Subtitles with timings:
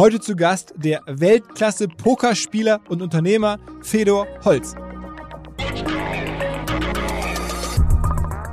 [0.00, 4.74] Heute zu Gast der Weltklasse-Pokerspieler und Unternehmer Fedor Holz.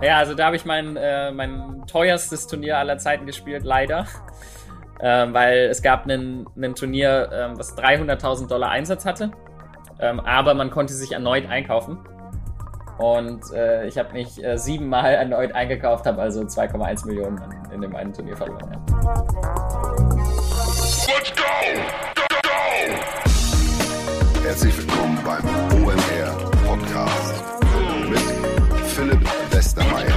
[0.02, 4.08] Ja, also da habe ich mein, äh, mein teuerstes Turnier aller Zeiten gespielt, leider.
[5.00, 9.32] Ähm, weil es gab ein Turnier, ähm, was 300.000 Dollar Einsatz hatte.
[10.02, 11.98] Ähm, aber man konnte sich erneut einkaufen.
[12.98, 17.42] Und äh, ich habe mich äh, siebenmal erneut eingekauft, habe also 2,1 Millionen
[17.74, 18.70] in dem einen Turnier verloren.
[18.70, 19.67] Ja.
[24.48, 25.44] Herzlich willkommen beim
[25.84, 27.44] OMR Podcast
[28.10, 28.18] mit
[28.88, 29.20] Philipp
[29.52, 30.16] Westermeier.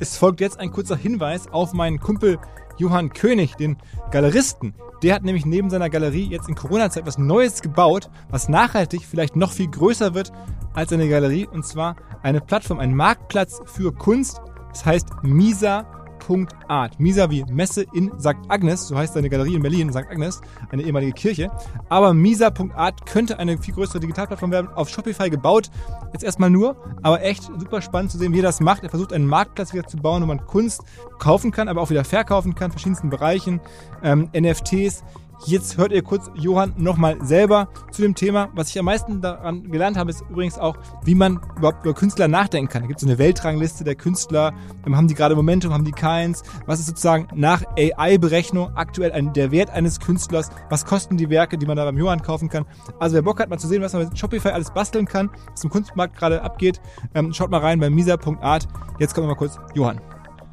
[0.00, 2.38] Es folgt jetzt ein kurzer Hinweis auf meinen Kumpel
[2.76, 3.78] Johann König, den
[4.10, 4.74] Galeristen.
[5.02, 9.34] Der hat nämlich neben seiner Galerie jetzt in Corona-Zeit was Neues gebaut, was nachhaltig vielleicht
[9.34, 10.30] noch viel größer wird
[10.74, 11.48] als seine Galerie.
[11.50, 14.42] Und zwar eine Plattform, ein Marktplatz für Kunst.
[14.72, 17.00] Das heißt Misa Misa.art.
[17.00, 18.36] Misa wie Messe in St.
[18.48, 20.08] Agnes, so heißt seine Galerie in Berlin, St.
[20.08, 21.50] Agnes, eine ehemalige Kirche.
[21.88, 25.70] Aber Misa.art könnte eine viel größere Digitalplattform werden, auf Shopify gebaut.
[26.12, 28.82] Jetzt erstmal nur, aber echt super spannend zu sehen, wie er das macht.
[28.82, 30.82] Er versucht einen Marktplatz wieder zu bauen, wo man Kunst
[31.18, 33.60] kaufen kann, aber auch wieder verkaufen kann, verschiedensten Bereichen,
[34.02, 35.04] ähm, NFTs.
[35.44, 38.48] Jetzt hört ihr kurz Johann nochmal selber zu dem Thema.
[38.54, 42.28] Was ich am meisten daran gelernt habe, ist übrigens auch, wie man überhaupt über Künstler
[42.28, 42.82] nachdenken kann.
[42.82, 44.54] Da gibt es eine Weltrangliste der Künstler.
[44.86, 46.44] Haben die gerade Momentum, haben die keins?
[46.66, 50.50] Was ist sozusagen nach AI-Berechnung aktuell ein, der Wert eines Künstlers?
[50.70, 52.64] Was kosten die Werke, die man da beim Johann kaufen kann?
[53.00, 55.64] Also wer Bock hat, mal zu sehen, was man mit Shopify alles basteln kann, was
[55.64, 56.80] im Kunstmarkt gerade abgeht,
[57.14, 58.68] ähm, schaut mal rein bei misa.art.
[59.00, 60.00] Jetzt kommen wir mal kurz Johann.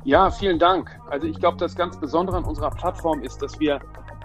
[0.03, 0.89] Ja, vielen Dank.
[1.09, 3.79] Also ich glaube, das ganz Besondere an unserer Plattform ist, dass wir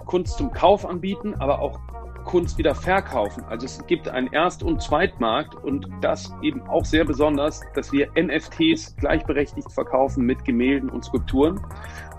[0.05, 1.79] Kunst zum Kauf anbieten, aber auch
[2.25, 3.43] Kunst wieder verkaufen.
[3.45, 8.09] Also es gibt einen Erst- und Zweitmarkt und das eben auch sehr besonders, dass wir
[8.17, 11.61] NFTs gleichberechtigt verkaufen mit Gemälden und Skulpturen.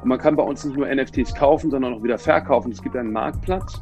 [0.01, 2.73] Und man kann bei uns nicht nur NFTs kaufen, sondern auch wieder verkaufen.
[2.73, 3.79] Es gibt einen Marktplatz.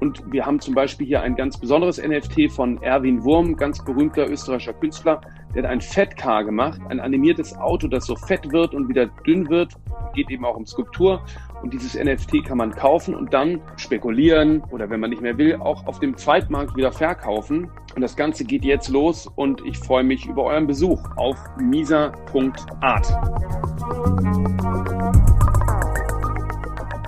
[0.00, 4.28] Und wir haben zum Beispiel hier ein ganz besonderes NFT von Erwin Wurm, ganz berühmter
[4.28, 5.20] österreichischer Künstler.
[5.58, 9.50] Der hat ein Fettcar gemacht, ein animiertes Auto, das so fett wird und wieder dünn
[9.50, 9.74] wird.
[10.14, 11.24] Geht eben auch um Skulptur.
[11.62, 15.56] Und dieses NFT kann man kaufen und dann spekulieren oder wenn man nicht mehr will,
[15.56, 17.72] auch auf dem Zweitmarkt wieder verkaufen.
[17.96, 23.08] Und das Ganze geht jetzt los und ich freue mich über euren Besuch auf misa.art.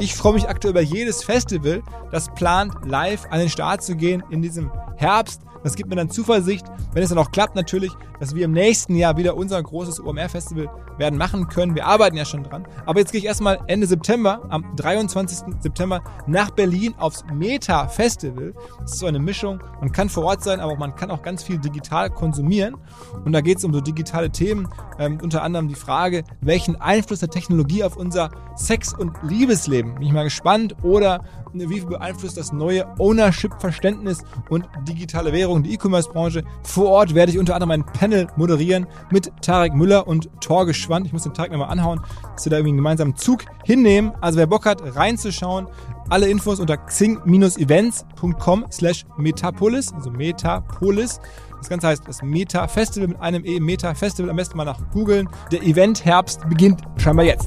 [0.00, 4.24] Ich freue mich aktuell über jedes Festival, das plant, live an den Start zu gehen
[4.28, 5.42] in diesem Herbst.
[5.62, 8.94] Das gibt mir dann Zuversicht, wenn es dann auch klappt natürlich, dass wir im nächsten
[8.94, 11.74] Jahr wieder unser großes OMR-Festival werden machen können.
[11.74, 12.66] Wir arbeiten ja schon dran.
[12.86, 15.54] Aber jetzt gehe ich erstmal Ende September, am 23.
[15.60, 18.54] September, nach Berlin aufs Meta-Festival.
[18.80, 19.60] Das ist so eine Mischung.
[19.80, 22.76] Man kann vor Ort sein, aber man kann auch ganz viel digital konsumieren.
[23.24, 24.68] Und da geht es um so digitale Themen.
[24.98, 29.94] Ähm, unter anderem die Frage, welchen Einfluss der Technologie auf unser Sex- und Liebesleben.
[29.94, 30.76] Bin ich mal gespannt.
[30.82, 36.44] Oder wie beeinflusst das neue Ownership-Verständnis und digitale Währung die E-Commerce-Branche.
[36.62, 41.06] Vor Ort werde ich unter anderem ein Panel moderieren mit Tarek Müller und Torge Schwand.
[41.06, 42.00] Ich muss den Tarek nochmal anhauen,
[42.34, 44.12] dass wir da irgendwie einen gemeinsamen Zug hinnehmen.
[44.20, 45.66] Also wer Bock hat, reinzuschauen,
[46.08, 51.20] alle Infos unter xing-events.com slash metapolis, also metapolis.
[51.58, 54.30] Das Ganze heißt das Meta Festival mit einem E, Meta Festival.
[54.30, 55.28] Am besten mal nach googeln.
[55.52, 57.46] Der Event Herbst beginnt scheinbar jetzt.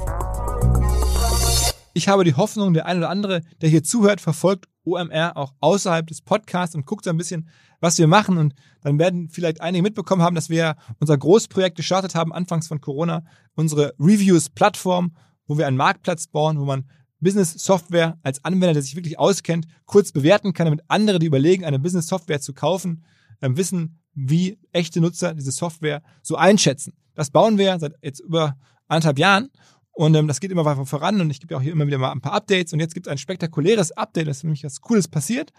[1.95, 6.07] Ich habe die Hoffnung, der eine oder andere, der hier zuhört, verfolgt OMR auch außerhalb
[6.07, 7.47] des Podcasts und guckt so ein bisschen,
[7.83, 8.37] was wir machen.
[8.37, 12.79] Und dann werden vielleicht einige mitbekommen haben, dass wir unser Großprojekt gestartet haben, anfangs von
[12.79, 13.23] Corona,
[13.55, 15.15] unsere Reviews-Plattform,
[15.47, 16.89] wo wir einen Marktplatz bauen, wo man
[17.19, 21.77] Business-Software als Anwender, der sich wirklich auskennt, kurz bewerten kann, damit andere, die überlegen, eine
[21.77, 23.03] Business-Software zu kaufen,
[23.41, 26.93] wissen, wie echte Nutzer diese Software so einschätzen.
[27.15, 28.55] Das bauen wir seit jetzt über
[28.87, 29.49] anderthalb Jahren
[29.95, 32.11] und ähm, das geht immer weiter voran und ich gebe auch hier immer wieder mal
[32.11, 32.73] ein paar Updates.
[32.73, 35.51] Und jetzt gibt es ein spektakuläres Update, das ist nämlich was Cooles passiert.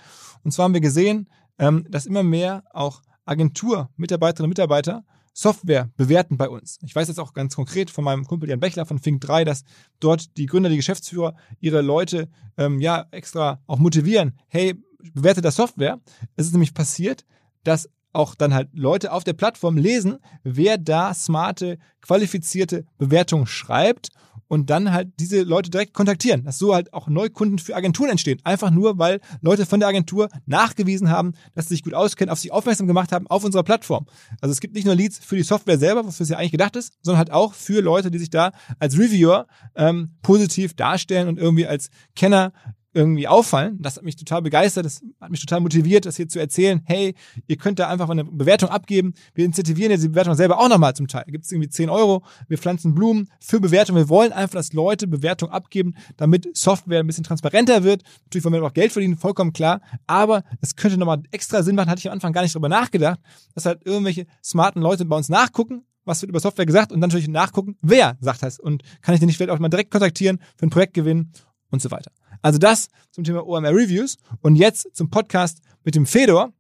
[0.42, 5.04] Und zwar haben wir gesehen, ähm, dass immer mehr auch Agentur-Mitarbeiterinnen und Mitarbeiter
[5.36, 6.78] Software bewerten bei uns.
[6.82, 9.64] Ich weiß jetzt auch ganz konkret von meinem Kumpel Jan Bechler von Fink3, dass
[9.98, 14.38] dort die Gründer, die Geschäftsführer ihre Leute ähm, ja extra auch motivieren.
[14.46, 14.74] Hey,
[15.12, 16.00] bewerte das Software.
[16.36, 17.24] Es ist nämlich passiert,
[17.64, 24.10] dass auch dann halt Leute auf der Plattform lesen, wer da smarte, qualifizierte Bewertungen schreibt
[24.54, 28.40] und dann halt diese Leute direkt kontaktieren, dass so halt auch Neukunden für Agenturen entstehen.
[28.44, 32.38] Einfach nur, weil Leute von der Agentur nachgewiesen haben, dass sie sich gut auskennen, auf
[32.38, 34.06] sich aufmerksam gemacht haben auf unserer Plattform.
[34.40, 36.76] Also es gibt nicht nur Leads für die Software selber, wofür es ja eigentlich gedacht
[36.76, 41.38] ist, sondern halt auch für Leute, die sich da als Reviewer ähm, positiv darstellen und
[41.38, 42.52] irgendwie als Kenner
[42.94, 43.78] irgendwie auffallen.
[43.80, 46.80] Das hat mich total begeistert, das hat mich total motiviert, das hier zu erzählen.
[46.84, 47.14] Hey,
[47.46, 49.14] ihr könnt da einfach eine Bewertung abgeben.
[49.34, 51.24] Wir incentivieren jetzt die Bewertung selber auch nochmal zum Teil.
[51.26, 53.96] Gibt es irgendwie 10 Euro, wir pflanzen Blumen für Bewertung.
[53.96, 58.02] Wir wollen einfach, dass Leute Bewertung abgeben, damit Software ein bisschen transparenter wird.
[58.24, 59.80] Natürlich wollen wir auch Geld verdienen, vollkommen klar.
[60.06, 63.18] Aber es könnte nochmal extra Sinn machen, hatte ich am Anfang gar nicht drüber nachgedacht,
[63.54, 67.08] dass halt irgendwelche smarten Leute bei uns nachgucken, was wird über Software gesagt und dann
[67.08, 70.38] natürlich nachgucken, wer sagt das und kann ich den nicht vielleicht auch mal direkt kontaktieren
[70.56, 71.32] für ein Projekt gewinnen
[71.70, 72.10] und so weiter.
[72.44, 76.52] Also das zum Thema OMR Reviews und jetzt zum Podcast mit dem Fedor.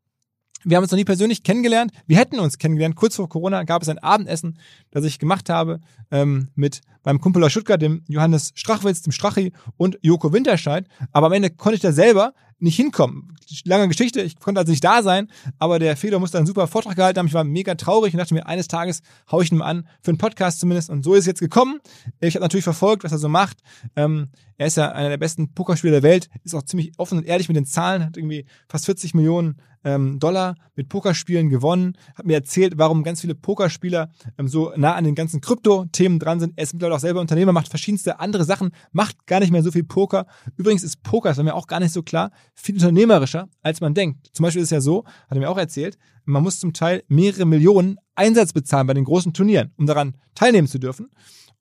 [0.64, 1.92] Wir haben uns noch nie persönlich kennengelernt.
[2.06, 2.96] Wir hätten uns kennengelernt.
[2.96, 4.58] Kurz vor Corona gab es ein Abendessen,
[4.92, 9.52] das ich gemacht habe ähm, mit meinem Kumpel aus Stuttgart, dem Johannes Strachwitz, dem Strachi
[9.76, 10.86] und Joko Winterscheid.
[11.12, 12.32] Aber am Ende konnte ich da selber
[12.64, 13.36] nicht hinkommen.
[13.64, 16.96] Lange Geschichte, ich konnte also nicht da sein, aber der Fedor musste einen super Vortrag
[16.96, 17.26] gehalten haben.
[17.26, 20.10] Ich war mega traurig und dachte mir, eines Tages hau ich ihn mal an, für
[20.10, 20.90] einen Podcast zumindest.
[20.90, 21.78] Und so ist es jetzt gekommen.
[22.20, 23.58] Ich habe natürlich verfolgt, was er so macht.
[23.94, 27.26] Ähm, er ist ja einer der besten Pokerspieler der Welt, ist auch ziemlich offen und
[27.26, 32.26] ehrlich mit den Zahlen, hat irgendwie fast 40 Millionen ähm, Dollar mit Pokerspielen gewonnen, hat
[32.26, 36.54] mir erzählt, warum ganz viele Pokerspieler ähm, so nah an den ganzen Krypto-Themen dran sind.
[36.56, 39.70] Er ist mittlerweile auch selber Unternehmer, macht verschiedenste andere Sachen, macht gar nicht mehr so
[39.70, 40.26] viel Poker.
[40.56, 43.94] Übrigens ist Poker, das war mir auch gar nicht so klar, viel unternehmerischer, als man
[43.94, 44.28] denkt.
[44.32, 47.02] Zum Beispiel ist es ja so, hat er mir auch erzählt, man muss zum Teil
[47.08, 51.10] mehrere Millionen Einsatz bezahlen bei den großen Turnieren, um daran teilnehmen zu dürfen.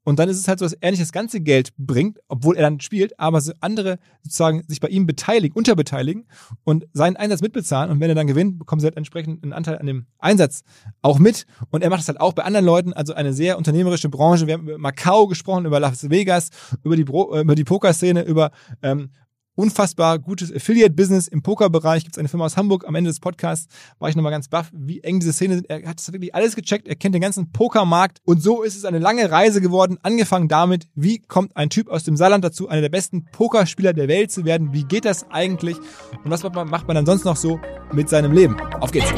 [0.05, 2.63] Und dann ist es halt so, dass er nicht das ganze Geld bringt, obwohl er
[2.63, 6.25] dann spielt, aber andere sozusagen sich bei ihm beteiligen, unterbeteiligen
[6.65, 7.89] und seinen Einsatz mitbezahlen.
[7.89, 10.63] Und wenn er dann gewinnt, bekommen sie halt entsprechend einen Anteil an dem Einsatz
[11.01, 11.45] auch mit.
[11.71, 14.45] Und er macht es halt auch bei anderen Leuten, also eine sehr unternehmerische Branche.
[14.45, 16.49] Wir haben über Macau gesprochen, über Las Vegas,
[16.83, 18.51] über die, Bro über die Pokerszene, über
[18.81, 19.09] ähm,
[19.55, 22.03] unfassbar gutes Affiliate-Business im Pokerbereich.
[22.03, 22.87] Gibt es eine Firma aus Hamburg.
[22.87, 23.67] Am Ende des Podcasts
[23.99, 25.69] war ich nochmal ganz baff, wie eng diese Szene sind.
[25.69, 26.87] Er hat das wirklich alles gecheckt.
[26.87, 28.19] Er kennt den ganzen Pokermarkt.
[28.25, 29.97] Und so ist es eine lange Reise geworden.
[30.01, 34.07] Angefangen damit, wie kommt ein Typ aus dem Saarland dazu, einer der besten Pokerspieler der
[34.07, 34.73] Welt zu werden?
[34.73, 35.77] Wie geht das eigentlich?
[36.23, 37.59] Und was macht man, dann sonst noch so
[37.91, 38.59] mit seinem Leben?
[38.79, 39.11] Auf geht's.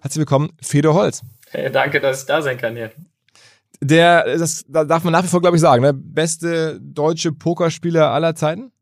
[0.00, 1.22] Herzlich willkommen, Fedor Holz.
[1.50, 2.90] Hey, danke, dass ich da sein kann hier
[3.80, 5.92] der, das darf man nach wie vor, glaube ich, sagen, ne?
[5.94, 8.72] beste deutsche Pokerspieler aller Zeiten?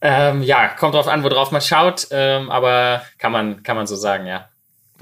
[0.00, 3.96] Ähm, ja, kommt drauf an, worauf man schaut, ähm, aber kann man, kann man so
[3.96, 4.48] sagen, ja.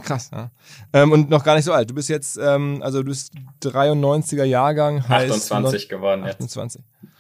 [0.03, 0.51] Krass, ja.
[0.93, 1.91] Ähm, und noch gar nicht so alt.
[1.91, 3.33] Du bist jetzt, ähm, also du bist
[3.63, 6.81] 93er Jahrgang, heißt 28 geworden 28.
[6.81, 7.13] Jetzt.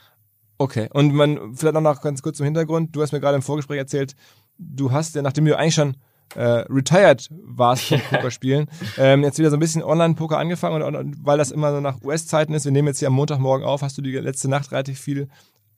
[0.58, 2.94] Okay, und man, vielleicht noch ganz kurz zum Hintergrund.
[2.94, 4.14] Du hast mir gerade im Vorgespräch erzählt,
[4.58, 5.96] du hast ja, nachdem du eigentlich schon
[6.34, 8.66] äh, retired warst vom Pokerspielen.
[8.98, 12.02] ähm, jetzt wieder so ein bisschen Online-Poker angefangen und, und, weil das immer so nach
[12.02, 15.00] US-Zeiten ist, wir nehmen jetzt hier am Montagmorgen auf, hast du die letzte Nacht relativ
[15.00, 15.28] viel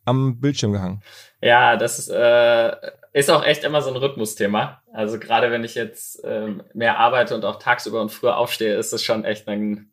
[0.05, 1.03] am Bildschirm gehangen.
[1.43, 2.73] Ja, das ist, äh,
[3.13, 4.83] ist auch echt immer so ein Rhythmusthema.
[4.93, 8.93] Also gerade wenn ich jetzt ähm, mehr arbeite und auch tagsüber und früher aufstehe, ist
[8.93, 9.91] es schon echt ein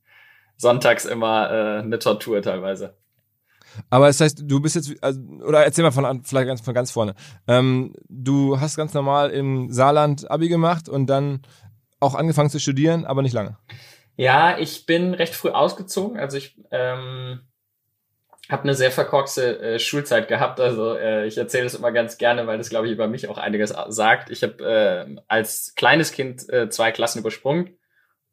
[0.58, 2.96] sonntags immer äh, eine Tortur teilweise.
[3.90, 6.92] Aber das heißt, du bist jetzt, also, oder erzähl mal von, vielleicht ganz, von ganz
[6.92, 7.16] vorne.
[7.48, 11.42] Ähm, du hast ganz normal im Saarland Abi gemacht und dann
[12.00, 13.58] auch angefangen zu studieren, aber nicht lange.
[14.16, 16.20] Ja, ich bin recht früh ausgezogen.
[16.20, 17.42] Also ich ähm,
[18.50, 20.60] habe eine sehr verkorkste äh, Schulzeit gehabt.
[20.60, 23.38] Also äh, ich erzähle das immer ganz gerne, weil das, glaube ich, über mich auch
[23.38, 24.30] einiges sagt.
[24.30, 27.78] Ich habe äh, als kleines Kind äh, zwei Klassen übersprungen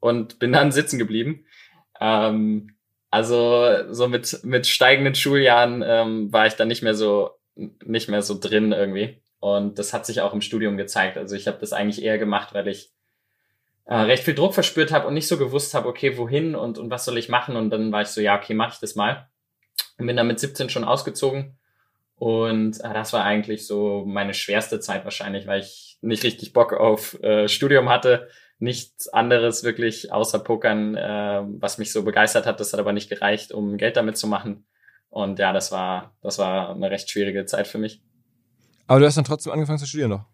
[0.00, 1.46] und bin dann sitzen geblieben.
[2.00, 2.74] Ähm,
[3.10, 8.22] also so mit, mit steigenden Schuljahren ähm, war ich dann nicht mehr so nicht mehr
[8.22, 9.20] so drin irgendwie.
[9.40, 11.16] Und das hat sich auch im Studium gezeigt.
[11.16, 12.90] Also ich habe das eigentlich eher gemacht, weil ich
[13.86, 16.90] äh, recht viel Druck verspürt habe und nicht so gewusst habe, okay, wohin und, und
[16.90, 17.56] was soll ich machen.
[17.56, 19.28] Und dann war ich so, ja, okay, mach ich das mal.
[19.98, 21.58] Und bin dann mit 17 schon ausgezogen.
[22.16, 26.72] Und äh, das war eigentlich so meine schwerste Zeit wahrscheinlich, weil ich nicht richtig Bock
[26.74, 28.28] auf äh, Studium hatte
[28.60, 32.60] nichts anderes wirklich außer Pokern, äh, was mich so begeistert hat.
[32.60, 34.66] Das hat aber nicht gereicht, um Geld damit zu machen.
[35.08, 38.00] Und ja, das war, das war eine recht schwierige Zeit für mich.
[38.86, 40.24] Aber du hast dann trotzdem angefangen zu studieren noch?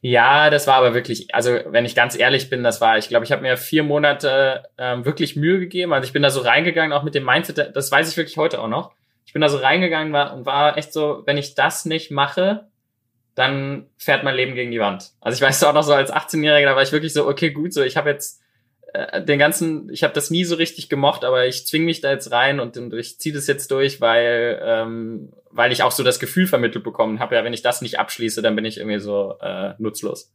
[0.00, 3.24] Ja, das war aber wirklich, also wenn ich ganz ehrlich bin, das war, ich glaube,
[3.24, 5.92] ich habe mir vier Monate ähm, wirklich Mühe gegeben.
[5.92, 8.60] Also ich bin da so reingegangen, auch mit dem Mindset, das weiß ich wirklich heute
[8.60, 8.92] auch noch.
[9.26, 12.67] Ich bin da so reingegangen war, und war echt so, wenn ich das nicht mache,
[13.38, 15.12] dann fährt mein Leben gegen die Wand.
[15.20, 17.72] Also ich weiß auch noch so als 18-Jähriger, da war ich wirklich so, okay, gut,
[17.72, 18.40] so ich habe jetzt
[18.92, 22.10] äh, den ganzen, ich habe das nie so richtig gemocht, aber ich zwing mich da
[22.10, 26.02] jetzt rein und, und ich ziehe das jetzt durch, weil ähm, weil ich auch so
[26.02, 28.98] das Gefühl vermittelt bekommen habe, ja, wenn ich das nicht abschließe, dann bin ich irgendwie
[28.98, 30.32] so äh, nutzlos.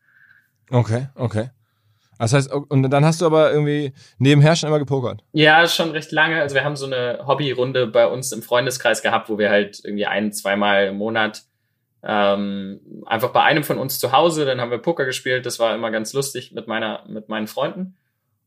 [0.69, 1.50] Okay, okay.
[2.19, 5.24] Das heißt, und dann hast du aber irgendwie nebenher schon immer gepokert?
[5.33, 6.39] Ja, schon recht lange.
[6.39, 10.05] Also wir haben so eine Hobbyrunde bei uns im Freundeskreis gehabt, wo wir halt irgendwie
[10.05, 11.43] ein, zweimal im Monat
[12.03, 15.74] ähm, einfach bei einem von uns zu Hause, dann haben wir Poker gespielt, das war
[15.74, 17.98] immer ganz lustig mit meiner, mit meinen Freunden.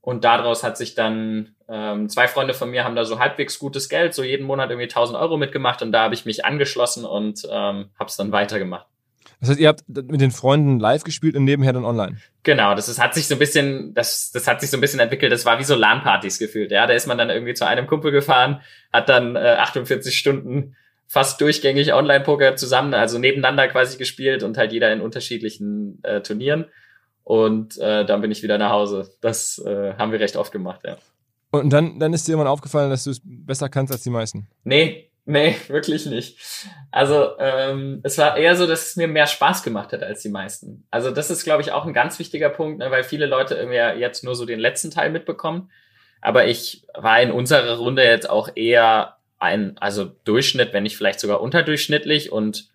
[0.00, 3.88] Und daraus hat sich dann ähm, zwei Freunde von mir haben da so halbwegs gutes
[3.88, 7.44] Geld, so jeden Monat irgendwie 1000 Euro mitgemacht und da habe ich mich angeschlossen und
[7.50, 8.86] ähm, habe es dann weitergemacht.
[9.40, 12.18] Das heißt, ihr habt mit den Freunden live gespielt und nebenher dann online.
[12.42, 15.00] Genau, das ist, hat sich so ein bisschen, das, das hat sich so ein bisschen
[15.00, 15.32] entwickelt.
[15.32, 16.70] Das war wie so LAN-Partys gefühlt.
[16.70, 18.60] Ja, da ist man dann irgendwie zu einem Kumpel gefahren,
[18.92, 24.72] hat dann äh, 48 Stunden fast durchgängig Online-Poker zusammen, also nebeneinander quasi gespielt und halt
[24.72, 26.66] jeder in unterschiedlichen äh, Turnieren.
[27.24, 29.10] Und äh, dann bin ich wieder nach Hause.
[29.20, 30.96] Das äh, haben wir recht oft gemacht, ja.
[31.50, 34.48] Und dann, dann ist dir irgendwann aufgefallen, dass du es besser kannst als die meisten.
[34.64, 36.38] Nee, Nee, wirklich nicht.
[36.92, 40.28] Also ähm, es war eher so, dass es mir mehr Spaß gemacht hat als die
[40.28, 40.86] meisten.
[40.90, 44.00] Also das ist, glaube ich, auch ein ganz wichtiger Punkt, ne, weil viele Leute irgendwie
[44.00, 45.70] jetzt nur so den letzten Teil mitbekommen.
[46.22, 51.20] Aber ich war in unserer Runde jetzt auch eher ein, also Durchschnitt, wenn nicht vielleicht
[51.20, 52.32] sogar unterdurchschnittlich.
[52.32, 52.68] Und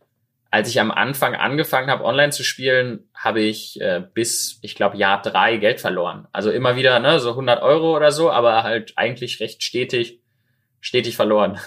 [0.52, 4.98] als ich am Anfang angefangen habe, online zu spielen, habe ich äh, bis, ich glaube,
[4.98, 6.28] Jahr drei Geld verloren.
[6.32, 10.20] Also immer wieder ne, so 100 Euro oder so, aber halt eigentlich recht stetig,
[10.80, 11.60] stetig verloren.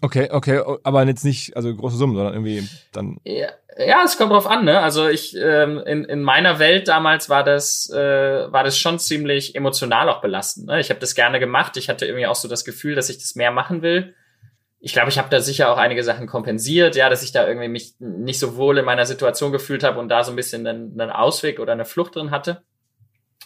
[0.00, 3.18] Okay, okay, aber jetzt nicht, also große Summen, sondern irgendwie dann.
[3.24, 3.48] Ja,
[3.78, 4.80] ja es kommt drauf an, ne?
[4.80, 9.54] Also ich, ähm, in, in meiner Welt damals war das, äh, war das schon ziemlich
[9.54, 10.66] emotional auch belastend.
[10.66, 10.80] Ne?
[10.80, 11.76] Ich habe das gerne gemacht.
[11.76, 14.14] Ich hatte irgendwie auch so das Gefühl, dass ich das mehr machen will.
[14.78, 17.68] Ich glaube, ich habe da sicher auch einige Sachen kompensiert, ja, dass ich da irgendwie
[17.68, 20.98] mich nicht so wohl in meiner Situation gefühlt habe und da so ein bisschen einen,
[20.98, 22.62] einen Ausweg oder eine Flucht drin hatte.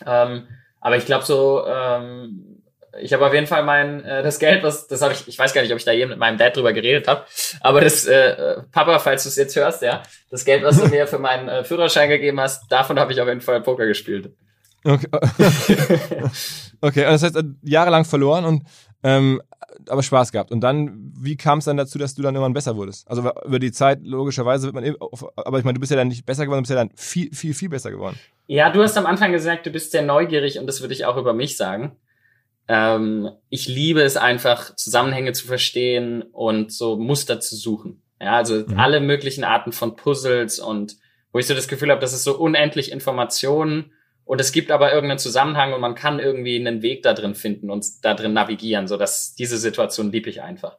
[0.07, 0.47] Ähm,
[0.81, 2.54] aber ich glaube so, ähm,
[3.01, 5.53] ich habe auf jeden Fall mein äh, das Geld, was das habe ich, ich weiß
[5.53, 7.25] gar nicht, ob ich da je mit meinem Dad drüber geredet habe,
[7.61, 11.07] aber das äh, Papa, falls du es jetzt hörst, ja, das Geld, was du mir
[11.07, 14.33] für meinen äh, Führerschein gegeben hast, davon habe ich auf jeden Fall Poker gespielt.
[14.85, 15.09] Okay,
[16.81, 18.63] okay, das heißt äh, jahrelang verloren und
[19.03, 19.41] ähm,
[19.89, 20.51] aber Spaß gehabt.
[20.51, 23.09] Und dann, wie kam es dann dazu, dass du dann irgendwann besser wurdest?
[23.09, 24.97] Also über die Zeit, logischerweise wird man, eben,
[25.37, 27.33] aber ich meine, du bist ja dann nicht besser geworden, du bist ja dann viel,
[27.35, 28.19] viel, viel besser geworden.
[28.47, 31.17] Ja, du hast am Anfang gesagt, du bist sehr neugierig und das würde ich auch
[31.17, 31.97] über mich sagen.
[32.69, 38.03] Ähm, ich liebe es einfach, Zusammenhänge zu verstehen und so Muster zu suchen.
[38.21, 38.79] Ja, also mhm.
[38.79, 40.97] alle möglichen Arten von Puzzles und
[41.33, 43.93] wo ich so das Gefühl habe, das ist so unendlich Informationen
[44.25, 47.71] und es gibt aber irgendeinen Zusammenhang und man kann irgendwie einen Weg da drin finden
[47.71, 50.79] und da drin navigieren, so dass diese Situation liebe ich einfach.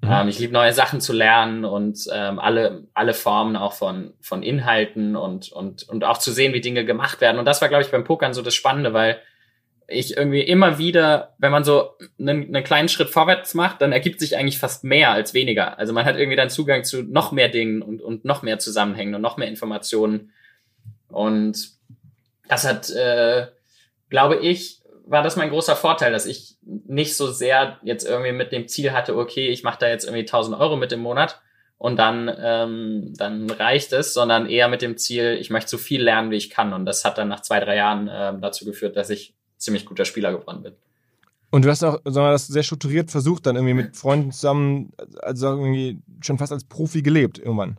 [0.00, 0.10] Mhm.
[0.10, 4.42] Ähm, ich liebe neue Sachen zu lernen und ähm, alle alle Formen auch von von
[4.42, 7.38] Inhalten und und und auch zu sehen, wie Dinge gemacht werden.
[7.38, 9.20] Und das war, glaube ich, beim Pokern so das Spannende, weil
[9.90, 14.20] ich irgendwie immer wieder, wenn man so einen, einen kleinen Schritt vorwärts macht, dann ergibt
[14.20, 15.78] sich eigentlich fast mehr als weniger.
[15.78, 19.14] Also man hat irgendwie dann Zugang zu noch mehr Dingen und, und noch mehr Zusammenhängen
[19.14, 20.32] und noch mehr Informationen.
[21.08, 21.70] Und
[22.48, 23.46] das hat, äh,
[24.08, 28.52] glaube ich, war das mein großer Vorteil, dass ich nicht so sehr jetzt irgendwie mit
[28.52, 31.40] dem Ziel hatte, okay, ich mache da jetzt irgendwie 1000 Euro mit im Monat
[31.78, 36.02] und dann, ähm, dann reicht es, sondern eher mit dem Ziel, ich möchte so viel
[36.02, 36.72] lernen, wie ich kann.
[36.72, 40.04] Und das hat dann nach zwei, drei Jahren äh, dazu geführt, dass ich ziemlich guter
[40.04, 40.72] Spieler geworden bin.
[41.50, 44.92] Und du hast auch, sagen wir, das sehr strukturiert versucht, dann irgendwie mit Freunden zusammen,
[45.20, 47.78] also irgendwie schon fast als Profi gelebt irgendwann.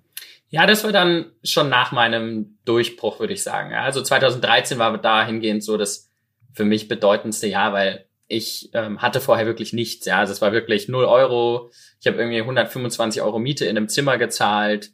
[0.50, 3.74] Ja, das war dann schon nach meinem Durchbruch, würde ich sagen.
[3.74, 6.10] Also 2013 war dahingehend so das
[6.54, 10.06] für mich bedeutendste Jahr, weil ich ähm, hatte vorher wirklich nichts.
[10.06, 11.72] Ja, also es war wirklich null Euro.
[12.02, 14.92] Ich habe irgendwie 125 Euro Miete in einem Zimmer gezahlt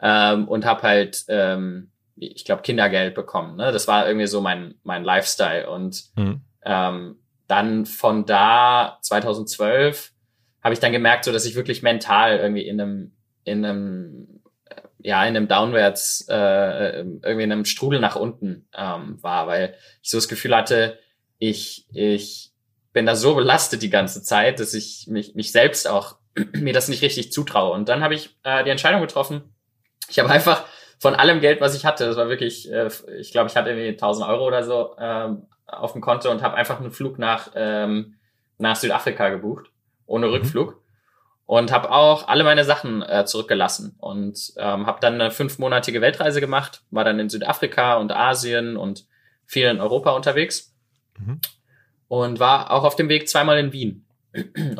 [0.00, 3.56] ähm, und habe halt ähm, ich glaube, Kindergeld bekommen.
[3.56, 3.72] Ne?
[3.72, 5.70] Das war irgendwie so mein, mein Lifestyle.
[5.70, 6.42] Und mhm.
[6.64, 10.12] ähm, dann von da, 2012,
[10.62, 13.12] habe ich dann gemerkt, so dass ich wirklich mental irgendwie in einem,
[13.44, 14.40] in einem,
[14.98, 20.10] ja, in einem Downwärts, äh, irgendwie in einem Strudel nach unten ähm, war, weil ich
[20.10, 20.98] so das Gefühl hatte,
[21.38, 22.52] ich, ich
[22.92, 26.16] bin da so belastet die ganze Zeit, dass ich mich, mich selbst auch
[26.52, 27.72] mir das nicht richtig zutraue.
[27.72, 29.54] Und dann habe ich äh, die Entscheidung getroffen,
[30.08, 30.64] ich habe einfach
[30.98, 32.88] von allem Geld, was ich hatte, das war wirklich, äh,
[33.18, 36.56] ich glaube, ich hatte irgendwie 1000 Euro oder so ähm, auf dem Konto und habe
[36.56, 38.16] einfach einen Flug nach, ähm,
[38.58, 39.70] nach Südafrika gebucht,
[40.06, 40.32] ohne mhm.
[40.32, 40.82] Rückflug.
[41.46, 46.42] Und habe auch alle meine Sachen äh, zurückgelassen und ähm, habe dann eine fünfmonatige Weltreise
[46.42, 49.06] gemacht, war dann in Südafrika und Asien und
[49.46, 50.74] viel in Europa unterwegs
[51.18, 51.40] mhm.
[52.06, 54.04] und war auch auf dem Weg zweimal in Wien.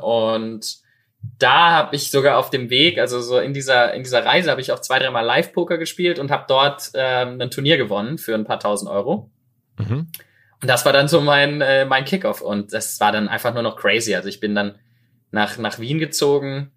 [0.02, 0.82] Und
[1.20, 4.60] da habe ich sogar auf dem Weg, also so in dieser in dieser Reise habe
[4.60, 8.44] ich auch zwei, dreimal Live-Poker gespielt und habe dort ähm, ein Turnier gewonnen für ein
[8.44, 9.30] paar tausend Euro.
[9.78, 10.10] Mhm.
[10.60, 13.62] Und das war dann so mein äh, mein Kickoff und das war dann einfach nur
[13.62, 14.14] noch crazy.
[14.14, 14.76] Also ich bin dann
[15.30, 16.72] nach nach Wien gezogen,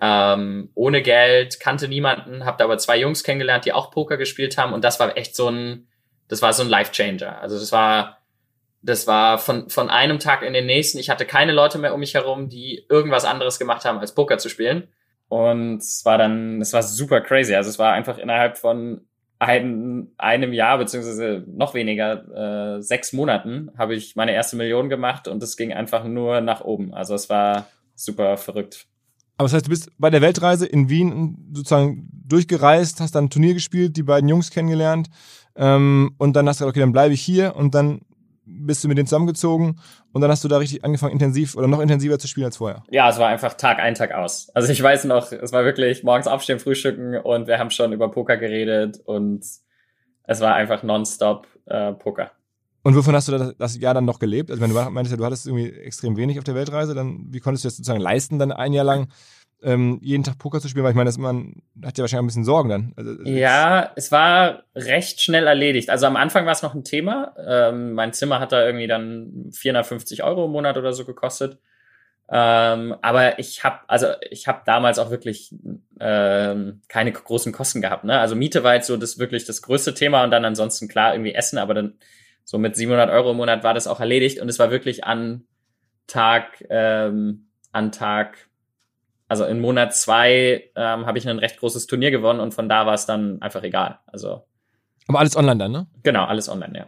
[0.00, 4.58] ähm, ohne Geld, kannte niemanden, habe da aber zwei Jungs kennengelernt, die auch Poker gespielt
[4.58, 5.88] haben und das war echt so ein
[6.28, 7.40] das war so ein Life Changer.
[7.40, 8.17] Also das war
[8.82, 10.98] das war von, von einem Tag in den nächsten.
[10.98, 14.38] Ich hatte keine Leute mehr um mich herum, die irgendwas anderes gemacht haben, als Poker
[14.38, 14.88] zu spielen.
[15.28, 17.54] Und es war dann, es war super crazy.
[17.54, 19.02] Also es war einfach innerhalb von
[19.38, 25.28] ein, einem Jahr, beziehungsweise noch weniger, äh, sechs Monaten, habe ich meine erste Million gemacht
[25.28, 26.92] und es ging einfach nur nach oben.
[26.92, 28.86] Also es war super verrückt.
[29.36, 33.30] Aber das heißt, du bist bei der Weltreise in Wien sozusagen durchgereist, hast dann ein
[33.30, 35.08] Turnier gespielt, die beiden Jungs kennengelernt
[35.54, 38.00] ähm, und dann hast du gesagt, okay, dann bleibe ich hier und dann
[38.48, 39.78] bist du mit denen zusammengezogen
[40.12, 42.82] und dann hast du da richtig angefangen, intensiv oder noch intensiver zu spielen als vorher.
[42.90, 44.50] Ja, es war einfach Tag ein, Tag aus.
[44.54, 48.10] Also ich weiß noch, es war wirklich morgens aufstehen, frühstücken und wir haben schon über
[48.10, 49.44] Poker geredet und
[50.24, 52.32] es war einfach nonstop äh, Poker.
[52.82, 54.50] Und wovon hast du das, das Jahr dann noch gelebt?
[54.50, 57.40] Also wenn du meintest ja, du hattest irgendwie extrem wenig auf der Weltreise, dann wie
[57.40, 59.08] konntest du das sozusagen leisten, dann ein Jahr lang
[59.62, 60.84] ähm, jeden Tag Poker zu spielen?
[60.84, 62.92] Weil ich meine, das, man hat ja wahrscheinlich ein bisschen Sorgen dann.
[62.96, 65.90] Also, ja, es war recht schnell erledigt.
[65.90, 67.34] Also am Anfang war es noch ein Thema.
[67.44, 71.58] Ähm, mein Zimmer hat da irgendwie dann 450 Euro im Monat oder so gekostet.
[72.30, 75.54] Ähm, aber ich habe also ich habe damals auch wirklich
[75.98, 78.04] ähm, keine großen Kosten gehabt.
[78.04, 78.20] Ne?
[78.20, 81.32] Also Miete war jetzt so das wirklich das größte Thema und dann ansonsten klar irgendwie
[81.32, 81.94] Essen, aber dann
[82.44, 85.44] so mit 700 Euro im Monat war das auch erledigt und es war wirklich an
[86.06, 88.47] Tag ähm, an Tag
[89.28, 92.86] also in Monat zwei ähm, habe ich ein recht großes Turnier gewonnen und von da
[92.86, 93.98] war es dann einfach egal.
[94.06, 94.44] Also.
[95.06, 95.86] Aber alles online dann, ne?
[96.02, 96.86] Genau, alles online, ja.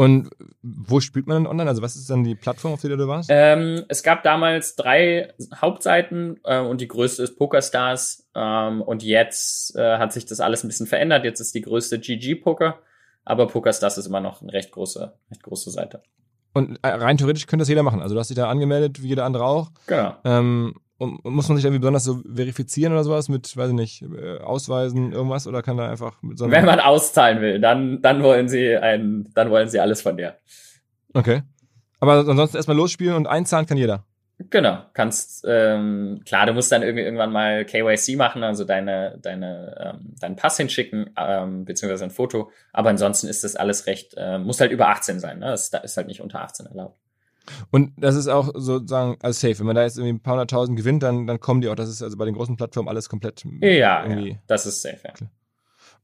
[0.00, 0.30] Und
[0.62, 1.68] wo spielt man denn online?
[1.68, 3.28] Also was ist dann die Plattform, auf der du warst?
[3.30, 8.26] Ähm, es gab damals drei Hauptseiten äh, und die größte ist PokerStars.
[8.34, 11.24] Ähm, und jetzt äh, hat sich das alles ein bisschen verändert.
[11.24, 12.78] Jetzt ist die größte GG Poker,
[13.26, 16.02] aber PokerStars ist immer noch eine recht große, recht große Seite.
[16.54, 18.00] Und äh, rein theoretisch könnte das jeder machen.
[18.00, 19.70] Also du hast dich da angemeldet, wie jeder andere auch.
[19.86, 20.16] Genau.
[20.24, 24.02] Ähm, und muss man sich irgendwie besonders so verifizieren oder sowas mit, weiß ich nicht,
[24.02, 28.22] äh, Ausweisen, irgendwas oder kann da einfach mit so Wenn man auszahlen will, dann, dann
[28.22, 30.36] wollen sie ein, dann wollen sie alles von dir.
[31.14, 31.42] Okay.
[32.00, 34.04] Aber ansonsten erstmal losspielen und einzahlen kann jeder.
[34.50, 39.94] Genau, kannst ähm, klar, du musst dann irgendwie irgendwann mal KYC machen, also deine deine
[40.00, 42.50] ähm, deinen Pass hinschicken ähm, beziehungsweise ein Foto.
[42.72, 45.38] Aber ansonsten ist das alles recht, äh, muss halt über 18 sein.
[45.38, 45.46] Ne?
[45.46, 46.98] Das ist halt nicht unter 18 erlaubt.
[47.70, 49.58] Und das ist auch sozusagen als safe.
[49.58, 51.74] Wenn man da jetzt irgendwie ein paar hunderttausend gewinnt, dann, dann kommen die auch.
[51.74, 53.44] Das ist also bei den großen Plattformen alles komplett.
[53.60, 54.30] Ja, irgendwie.
[54.30, 55.12] Ja, das ist safe, ja.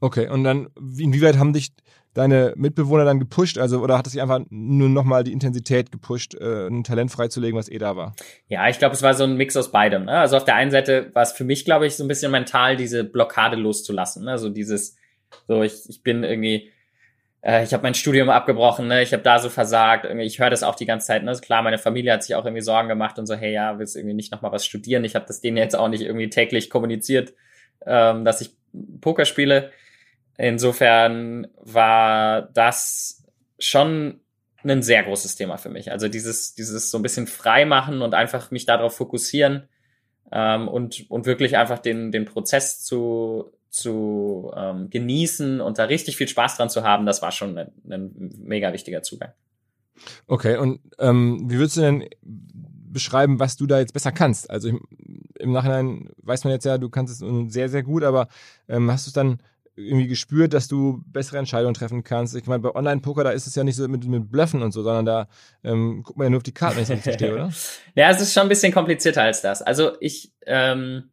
[0.01, 1.73] Okay, und dann, inwieweit haben dich
[2.17, 3.59] deine Mitbewohner dann gepusht?
[3.59, 7.59] Also, oder hat es sich einfach nur nochmal die Intensität gepusht, äh, ein Talent freizulegen,
[7.59, 8.15] was eh da war?
[8.49, 10.07] Ja, ich glaube, es war so ein Mix aus beidem.
[10.07, 10.13] Ne?
[10.13, 12.77] Also auf der einen Seite war es für mich, glaube ich, so ein bisschen mental,
[12.77, 14.25] diese Blockade loszulassen.
[14.25, 14.31] Ne?
[14.31, 14.97] Also dieses,
[15.47, 16.71] so ich, ich bin irgendwie
[17.47, 19.03] äh, ich habe mein Studium abgebrochen, ne?
[19.03, 21.33] ich habe da so versagt, ich höre das auch die ganze Zeit, ne?
[21.41, 24.15] Klar, meine Familie hat sich auch irgendwie Sorgen gemacht und so, hey, ja, willst irgendwie
[24.15, 25.05] nicht nochmal was studieren?
[25.05, 27.35] Ich habe das denen jetzt auch nicht irgendwie täglich kommuniziert,
[27.87, 28.51] ähm, dass ich
[29.01, 29.71] Poker spiele.
[30.37, 33.25] Insofern war das
[33.61, 34.21] schon
[34.65, 35.93] ein sehr großes Thema für mich.
[35.93, 39.69] Also dieses, dieses so ein bisschen frei machen und einfach mich darauf fokussieren
[40.33, 46.17] ähm, und, und wirklich einfach den, den Prozess zu, zu ähm, genießen und da richtig
[46.17, 49.33] viel Spaß dran zu haben, das war schon ein, ein mega wichtiger Zugang.
[50.27, 54.51] Okay, und ähm, wie würdest du denn beschreiben, was du da jetzt besser kannst?
[54.51, 54.69] Also
[55.39, 58.29] im Nachhinein weiß man jetzt ja, du kannst es sehr, sehr gut, aber
[58.69, 59.39] ähm, hast du es dann
[59.77, 62.35] irgendwie gespürt, dass du bessere Entscheidungen treffen kannst?
[62.35, 64.83] Ich meine, bei Online-Poker, da ist es ja nicht so mit, mit Bluffen und so,
[64.83, 65.29] sondern da
[65.63, 67.53] ähm, guckt man ja nur auf die Karten, wenn ich es verstehe, oder?
[67.95, 69.61] ja, es ist schon ein bisschen komplizierter als das.
[69.61, 71.11] Also ich, ähm,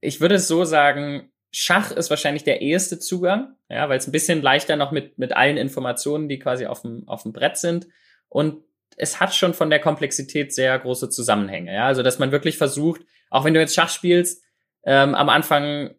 [0.00, 4.12] ich würde es so sagen, Schach ist wahrscheinlich der eheste Zugang, ja, weil es ein
[4.12, 7.86] bisschen leichter noch mit, mit allen Informationen, die quasi auf dem, auf dem Brett sind.
[8.28, 8.62] Und
[8.98, 11.86] es hat schon von der Komplexität sehr große Zusammenhänge, ja.
[11.86, 14.44] Also, dass man wirklich versucht, auch wenn du jetzt Schach spielst,
[14.84, 15.94] ähm, am Anfang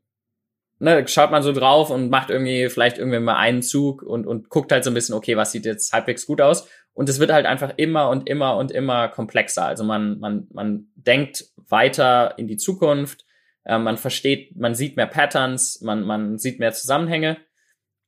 [0.77, 4.49] ne, schaut man so drauf und macht irgendwie vielleicht irgendwie mal einen Zug und, und
[4.49, 6.69] guckt halt so ein bisschen, okay, was sieht jetzt halbwegs gut aus?
[6.93, 9.65] Und es wird halt einfach immer und immer und immer komplexer.
[9.65, 13.25] Also man, man, man denkt weiter in die Zukunft,
[13.67, 17.37] äh, man versteht, man sieht mehr Patterns, man, man sieht mehr Zusammenhänge.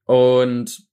[0.05, 0.89] Und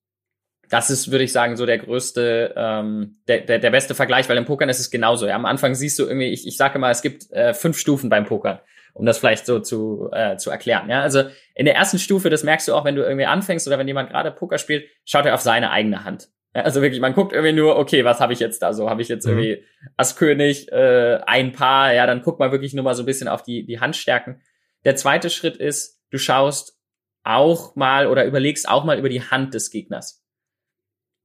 [0.68, 4.36] das ist, würde ich sagen, so der größte, ähm, der, der, der beste Vergleich, weil
[4.36, 5.26] im Pokern ist es genauso.
[5.26, 5.36] Ja?
[5.36, 8.26] Am Anfang siehst du irgendwie, ich, ich sage mal, es gibt äh, fünf Stufen beim
[8.26, 8.58] Pokern,
[8.92, 10.90] um das vielleicht so zu, äh, zu erklären.
[10.90, 11.02] Ja?
[11.02, 11.22] Also
[11.54, 14.10] in der ersten Stufe, das merkst du auch, wenn du irgendwie anfängst oder wenn jemand
[14.10, 16.28] gerade Poker spielt, schaut er auf seine eigene Hand.
[16.56, 18.90] Ja, also wirklich, man guckt irgendwie nur, okay, was habe ich jetzt da so?
[18.90, 19.32] Habe ich jetzt mhm.
[19.32, 19.64] irgendwie
[19.96, 23.28] Ass König, äh, ein Paar, ja, dann guckt man wirklich nur mal so ein bisschen
[23.28, 24.40] auf die, die Handstärken.
[24.86, 26.78] Der zweite Schritt ist, du schaust
[27.24, 30.24] auch mal oder überlegst auch mal über die Hand des Gegners.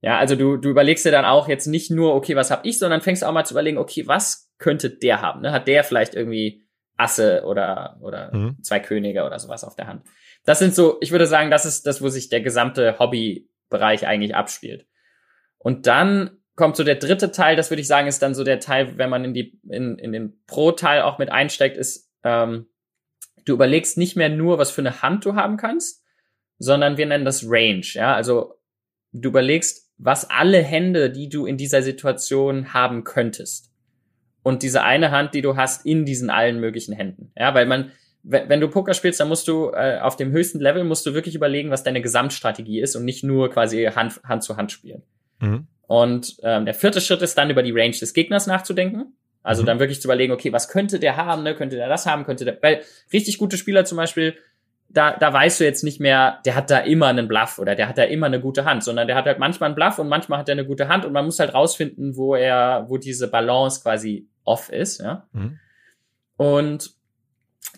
[0.00, 2.80] Ja, also du, du überlegst dir dann auch jetzt nicht nur, okay, was hab ich,
[2.80, 5.42] sondern fängst auch mal zu überlegen, okay, was könnte der haben?
[5.42, 5.52] Ne?
[5.52, 8.56] Hat der vielleicht irgendwie Asse oder, oder mhm.
[8.62, 10.04] zwei Könige oder sowas auf der Hand?
[10.44, 14.34] Das sind so, ich würde sagen, das ist das, wo sich der gesamte Hobbybereich eigentlich
[14.34, 14.88] abspielt.
[15.58, 18.58] Und dann kommt so der dritte Teil, das würde ich sagen, ist dann so der
[18.58, 22.66] Teil, wenn man in die, in, in den Pro-Teil auch mit einsteigt, ist, ähm,
[23.44, 26.02] Du überlegst nicht mehr nur, was für eine Hand du haben kannst,
[26.58, 27.84] sondern wir nennen das Range.
[27.92, 28.54] Ja, also
[29.12, 33.70] du überlegst, was alle Hände, die du in dieser Situation haben könntest.
[34.42, 37.30] Und diese eine Hand, die du hast, in diesen allen möglichen Händen.
[37.36, 37.92] Ja, weil man,
[38.24, 41.34] wenn du Poker spielst, dann musst du äh, auf dem höchsten Level musst du wirklich
[41.34, 45.02] überlegen, was deine Gesamtstrategie ist und nicht nur quasi Hand, Hand zu Hand spielen.
[45.40, 45.66] Mhm.
[45.86, 49.14] Und ähm, der vierte Schritt ist dann über die Range des Gegners nachzudenken.
[49.42, 49.66] Also mhm.
[49.66, 51.54] dann wirklich zu überlegen, okay, was könnte der haben, ne?
[51.54, 52.58] Könnte der das haben, könnte der.
[52.62, 54.36] Weil richtig gute Spieler zum Beispiel,
[54.88, 57.88] da, da weißt du jetzt nicht mehr, der hat da immer einen Bluff oder der
[57.88, 60.38] hat da immer eine gute Hand, sondern der hat halt manchmal einen Bluff und manchmal
[60.38, 63.82] hat er eine gute Hand und man muss halt rausfinden, wo er, wo diese Balance
[63.82, 65.26] quasi off ist, ja.
[65.32, 65.58] Mhm.
[66.36, 66.90] Und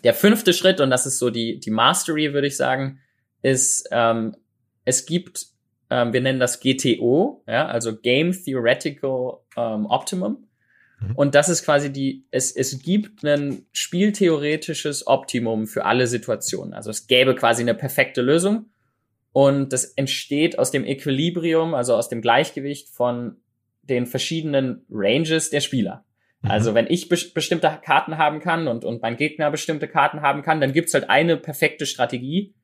[0.03, 2.99] der fünfte Schritt, und das ist so die, die Mastery, würde ich sagen,
[3.41, 4.35] ist, ähm,
[4.83, 5.47] es gibt,
[5.89, 10.47] ähm, wir nennen das GTO, ja, also Game Theoretical ähm, Optimum.
[11.09, 11.15] Mhm.
[11.15, 16.73] Und das ist quasi die, es, es gibt ein spieltheoretisches Optimum für alle Situationen.
[16.73, 18.67] Also es gäbe quasi eine perfekte Lösung.
[19.31, 23.37] Und das entsteht aus dem Equilibrium, also aus dem Gleichgewicht von
[23.81, 26.05] den verschiedenen Ranges der Spieler.
[26.41, 26.51] Mhm.
[26.51, 30.41] Also wenn ich be bestimmte Karten haben kann und, und mein Gegner bestimmte Karten haben
[30.41, 32.55] kann, dann gibt's halt eine perfekte Strategie.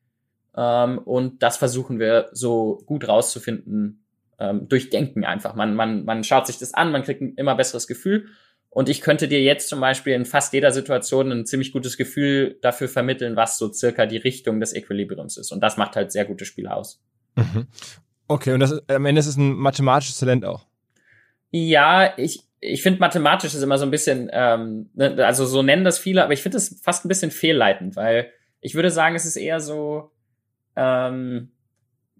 [0.56, 4.01] Ähm, und das versuchen wir so gut rauszufinden
[4.42, 5.54] ähm, durch Denken einfach.
[5.54, 8.26] Man, man, man schaut sich das an, man kriegt ein immer besseres Gefühl.
[8.70, 12.58] Und ich könnte dir jetzt zum Beispiel in fast jeder Situation ein ziemlich gutes Gefühl
[12.62, 15.52] dafür vermitteln, was so circa die Richtung des Equilibriums ist.
[15.52, 17.00] Und das macht halt sehr gute Spiele aus.
[17.36, 17.66] Mhm.
[18.28, 20.66] Okay, und das ist, am Ende ist es ein mathematisches Talent auch.
[21.50, 25.84] Ja, ich, ich finde mathematisch ist immer so ein bisschen, ähm, ne, also so nennen
[25.84, 29.26] das viele, aber ich finde es fast ein bisschen fehlleitend, weil ich würde sagen, es
[29.26, 30.12] ist eher so
[30.76, 31.52] ähm,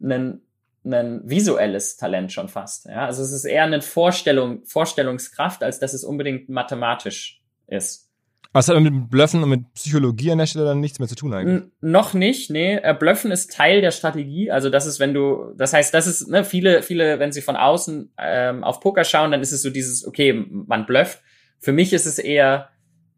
[0.03, 0.43] ein
[0.85, 2.87] ein visuelles Talent schon fast.
[2.87, 3.07] Ja?
[3.07, 8.09] Also es ist eher eine Vorstellung, Vorstellungskraft, als dass es unbedingt mathematisch ist.
[8.55, 11.33] Was hat mit Blöffen und mit Psychologie an der Stelle dann nichts mehr zu tun
[11.33, 11.63] eigentlich?
[11.63, 12.75] N noch nicht, nee.
[12.75, 14.51] Äh, Blöffen ist Teil der Strategie.
[14.51, 17.57] Also das ist, wenn du, das heißt, das ist, ne, viele, viele, wenn sie von
[17.57, 21.23] außen ähm, auf Poker schauen, dann ist es so dieses, okay, man blöfft.
[21.61, 22.69] Für mich ist es eher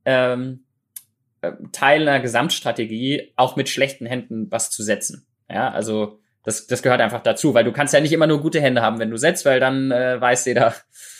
[0.04, 0.64] ähm,
[1.40, 5.26] äh, Teil einer Gesamtstrategie, auch mit schlechten Händen was zu setzen.
[5.50, 8.60] Ja, also das, das gehört einfach dazu, weil du kannst ja nicht immer nur gute
[8.60, 10.74] Hände haben, wenn du setzt, weil dann äh, weiß jeder,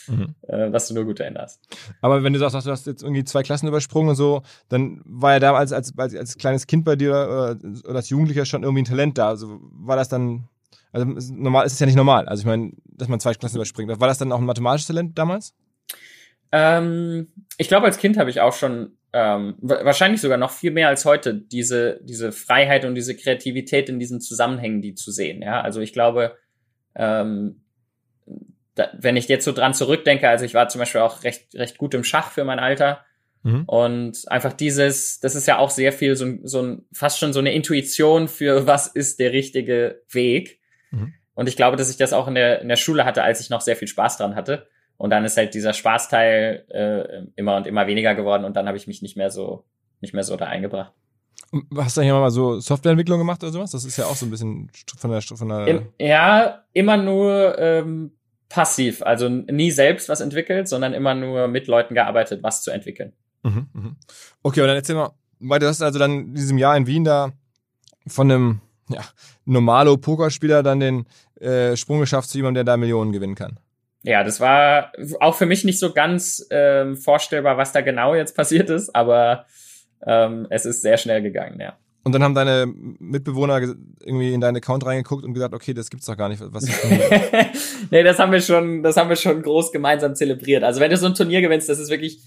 [0.07, 0.35] mhm.
[0.47, 1.59] äh, dass du nur gute Hände hast.
[2.01, 5.33] Aber wenn du sagst, du hast jetzt irgendwie zwei Klassen übersprungen und so, dann war
[5.33, 8.83] ja damals als, als, als kleines Kind bei dir oder, oder als Jugendlicher schon irgendwie
[8.83, 9.29] ein Talent da.
[9.29, 10.47] Also war das dann,
[10.91, 12.27] also normal ist es ja nicht normal.
[12.27, 13.99] Also ich meine, dass man zwei Klassen überspringt.
[13.99, 15.53] War das dann auch ein mathematisches Talent damals?
[16.55, 20.87] Ähm, ich glaube, als Kind habe ich auch schon ähm, wahrscheinlich sogar noch viel mehr
[20.87, 25.41] als heute, diese, diese Freiheit und diese Kreativität in diesen Zusammenhängen, die zu sehen.
[25.41, 26.37] Ja, also ich glaube,
[26.95, 27.61] ähm,
[28.75, 31.77] da, wenn ich jetzt so dran zurückdenke, also ich war zum Beispiel auch recht, recht
[31.77, 33.03] gut im Schach für mein Alter.
[33.43, 33.65] Mhm.
[33.65, 37.39] Und einfach dieses, das ist ja auch sehr viel so, so ein, fast schon so
[37.39, 40.61] eine Intuition für was ist der richtige Weg.
[40.91, 41.13] Mhm.
[41.33, 43.49] Und ich glaube, dass ich das auch in der, in der Schule hatte, als ich
[43.49, 44.69] noch sehr viel Spaß dran hatte.
[44.97, 48.77] Und dann ist halt dieser Spaßteil äh, immer und immer weniger geworden und dann habe
[48.77, 49.65] ich mich nicht mehr so
[50.01, 50.93] nicht mehr so da eingebracht.
[51.75, 53.71] Hast du hier mal so Softwareentwicklung gemacht oder sowas?
[53.71, 57.57] Das ist ja auch so ein bisschen von der von der Im, Ja, immer nur
[57.59, 58.11] ähm,
[58.49, 63.13] passiv, also nie selbst was entwickelt, sondern immer nur mit Leuten gearbeitet, was zu entwickeln.
[63.43, 63.95] Mhm, mh.
[64.43, 67.03] Okay, und dann erzähl mal, weil du hast also dann in diesem Jahr in Wien
[67.03, 67.31] da
[68.07, 69.01] von einem ja,
[69.45, 71.05] normalo Pokerspieler dann den
[71.39, 73.59] äh, Sprung geschafft zu jemandem, der da Millionen gewinnen kann
[74.05, 78.35] ja, das war auch für mich nicht so ganz ähm, vorstellbar, was da genau jetzt
[78.35, 79.45] passiert ist, aber
[80.05, 81.75] ähm, es ist sehr schnell gegangen, ja.
[82.03, 83.59] Und dann haben deine Mitbewohner
[84.03, 86.39] irgendwie in deinen Account reingeguckt und gesagt, okay, das gibt's doch gar nicht.
[86.39, 86.65] Was
[87.91, 90.63] nee, das haben wir schon, das haben wir schon groß gemeinsam zelebriert.
[90.63, 92.19] Also wenn du so ein Turnier gewinnst, das ist wirklich,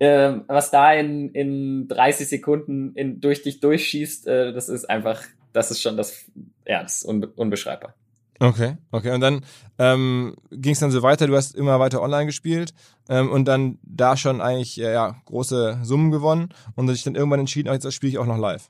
[0.00, 5.22] äh, was da in, in 30 Sekunden in, durch dich durchschießt, äh, das ist einfach,
[5.54, 6.26] das ist schon das,
[6.66, 7.94] ja, das ist unbe unbeschreibbar.
[8.38, 9.12] Okay, okay.
[9.12, 9.44] Und dann
[9.78, 12.74] ähm, ging es dann so weiter, du hast immer weiter online gespielt
[13.08, 17.40] ähm, und dann da schon eigentlich ja, ja, große Summen gewonnen und sich dann irgendwann
[17.40, 18.68] entschieden, jetzt spiele ich auch noch live.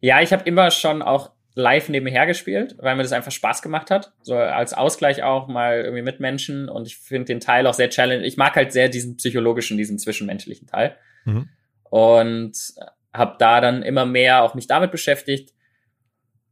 [0.00, 3.90] Ja, ich habe immer schon auch live nebenher gespielt, weil mir das einfach Spaß gemacht
[3.90, 4.12] hat.
[4.22, 7.90] So als Ausgleich auch mal irgendwie mit Menschen und ich finde den Teil auch sehr
[7.90, 8.24] challenge.
[8.24, 10.96] Ich mag halt sehr diesen psychologischen, diesen zwischenmenschlichen Teil.
[11.24, 11.48] Mhm.
[11.90, 12.56] Und
[13.12, 15.52] habe da dann immer mehr auch mich damit beschäftigt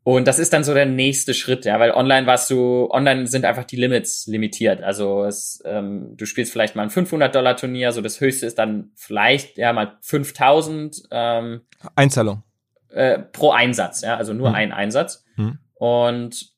[0.02, 3.44] und das ist dann so der nächste Schritt, ja, weil online warst du, online sind
[3.44, 4.82] einfach die Limits limitiert.
[4.82, 8.58] Also es, ähm, du spielst vielleicht mal ein 500 Dollar Turnier, so das höchste ist
[8.58, 11.02] dann vielleicht ja mal 5000.
[11.10, 11.60] Ähm,
[11.96, 12.42] Einzahlung.
[12.88, 14.54] Äh, pro Einsatz, ja, also nur hm.
[14.54, 15.24] ein Einsatz.
[15.36, 15.58] Hm.
[15.74, 16.50] Und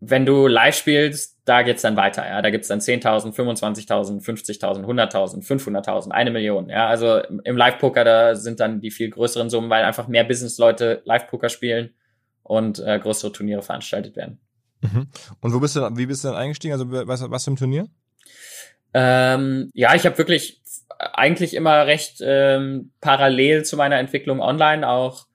[0.00, 2.40] wenn du live spielst, da geht's dann weiter, ja.
[2.40, 6.86] Da gibt's dann 10.000, 25.000, 50.000, 100.000, 500.000, eine Million, ja.
[6.86, 11.48] Also im Live-Poker, da sind dann die viel größeren Summen, weil einfach mehr Business-Leute Live-Poker
[11.48, 11.90] spielen
[12.42, 14.38] und äh, größere Turniere veranstaltet werden.
[14.82, 15.08] Mhm.
[15.40, 16.72] Und wo bist du, wie bist du dann eingestiegen?
[16.72, 17.88] Also was, was für ein Turnier?
[18.94, 20.60] Ähm, ja, ich habe wirklich
[20.98, 25.26] eigentlich immer recht ähm, parallel zu meiner Entwicklung online auch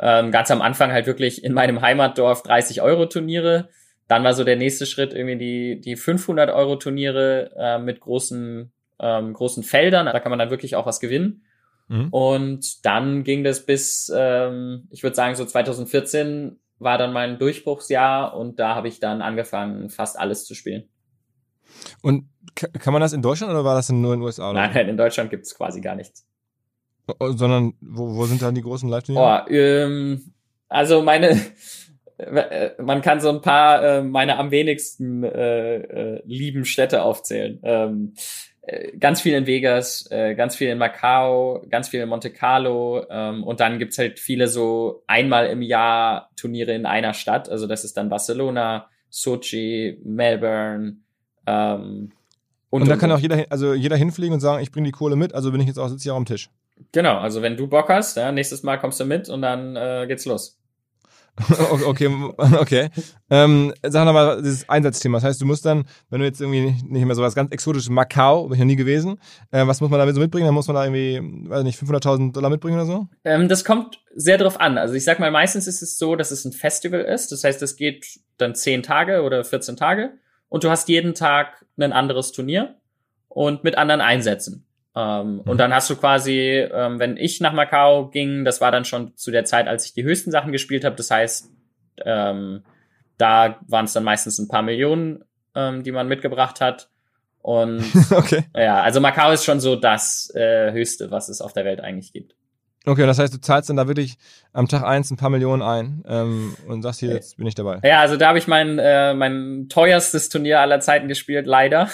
[0.00, 3.68] ähm, ganz am Anfang halt wirklich in meinem Heimatdorf 30 Euro Turniere.
[4.08, 8.72] Dann war so der nächste Schritt irgendwie die, die 500 Euro Turniere äh, mit großen,
[8.98, 10.06] ähm, großen Feldern.
[10.06, 11.44] Da kann man dann wirklich auch was gewinnen.
[11.88, 12.08] Mhm.
[12.10, 18.36] Und dann ging das bis, ähm, ich würde sagen, so 2014 war dann mein Durchbruchsjahr
[18.36, 20.88] und da habe ich dann angefangen, fast alles zu spielen.
[22.02, 24.50] Und kann man das in Deutschland oder war das nur in den USA?
[24.50, 24.68] Oder?
[24.68, 26.26] Nein, in Deutschland gibt es quasi gar nichts.
[27.18, 29.44] Sondern wo, wo sind dann die großen Live-Turniere?
[29.46, 30.32] Oh, ähm,
[30.68, 31.38] also meine,
[32.78, 37.58] man kann so ein paar äh, meine am wenigsten äh, äh, lieben Städte aufzählen.
[37.62, 38.14] Ähm,
[38.62, 43.04] äh, ganz viel in Vegas, äh, ganz viel in Macau, ganz viel in Monte Carlo
[43.10, 47.48] ähm, und dann gibt's halt viele so einmal im Jahr Turniere in einer Stadt.
[47.48, 50.98] Also das ist dann Barcelona, Sochi, Melbourne.
[51.46, 52.12] Ähm,
[52.70, 55.16] und, und da kann auch jeder, also jeder hinfliegen und sagen, ich bringe die Kohle
[55.16, 56.48] mit, also bin ich jetzt auch sitze hier am Tisch.
[56.92, 60.06] Genau, also wenn du Bock hast, ja, nächstes Mal kommst du mit und dann äh,
[60.06, 60.61] geht's los.
[61.86, 62.08] okay,
[62.58, 62.90] okay.
[63.30, 65.16] Ähm, sag nochmal dieses Einsatzthema.
[65.16, 67.88] Das heißt, du musst dann, wenn du jetzt irgendwie nicht mehr so was ganz exotisches,
[67.88, 69.18] Macau, bin ich noch nie gewesen,
[69.50, 70.46] äh, was muss man da so mitbringen?
[70.46, 73.08] Dann muss man da irgendwie, weiß nicht, 500.000 Dollar mitbringen oder so?
[73.24, 74.76] Ähm, das kommt sehr drauf an.
[74.76, 77.32] Also ich sag mal, meistens ist es so, dass es ein Festival ist.
[77.32, 80.12] Das heißt, es geht dann 10 Tage oder 14 Tage
[80.48, 82.76] und du hast jeden Tag ein anderes Turnier
[83.28, 84.66] und mit anderen Einsätzen.
[84.94, 85.40] Ähm, mhm.
[85.40, 86.38] Und dann hast du quasi,
[86.72, 89.94] ähm, wenn ich nach Macau ging, das war dann schon zu der Zeit, als ich
[89.94, 90.96] die höchsten Sachen gespielt habe.
[90.96, 91.50] Das heißt,
[92.04, 92.62] ähm,
[93.18, 95.24] da waren es dann meistens ein paar Millionen,
[95.54, 96.90] ähm, die man mitgebracht hat.
[97.40, 98.44] Und okay.
[98.54, 102.12] ja, also Macau ist schon so das äh, Höchste, was es auf der Welt eigentlich
[102.12, 102.34] gibt.
[102.84, 104.16] Okay, das heißt, du zahlst dann da wirklich
[104.52, 107.78] am Tag eins ein paar Millionen ein ähm, und sagst hier, jetzt bin ich dabei.
[107.84, 111.88] Ja, also da habe ich mein, äh, mein teuerstes Turnier aller Zeiten gespielt, leider.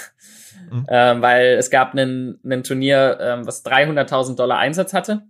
[0.71, 0.87] Mhm.
[0.89, 5.23] Ähm, weil es gab einen, einen Turnier, ähm, was 300.000 Dollar Einsatz hatte,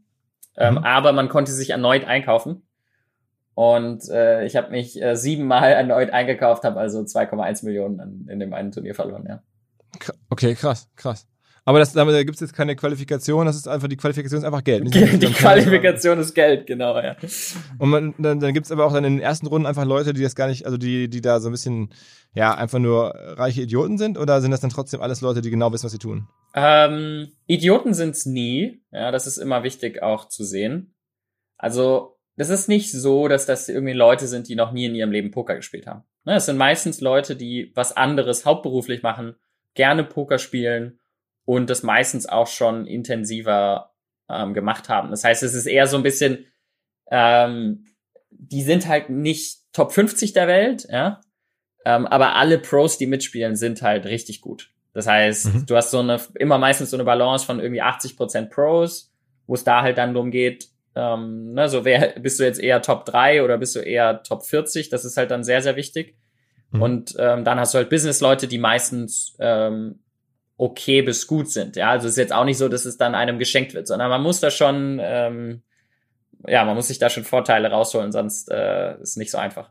[0.56, 0.78] ähm, mhm.
[0.78, 2.62] aber man konnte sich erneut einkaufen.
[3.54, 8.40] Und äh, ich habe mich äh, siebenmal erneut eingekauft, habe also 2,1 Millionen in, in
[8.40, 9.42] dem einen Turnier verloren, ja.
[10.30, 11.26] Okay, krass, krass.
[11.64, 14.64] Aber das, da gibt es jetzt keine Qualifikation, das ist einfach, die Qualifikation ist einfach
[14.64, 14.94] Geld.
[14.94, 17.16] Die, die Qualifikation ist Geld, genau, ja.
[17.78, 20.12] Und man, dann, dann gibt es aber auch dann in den ersten Runden einfach Leute,
[20.14, 21.90] die das gar nicht, also die, die da so ein bisschen,
[22.34, 25.72] ja, einfach nur reiche Idioten sind oder sind das dann trotzdem alles Leute, die genau
[25.72, 26.28] wissen, was sie tun?
[26.54, 30.94] Ähm, Idioten sind's nie, ja, das ist immer wichtig auch zu sehen.
[31.56, 35.10] Also, das ist nicht so, dass das irgendwie Leute sind, die noch nie in ihrem
[35.10, 36.04] Leben Poker gespielt haben.
[36.24, 39.34] Ne, es sind meistens Leute, die was anderes hauptberuflich machen,
[39.74, 40.98] gerne Poker spielen
[41.48, 43.94] und das meistens auch schon intensiver
[44.28, 45.10] ähm, gemacht haben.
[45.10, 46.44] Das heißt, es ist eher so ein bisschen,
[47.10, 47.86] ähm,
[48.28, 51.22] die sind halt nicht Top 50 der Welt, ja,
[51.86, 54.74] ähm, aber alle Pros, die mitspielen, sind halt richtig gut.
[54.92, 55.64] Das heißt, mhm.
[55.64, 59.10] du hast so eine, immer meistens so eine Balance von irgendwie 80 Prozent Pros,
[59.46, 62.82] wo es da halt dann darum geht, ähm, ne, so wer, bist du jetzt eher
[62.82, 64.90] Top 3 oder bist du eher Top 40?
[64.90, 66.14] Das ist halt dann sehr, sehr wichtig.
[66.72, 66.82] Mhm.
[66.82, 70.00] Und ähm, dann hast du halt Business-Leute, die meistens ähm,
[70.58, 71.76] okay bis gut sind.
[71.76, 74.10] Ja, also es ist jetzt auch nicht so, dass es dann einem geschenkt wird, sondern
[74.10, 75.62] man muss da schon, ähm,
[76.46, 79.70] ja, man muss sich da schon Vorteile rausholen, sonst äh, ist nicht so einfach.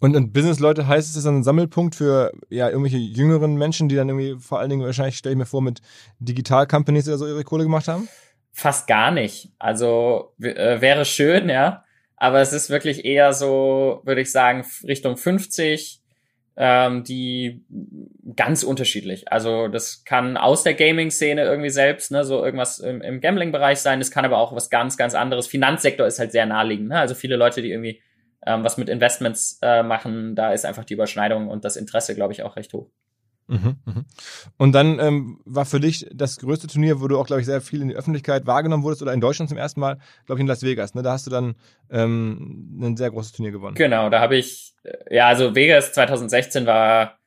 [0.00, 3.94] Und, und Business-Leute heißt es, ist dann ein Sammelpunkt für ja irgendwelche jüngeren Menschen, die
[3.94, 5.80] dann irgendwie vor allen Dingen wahrscheinlich, stelle ich mir vor, mit
[6.18, 8.08] Digital-Companies oder so ihre Kohle gemacht haben?
[8.52, 9.52] Fast gar nicht.
[9.58, 11.84] Also äh, wäre schön, ja.
[12.16, 16.02] Aber es ist wirklich eher so, würde ich sagen, Richtung 50,
[16.56, 17.64] ähm, die
[18.34, 19.30] ganz unterschiedlich.
[19.30, 23.98] Also das kann aus der Gaming-Szene irgendwie selbst, ne, so irgendwas im, im Gambling-Bereich sein.
[23.98, 25.46] Das kann aber auch was ganz, ganz anderes.
[25.46, 26.88] Finanzsektor ist halt sehr naheliegend.
[26.88, 26.98] Ne?
[26.98, 28.00] Also viele Leute, die irgendwie
[28.46, 32.32] ähm, was mit Investments äh, machen, da ist einfach die Überschneidung und das Interesse, glaube
[32.32, 32.88] ich, auch recht hoch.
[33.48, 34.04] Mhm, mhm.
[34.56, 37.60] Und dann ähm, war für dich das größte Turnier, wo du auch, glaube ich, sehr
[37.60, 40.46] viel in die Öffentlichkeit wahrgenommen wurdest oder in Deutschland zum ersten Mal, glaube ich, in
[40.48, 40.94] Las Vegas.
[40.94, 41.02] Ne?
[41.02, 41.54] Da hast du dann
[41.90, 43.76] ähm, ein sehr großes Turnier gewonnen.
[43.76, 44.74] Genau, da habe ich,
[45.10, 47.18] ja, also Vegas 2016 war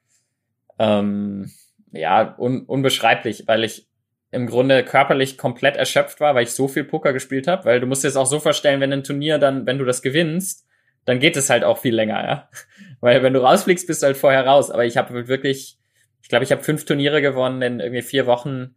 [0.77, 1.51] ähm,
[1.91, 3.87] ja un unbeschreiblich, weil ich
[4.31, 7.65] im Grunde körperlich komplett erschöpft war, weil ich so viel Poker gespielt habe.
[7.65, 10.01] Weil du musst dir das auch so vorstellen, wenn ein Turnier dann, wenn du das
[10.01, 10.67] gewinnst,
[11.05, 12.49] dann geht es halt auch viel länger, ja.
[13.01, 14.69] Weil wenn du rausfliegst, bist du halt vorher raus.
[14.69, 15.78] Aber ich habe wirklich
[16.29, 18.75] ich glaube, ich habe fünf Turniere gewonnen in irgendwie vier Wochen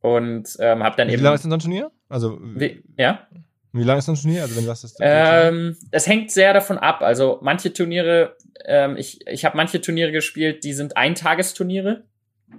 [0.00, 1.22] und ähm, habe dann wie eben.
[1.22, 1.90] Wie lange ist denn so ein Turnier?
[2.08, 3.26] Also wie, ja.
[3.72, 4.42] Wie lange ist so ein Turnier?
[4.42, 7.02] Also wenn du das ähm, es hängt sehr davon ab.
[7.02, 12.04] Also manche Turniere, ähm, ich ich habe manche Turniere gespielt, die sind Eintagesturniere.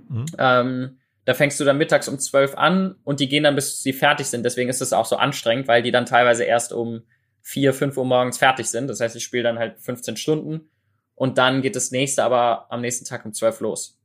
[0.10, 0.26] Mhm.
[0.38, 3.94] Ähm, da fängst du dann mittags um zwölf an und die gehen dann bis sie
[3.94, 4.44] fertig sind.
[4.44, 7.04] Deswegen ist es auch so anstrengend, weil die dann teilweise erst um
[7.44, 8.90] 4, 5 Uhr morgens fertig sind.
[8.90, 10.70] Das heißt, ich spiele dann halt 15 Stunden
[11.16, 13.99] und dann geht das nächste aber am nächsten Tag um 12 los.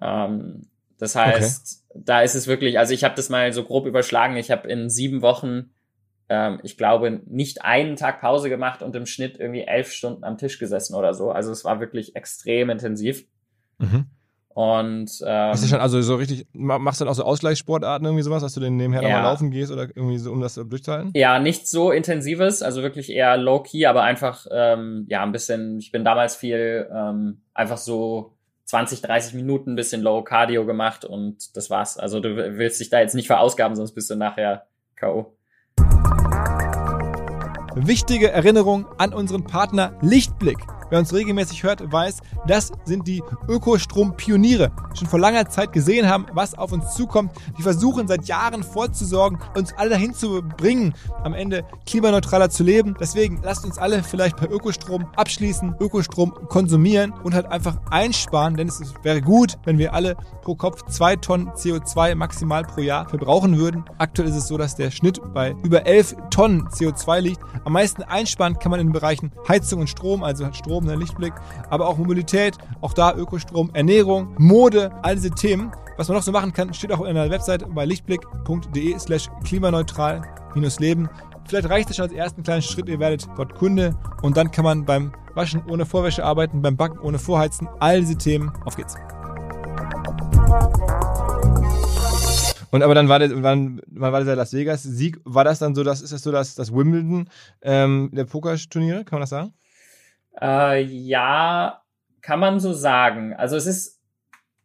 [0.00, 0.62] Ähm,
[0.98, 2.02] das heißt, okay.
[2.04, 4.90] da ist es wirklich, also ich habe das mal so grob überschlagen, ich habe in
[4.90, 5.70] sieben Wochen,
[6.28, 10.36] ähm, ich glaube, nicht einen Tag Pause gemacht und im Schnitt irgendwie elf Stunden am
[10.36, 11.30] Tisch gesessen oder so.
[11.30, 13.24] Also es war wirklich extrem intensiv.
[13.78, 14.06] Mhm.
[14.52, 18.42] Und ähm, ist schon also so richtig, machst du dann auch so Ausgleichssportarten irgendwie sowas,
[18.42, 19.08] dass du dann nebenher ja.
[19.08, 21.12] nochmal laufen gehst oder irgendwie so, um das durchzuhalten?
[21.14, 25.92] Ja, nicht so intensives, also wirklich eher low-key, aber einfach ähm, ja ein bisschen, ich
[25.92, 28.36] bin damals viel ähm, einfach so
[28.70, 31.98] 20, 30 Minuten ein bisschen Low Cardio gemacht und das war's.
[31.98, 35.34] Also du willst dich da jetzt nicht verausgaben, sonst bist du nachher K.O.
[37.74, 40.58] Wichtige Erinnerung an unseren Partner Lichtblick.
[40.90, 44.72] Wer uns regelmäßig hört, weiß, das sind die Ökostrom-Pioniere.
[44.94, 47.30] Schon vor langer Zeit gesehen haben, was auf uns zukommt.
[47.56, 52.96] Die versuchen seit Jahren vorzusorgen, uns alle dahin zu bringen, am Ende klimaneutraler zu leben.
[52.98, 58.66] Deswegen lasst uns alle vielleicht bei Ökostrom abschließen, Ökostrom konsumieren und halt einfach einsparen, denn
[58.66, 63.58] es wäre gut, wenn wir alle pro Kopf zwei Tonnen CO2 maximal pro Jahr verbrauchen
[63.58, 63.84] würden.
[63.98, 67.40] Aktuell ist es so, dass der Schnitt bei über 11 Tonnen CO2 liegt.
[67.64, 70.96] Am meisten einsparen kann man in den Bereichen Heizung und Strom, also Strom oben der
[70.96, 71.34] Lichtblick,
[71.68, 75.70] aber auch Mobilität, auch da Ökostrom, Ernährung, Mode, all diese Themen.
[75.96, 81.08] Was man noch so machen kann, steht auch in der Website bei lichtblick.de slash klimaneutral-leben.
[81.46, 84.64] Vielleicht reicht es schon als ersten kleinen Schritt, ihr werdet dort Kunde und dann kann
[84.64, 88.50] man beim Waschen ohne Vorwäsche arbeiten, beim Backen ohne Vorheizen, all diese Themen.
[88.64, 88.96] Auf geht's.
[92.70, 95.20] Und aber dann war der, wann, wann war der Las Vegas Sieg?
[95.24, 97.28] War das dann so, das ist das so, dass das Wimbledon
[97.62, 99.52] ähm, der Pokerturniere, kann man das sagen?
[100.40, 101.82] Äh, ja,
[102.20, 103.34] kann man so sagen.
[103.34, 104.00] Also es ist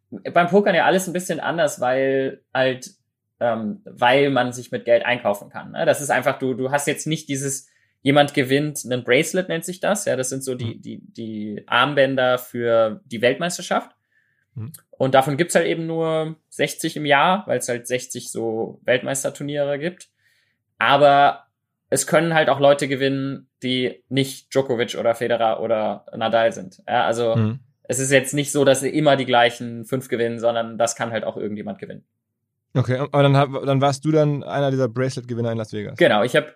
[0.09, 2.91] beim Pokern ja alles ein bisschen anders, weil halt,
[3.39, 5.71] ähm, weil man sich mit Geld einkaufen kann.
[5.71, 5.85] Ne?
[5.85, 7.67] Das ist einfach, du, du hast jetzt nicht dieses,
[8.01, 10.05] jemand gewinnt einen Bracelet, nennt sich das.
[10.05, 10.81] Ja, das sind so die, mhm.
[10.81, 13.91] die, die Armbänder für die Weltmeisterschaft.
[14.53, 14.71] Mhm.
[14.91, 19.79] Und davon gibt's halt eben nur 60 im Jahr, weil es halt 60 so Weltmeisterturniere
[19.79, 20.09] gibt.
[20.77, 21.47] Aber
[21.89, 26.81] es können halt auch Leute gewinnen, die nicht Djokovic oder Federer oder Nadal sind.
[26.87, 27.59] Ja, also mhm.
[27.83, 31.11] es ist jetzt nicht so, dass sie immer die gleichen fünf gewinnen, sondern das kann
[31.11, 32.05] halt auch irgendjemand gewinnen.
[32.75, 35.97] Okay, aber dann, dann warst du dann einer dieser Bracelet-Gewinner in Las Vegas.
[35.97, 36.53] Genau, ich habe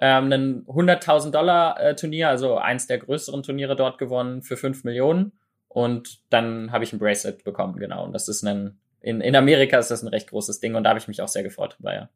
[0.00, 4.84] ähm, ein 100.000 Dollar äh, Turnier, also eins der größeren Turniere dort gewonnen für 5
[4.84, 5.32] Millionen
[5.68, 8.04] und dann habe ich ein Bracelet bekommen, genau.
[8.04, 10.90] Und das ist ein, in, in Amerika ist das ein recht großes Ding und da
[10.90, 12.08] habe ich mich auch sehr gefreut drüber, ja.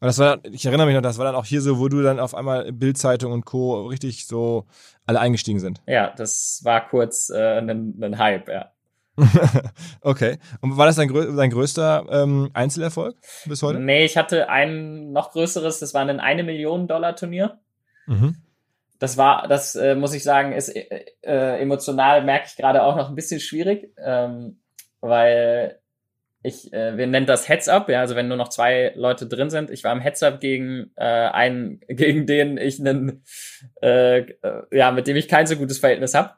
[0.00, 2.02] Aber das war, ich erinnere mich noch, das war dann auch hier so, wo du
[2.02, 3.86] dann auf einmal Bildzeitung und Co.
[3.86, 4.66] richtig so
[5.06, 5.80] alle eingestiegen sind.
[5.86, 8.72] Ja, das war kurz äh, ein, ein Hype, ja.
[10.02, 10.38] okay.
[10.60, 13.78] Und war das dein, dein größter ähm, Einzelerfolg bis heute?
[13.80, 17.58] Nee, ich hatte ein noch größeres, das war ein eine Million Dollar Turnier.
[18.06, 18.36] Mhm.
[18.98, 22.96] Das war, das äh, muss ich sagen, ist äh, äh emotional, merke ich gerade auch
[22.96, 24.60] noch ein bisschen schwierig, ähm,
[25.00, 25.80] weil
[26.46, 29.50] ich, äh, wir nennen das Heads Up, ja, also wenn nur noch zwei Leute drin
[29.50, 29.68] sind.
[29.70, 33.24] Ich war im Heads Up gegen äh, einen, gegen den ich einen,
[33.82, 36.34] äh, äh, ja, mit dem ich kein so gutes Verhältnis habe.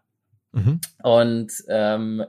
[0.52, 0.80] Mhm.
[1.02, 2.24] Und ähm,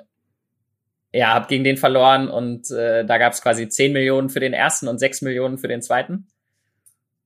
[1.14, 4.54] ja, habe gegen den verloren und äh, da gab es quasi 10 Millionen für den
[4.54, 6.28] ersten und 6 Millionen für den zweiten.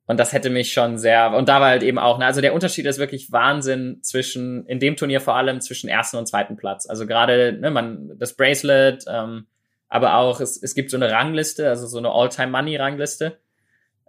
[0.05, 2.53] Und das hätte mich schon sehr, und da war halt eben auch, ne, also der
[2.53, 6.87] Unterschied ist wirklich Wahnsinn zwischen, in dem Turnier vor allem zwischen ersten und zweiten Platz.
[6.87, 9.47] Also gerade, ne, man, das Bracelet, ähm,
[9.93, 13.38] aber auch es, es gibt so eine Rangliste, also so eine All-Time-Money-Rangliste.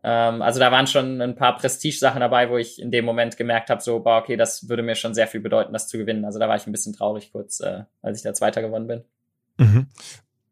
[0.02, 3.68] Ähm, also da waren schon ein paar Prestige-Sachen dabei, wo ich in dem Moment gemerkt
[3.68, 6.24] habe, so, boah, okay, das würde mir schon sehr viel bedeuten, das zu gewinnen.
[6.24, 9.04] Also da war ich ein bisschen traurig kurz, äh, als ich da Zweiter gewonnen bin.
[9.58, 9.86] Mhm.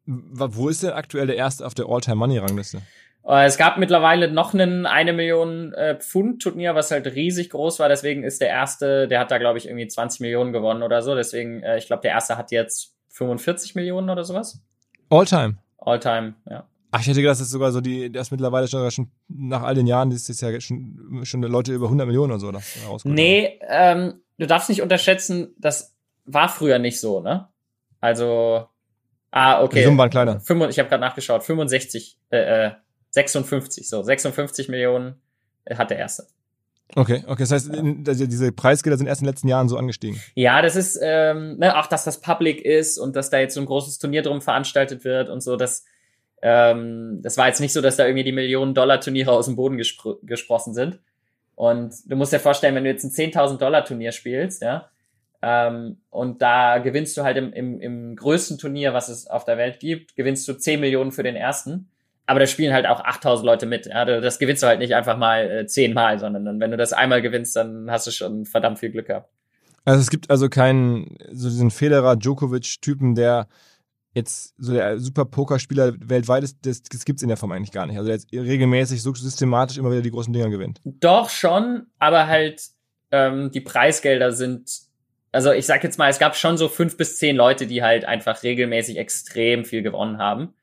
[0.05, 2.83] Wo ist denn aktuell der Erste auf der All-Time-Money-Rangliste?
[3.27, 7.79] Äh, es gab mittlerweile noch einen eine Million äh, Pfund Turnier, was halt riesig groß
[7.79, 7.88] war.
[7.88, 11.14] Deswegen ist der erste, der hat da glaube ich irgendwie 20 Millionen gewonnen oder so.
[11.14, 14.62] Deswegen, äh, ich glaube, der erste hat jetzt 45 Millionen oder sowas.
[15.12, 15.59] All-time.
[15.79, 16.66] All-time, ja.
[16.90, 19.75] Ach, ich hätte gedacht, das ist sogar so die, das mittlerweile schon, schon nach all
[19.75, 23.59] den Jahren, das ist ja schon, schon Leute über 100 Millionen oder so das Nee,
[23.68, 25.94] ähm, du darfst nicht unterschätzen, das
[26.25, 27.48] war früher nicht so, ne?
[28.01, 28.66] Also,
[29.31, 29.81] ah, okay.
[29.81, 30.40] Die Summen waren kleiner.
[30.40, 32.70] Ich habe gerade nachgeschaut, 65, äh,
[33.11, 35.20] 56, äh, so, 56 Millionen
[35.70, 36.27] hat der erste.
[36.94, 38.26] Okay, okay, das heißt, ja.
[38.26, 40.20] diese Preisgelder sind erst in den letzten Jahren so angestiegen.
[40.35, 43.61] Ja, das ist ähm, ne, auch, dass das Public ist und dass da jetzt so
[43.61, 45.57] ein großes Turnier drum veranstaltet wird und so.
[45.57, 45.84] Das,
[46.43, 50.16] ähm, das war jetzt nicht so, dass da irgendwie die Millionen-Dollar-Turniere aus dem Boden gespr
[50.22, 51.01] gesprossen sind.
[51.55, 54.90] Und du musst dir vorstellen, wenn du jetzt ein 10.000 Dollar-Turnier spielst, ja,
[55.43, 59.59] ähm, und da gewinnst du halt im, im, im größten Turnier, was es auf der
[59.59, 61.90] Welt gibt, gewinnst du 10 Millionen für den ersten.
[62.27, 63.87] Aber da spielen halt auch 8000 Leute mit.
[63.87, 67.23] Ja, das gewinnst du halt nicht einfach mal äh, zehnmal, sondern wenn du das einmal
[67.23, 69.31] gewinnst, dann hast du schon verdammt viel Glück gehabt.
[69.85, 73.49] Also es gibt also keinen, so diesen Federer Djokovic-Typen, der
[74.14, 77.73] jetzt so der super Pokerspieler weltweit ist, das, das gibt es in der Form eigentlich
[77.73, 77.97] gar nicht.
[77.97, 80.81] Also der jetzt regelmäßig so systematisch immer wieder die großen Dinger gewinnt.
[80.85, 82.62] Doch schon, aber halt
[83.11, 84.70] ähm, die Preisgelder sind,
[85.33, 88.05] also ich sag jetzt mal, es gab schon so fünf bis zehn Leute, die halt
[88.05, 90.55] einfach regelmäßig extrem viel gewonnen haben.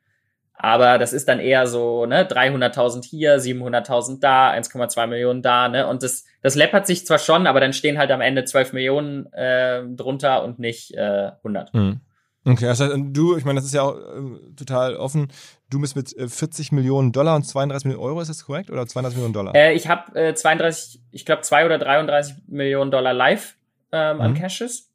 [0.62, 5.88] Aber das ist dann eher so, ne, 300.000 hier, 700.000 da, 1,2 Millionen da, ne,
[5.88, 9.32] und das, das läppert sich zwar schon, aber dann stehen halt am Ende 12 Millionen
[9.32, 11.74] äh, drunter und nicht äh, 100.
[11.74, 12.02] Mhm.
[12.44, 15.30] Okay, das heißt, du, ich meine, das ist ja auch äh, total offen.
[15.70, 18.70] Du bist mit äh, 40 Millionen Dollar und 32 Millionen Euro, ist das korrekt?
[18.70, 19.56] Oder 32 Millionen Dollar?
[19.56, 23.56] Äh, ich habe äh, 32, ich glaube 2 oder 33 Millionen Dollar live
[23.94, 24.22] ähm, mhm.
[24.22, 24.92] an Cashes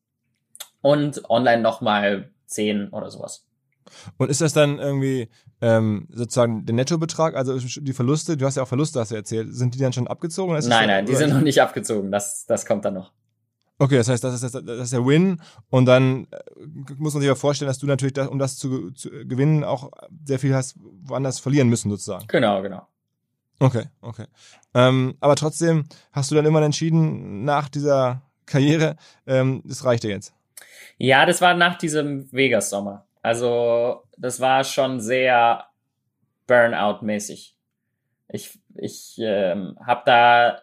[0.83, 3.47] und online nochmal 10 oder sowas.
[4.17, 5.29] Und ist das dann irgendwie
[5.61, 9.55] ähm, sozusagen der Nettobetrag, also die Verluste, du hast ja auch Verluste, hast du erzählt,
[9.55, 10.55] sind die dann schon abgezogen?
[10.55, 13.13] nein, nein, die sind noch nicht abgezogen, das, das kommt dann noch.
[13.79, 16.39] Okay, das heißt, das ist, das ist der Win und dann äh,
[16.97, 19.91] muss man sich ja vorstellen, dass du natürlich, das, um das zu, zu gewinnen, auch
[20.25, 22.27] sehr viel hast woanders verlieren müssen sozusagen.
[22.29, 22.87] Genau, genau.
[23.59, 24.27] Okay, okay.
[24.75, 30.11] Ähm, aber trotzdem hast du dann immer entschieden, nach dieser Karriere, ähm, das reicht dir
[30.11, 30.35] jetzt.
[30.99, 33.07] Ja, das war nach diesem Vegas-Sommer.
[33.25, 35.65] Also das war schon sehr
[36.47, 37.57] Burnout-mäßig.
[38.29, 40.63] Ich, ich ähm, habe da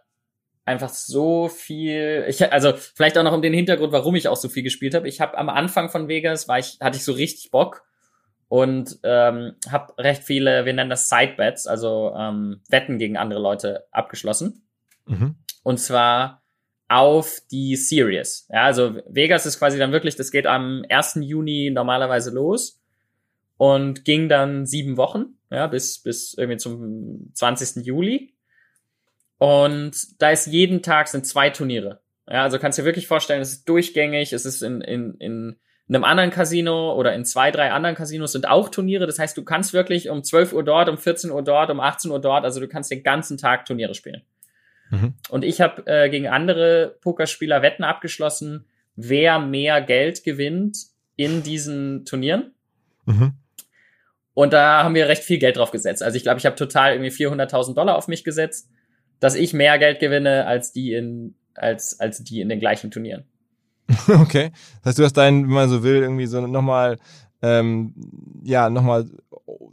[0.64, 2.24] einfach so viel.
[2.28, 5.07] Ich, also vielleicht auch noch um den Hintergrund, warum ich auch so viel gespielt habe.
[5.07, 7.84] Ich habe am Anfang von Vegas war ich hatte ich so richtig Bock
[8.47, 13.88] und ähm, habe recht viele, wir nennen das Sidebets, also ähm, Wetten gegen andere Leute
[13.89, 14.68] abgeschlossen.
[15.07, 15.36] Mhm.
[15.64, 16.41] Und zwar
[16.92, 18.48] auf die Series.
[18.52, 21.20] Ja, also Vegas ist quasi dann wirklich, das geht am 1.
[21.22, 22.82] Juni normalerweise los
[23.56, 27.86] und ging dann sieben Wochen, ja, bis, bis irgendwie zum 20.
[27.86, 28.34] Juli.
[29.38, 32.02] Und da ist jeden Tag sind zwei Turniere.
[32.28, 35.58] Ja, also kannst du dir wirklich vorstellen, es ist durchgängig, es ist in, in, in
[35.88, 39.08] einem anderen Casino oder in zwei, drei anderen Casinos sind auch Turniere.
[39.08, 42.12] Das heißt, du kannst wirklich um 12 Uhr dort, um 14 Uhr dort, um 18
[42.12, 44.24] Uhr dort, also du kannst den ganzen Tag Turniere spielen.
[44.92, 45.14] Mhm.
[45.30, 48.66] Und ich habe äh, gegen andere Pokerspieler Wetten abgeschlossen,
[48.96, 50.78] wer mehr Geld gewinnt
[51.16, 52.54] in diesen Turnieren.
[53.06, 53.34] Mhm.
[54.34, 56.04] Und da haben wir recht viel Geld drauf gesetzt.
[56.04, 58.70] Also ich glaube, ich habe total irgendwie 400.000 Dollar auf mich gesetzt
[59.22, 63.24] dass ich mehr Geld gewinne als die in, als, als die in den gleichen Turnieren.
[64.08, 64.52] Okay.
[64.84, 66.98] Das heißt, du hast deinen, wenn man so will, irgendwie so nochmal,
[67.42, 67.94] ähm,
[68.44, 69.06] ja, nochmal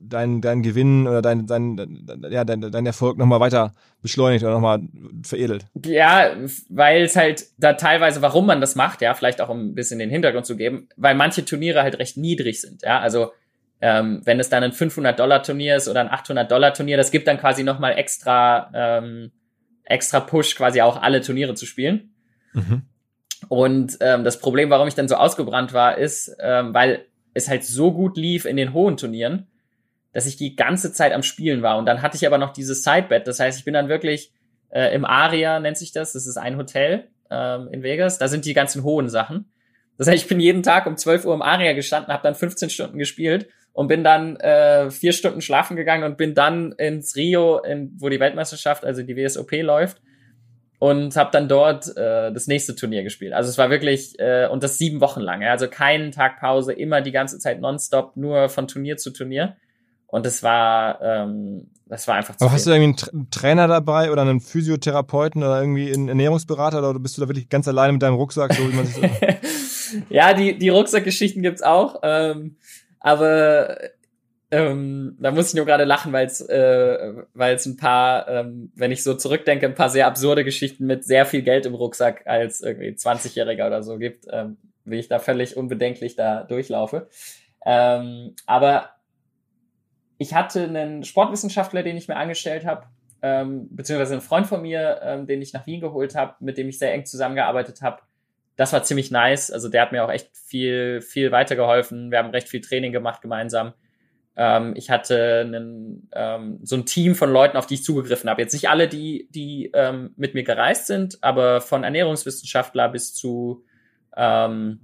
[0.09, 4.54] dein, dein Gewinn oder dein, dein, dein, ja, dein, dein Erfolg nochmal weiter beschleunigt oder
[4.54, 4.80] nochmal
[5.22, 5.66] veredelt.
[5.84, 6.30] Ja,
[6.68, 9.98] weil es halt da teilweise, warum man das macht, ja, vielleicht auch um ein bisschen
[9.98, 13.32] den Hintergrund zu geben, weil manche Turniere halt recht niedrig sind, ja, also
[13.80, 17.96] ähm, wenn es dann ein 500-Dollar-Turnier ist oder ein 800-Dollar-Turnier, das gibt dann quasi nochmal
[17.96, 19.30] extra ähm,
[19.88, 22.11] extra Push, quasi auch alle Turniere zu spielen.
[22.52, 22.82] Mhm.
[23.48, 27.64] Und ähm, das Problem, warum ich dann so ausgebrannt war, ist, ähm, weil es halt
[27.64, 29.46] so gut lief in den hohen Turnieren,
[30.12, 31.78] dass ich die ganze Zeit am Spielen war.
[31.78, 33.26] Und dann hatte ich aber noch dieses Sidebet.
[33.26, 34.32] Das heißt, ich bin dann wirklich
[34.70, 36.12] äh, im Aria, nennt sich das.
[36.12, 38.18] Das ist ein Hotel ähm, in Vegas.
[38.18, 39.52] Da sind die ganzen hohen Sachen.
[39.96, 42.70] Das heißt, ich bin jeden Tag um 12 Uhr im Aria gestanden, habe dann 15
[42.70, 47.59] Stunden gespielt und bin dann äh, vier Stunden schlafen gegangen und bin dann ins Rio,
[47.59, 50.00] in, wo die Weltmeisterschaft, also die WSOP läuft
[50.78, 53.32] und habe dann dort äh, das nächste Turnier gespielt.
[53.32, 57.00] Also es war wirklich äh, und das sieben Wochen lang, also keinen Tag Pause, immer
[57.00, 59.56] die ganze Zeit nonstop, nur von Turnier zu Turnier.
[60.09, 62.56] Und das war, ähm, das war einfach zu Aber viel.
[62.56, 67.16] hast du irgendwie einen Trainer dabei oder einen Physiotherapeuten oder irgendwie einen Ernährungsberater oder bist
[67.16, 69.02] du da wirklich ganz alleine mit deinem Rucksack, so wie man sich
[70.09, 72.00] Ja, die, die Rucksackgeschichten gibt's auch.
[72.02, 72.56] Ähm,
[73.00, 73.78] aber
[74.50, 78.72] ähm, da muss ich nur gerade lachen, weil es äh, weil es ein paar, ähm,
[78.74, 82.26] wenn ich so zurückdenke, ein paar sehr absurde Geschichten mit sehr viel Geld im Rucksack
[82.26, 87.09] als irgendwie 20-Jähriger oder so gibt, ähm, wie ich da völlig unbedenklich da durchlaufe.
[87.66, 88.90] Ähm, aber
[90.19, 92.87] ich hatte einen Sportwissenschaftler, den ich mir angestellt habe,
[93.23, 96.69] ähm, beziehungsweise einen Freund von mir, ähm, den ich nach Wien geholt habe, mit dem
[96.69, 98.03] ich sehr eng zusammengearbeitet habe,
[98.57, 99.53] das war ziemlich nice.
[99.53, 102.11] Also der hat mir auch echt viel, viel weitergeholfen.
[102.11, 103.73] Wir haben recht viel Training gemacht gemeinsam.
[104.37, 108.43] Ähm, ich hatte einen, ähm, so ein Team von Leuten, auf die ich zugegriffen habe.
[108.43, 113.64] Jetzt nicht alle, die, die ähm, mit mir gereist sind, aber von Ernährungswissenschaftler bis zu
[114.16, 114.81] ähm,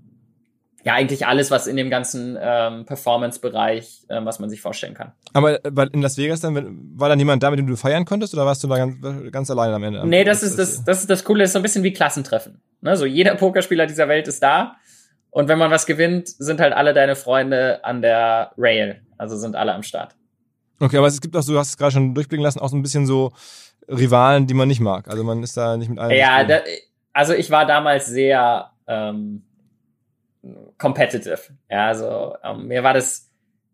[0.85, 5.12] ja, eigentlich alles, was in dem ganzen ähm, Performance-Bereich, ähm, was man sich vorstellen kann.
[5.32, 5.59] Aber
[5.93, 8.62] in Las Vegas dann, war da jemand da, mit dem du feiern konntest oder warst
[8.62, 8.97] du da ganz,
[9.32, 10.07] ganz alleine am Ende?
[10.07, 12.61] Nee, das ist das, das ist das Coole, das ist so ein bisschen wie Klassentreffen.
[12.82, 12.97] Ne?
[12.99, 14.76] So jeder Pokerspieler dieser Welt ist da.
[15.30, 19.01] Und wenn man was gewinnt, sind halt alle deine Freunde an der Rail.
[19.16, 20.14] Also sind alle am Start.
[20.80, 22.82] Okay, aber es gibt auch, du hast es gerade schon durchblicken lassen, auch so ein
[22.82, 23.32] bisschen so
[23.89, 25.09] Rivalen, die man nicht mag.
[25.09, 26.16] Also man ist da nicht mit allen.
[26.16, 26.61] Ja, da,
[27.14, 29.45] also ich war damals sehr ähm,
[30.78, 31.38] competitive.
[31.70, 33.30] Ja, also ähm, mir war das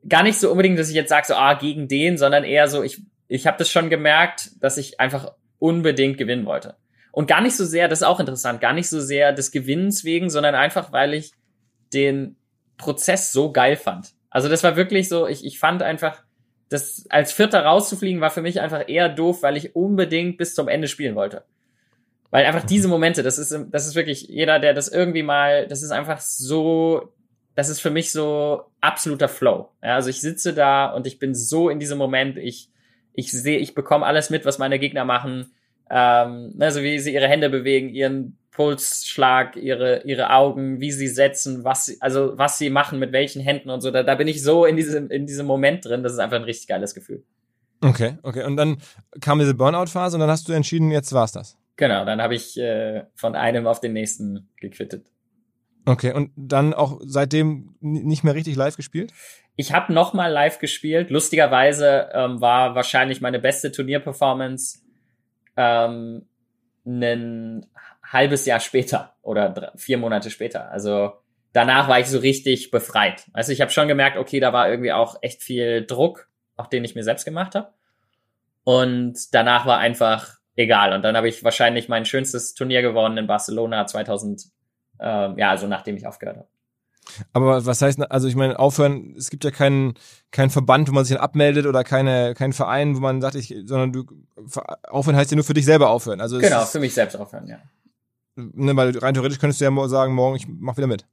[0.08, 2.82] gar nicht so unbedingt, dass ich jetzt sage, so, ah, gegen den, sondern eher so,
[2.82, 6.76] ich, ich habe das schon gemerkt, dass ich einfach unbedingt gewinnen wollte.
[7.12, 10.04] Und gar nicht so sehr, das ist auch interessant, gar nicht so sehr des Gewinnens
[10.04, 11.32] wegen, sondern einfach, weil ich
[11.92, 12.36] den
[12.76, 14.12] Prozess so geil fand.
[14.30, 16.22] Also das war wirklich so, ich, ich fand einfach,
[16.68, 20.68] das als Vierter rauszufliegen war für mich einfach eher doof, weil ich unbedingt bis zum
[20.68, 21.44] Ende spielen wollte.
[22.30, 25.82] Weil einfach diese Momente, das ist, das ist wirklich jeder, der das irgendwie mal, das
[25.82, 27.12] ist einfach so,
[27.56, 29.68] das ist für mich so absoluter Flow.
[29.82, 32.68] Ja, also ich sitze da und ich bin so in diesem Moment, ich,
[33.14, 35.50] ich sehe, ich bekomme alles mit, was meine Gegner machen,
[35.90, 41.64] ähm, also wie sie ihre Hände bewegen, ihren Pulsschlag, ihre, ihre Augen, wie sie setzen,
[41.64, 43.90] was sie, also was sie machen, mit welchen Händen und so.
[43.90, 46.44] Da, da bin ich so in diesem, in diesem Moment drin, das ist einfach ein
[46.44, 47.24] richtig geiles Gefühl.
[47.82, 48.44] Okay, okay.
[48.44, 48.78] Und dann
[49.20, 51.56] kam diese Burnout-Phase und dann hast du entschieden, jetzt war's das.
[51.80, 55.06] Genau, dann habe ich äh, von einem auf den nächsten gequittet.
[55.86, 59.14] Okay, und dann auch seitdem nicht mehr richtig live gespielt?
[59.56, 61.08] Ich habe noch mal live gespielt.
[61.08, 64.80] Lustigerweise ähm, war wahrscheinlich meine beste Turnierperformance
[65.56, 66.28] ähm,
[66.84, 67.64] ein
[68.04, 70.70] halbes Jahr später oder drei, vier Monate später.
[70.70, 71.12] Also
[71.54, 73.24] danach war ich so richtig befreit.
[73.32, 76.84] Also ich habe schon gemerkt, okay, da war irgendwie auch echt viel Druck, auch den
[76.84, 77.72] ich mir selbst gemacht habe.
[78.64, 80.92] Und danach war einfach egal.
[80.92, 84.44] Und dann habe ich wahrscheinlich mein schönstes Turnier gewonnen in Barcelona 2000,
[85.00, 86.48] ähm, ja, also nachdem ich aufgehört habe.
[87.32, 89.94] Aber was heißt, also ich meine, aufhören, es gibt ja keinen
[90.30, 93.54] keinen Verband, wo man sich dann abmeldet oder keine, keinen Verein, wo man sagt, ich,
[93.64, 94.04] sondern du,
[94.84, 96.20] aufhören heißt ja nur für dich selber aufhören.
[96.20, 97.58] Also genau, ist, für mich selbst aufhören, ja.
[98.36, 101.04] Ne, weil rein theoretisch könntest du ja sagen, morgen, ich mach wieder mit.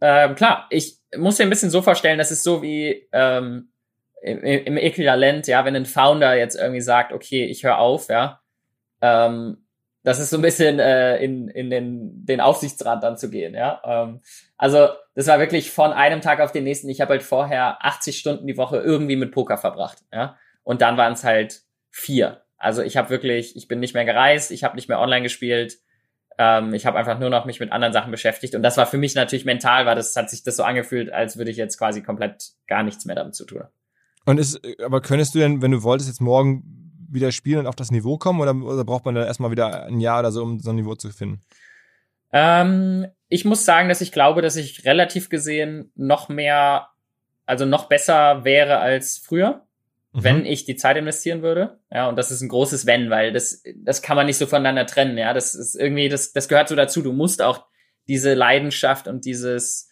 [0.00, 3.68] Ähm, klar, ich muss dir ein bisschen so vorstellen, das ist so wie ähm,
[4.22, 8.40] im, im Äquivalent, ja, wenn ein Founder jetzt irgendwie sagt, okay, ich höre auf, ja,
[9.00, 9.58] ähm,
[10.02, 13.82] das ist so ein bisschen äh, in, in den, den Aufsichtsrat dann zu gehen, ja.
[13.84, 14.20] Ähm,
[14.56, 16.88] also das war wirklich von einem Tag auf den nächsten.
[16.88, 20.38] Ich habe halt vorher 80 Stunden die Woche irgendwie mit Poker verbracht, ja.
[20.62, 22.42] Und dann waren es halt vier.
[22.56, 25.78] Also ich habe wirklich, ich bin nicht mehr gereist, ich habe nicht mehr online gespielt,
[26.38, 28.54] ähm, ich habe einfach nur noch mich mit anderen Sachen beschäftigt.
[28.54, 31.36] Und das war für mich natürlich mental, weil das hat sich das so angefühlt, als
[31.36, 33.64] würde ich jetzt quasi komplett gar nichts mehr damit zu tun.
[34.24, 36.79] Und ist, aber könntest du denn, wenn du wolltest, jetzt morgen
[37.12, 40.00] wieder spielen und auf das Niveau kommen oder, oder braucht man dann erstmal wieder ein
[40.00, 41.40] Jahr oder so, um so ein Niveau zu finden?
[42.32, 46.88] Ähm, ich muss sagen, dass ich glaube, dass ich relativ gesehen noch mehr,
[47.46, 49.66] also noch besser wäre als früher,
[50.12, 50.24] mhm.
[50.24, 51.80] wenn ich die Zeit investieren würde.
[51.90, 54.86] Ja, und das ist ein großes Wenn, weil das, das kann man nicht so voneinander
[54.86, 55.18] trennen.
[55.18, 57.02] Ja, das ist irgendwie, das, das gehört so dazu.
[57.02, 57.66] Du musst auch
[58.08, 59.89] diese Leidenschaft und dieses,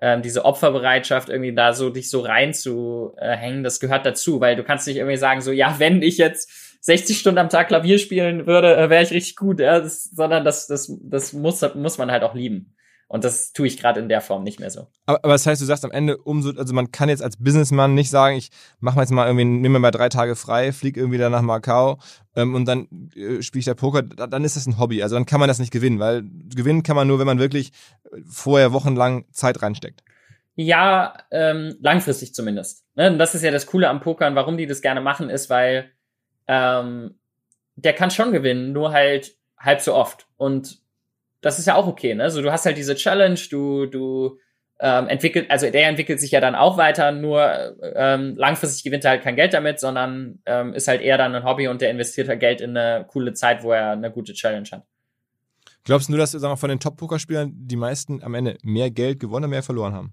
[0.00, 4.86] ähm, diese Opferbereitschaft irgendwie da so dich so reinzuhängen, das gehört dazu, weil du kannst
[4.86, 8.76] nicht irgendwie sagen so, ja, wenn ich jetzt 60 Stunden am Tag Klavier spielen würde,
[8.76, 12.22] äh, wäre ich richtig gut, ja, das, sondern das, das, das muss, muss man halt
[12.22, 12.74] auch lieben.
[13.10, 14.86] Und das tue ich gerade in der Form nicht mehr so.
[15.06, 17.94] Aber, aber das heißt, du sagst am Ende umso, also man kann jetzt als Businessman
[17.94, 18.50] nicht sagen, ich
[18.80, 21.98] mache jetzt mal irgendwie, nehme mir mal drei Tage frei, fliege irgendwie dann nach Macau
[22.36, 22.86] ähm, und dann
[23.16, 25.02] äh, spiele ich da Poker, dann ist das ein Hobby.
[25.02, 26.22] Also dann kann man das nicht gewinnen, weil
[26.54, 27.72] gewinnen kann man nur, wenn man wirklich
[28.28, 30.02] vorher wochenlang Zeit reinsteckt.
[30.54, 32.84] Ja, ähm, langfristig zumindest.
[32.94, 33.10] Ne?
[33.10, 35.90] Und das ist ja das Coole am Pokern, warum die das gerne machen, ist, weil
[36.46, 37.14] ähm,
[37.76, 40.26] der kann schon gewinnen, nur halt halb so oft.
[40.36, 40.82] Und
[41.40, 42.30] das ist ja auch okay, ne?
[42.30, 44.38] So, du hast halt diese Challenge, du, du
[44.80, 49.12] ähm, entwickelt, also der entwickelt sich ja dann auch weiter, nur ähm, langfristig gewinnt er
[49.12, 52.28] halt kein Geld damit, sondern ähm, ist halt eher dann ein Hobby und der investiert
[52.28, 54.84] halt Geld in eine coole Zeit, wo er eine gute Challenge hat.
[55.84, 59.44] Glaubst du, dass sagen wir, von den Top-Pokerspielern die meisten am Ende mehr Geld gewonnen
[59.44, 60.12] oder mehr verloren haben?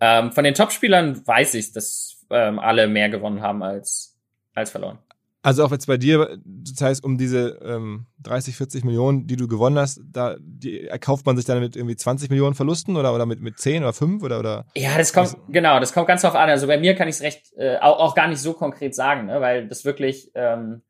[0.00, 4.16] Ähm, von den Top-Spielern weiß ich, dass ähm, alle mehr gewonnen haben als,
[4.54, 4.98] als verloren.
[5.42, 9.48] Also auch jetzt bei dir, das heißt, um diese ähm, 30, 40 Millionen, die du
[9.48, 13.24] gewonnen hast, da die, erkauft man sich dann mit irgendwie 20 Millionen Verlusten oder, oder
[13.24, 14.66] mit, mit 10 oder 5 oder, oder?
[14.76, 15.38] Ja, das kommt, was?
[15.48, 16.50] genau, das kommt ganz drauf an.
[16.50, 19.26] Also bei mir kann ich es recht äh, auch, auch gar nicht so konkret sagen,
[19.26, 20.82] ne, weil das wirklich, ähm,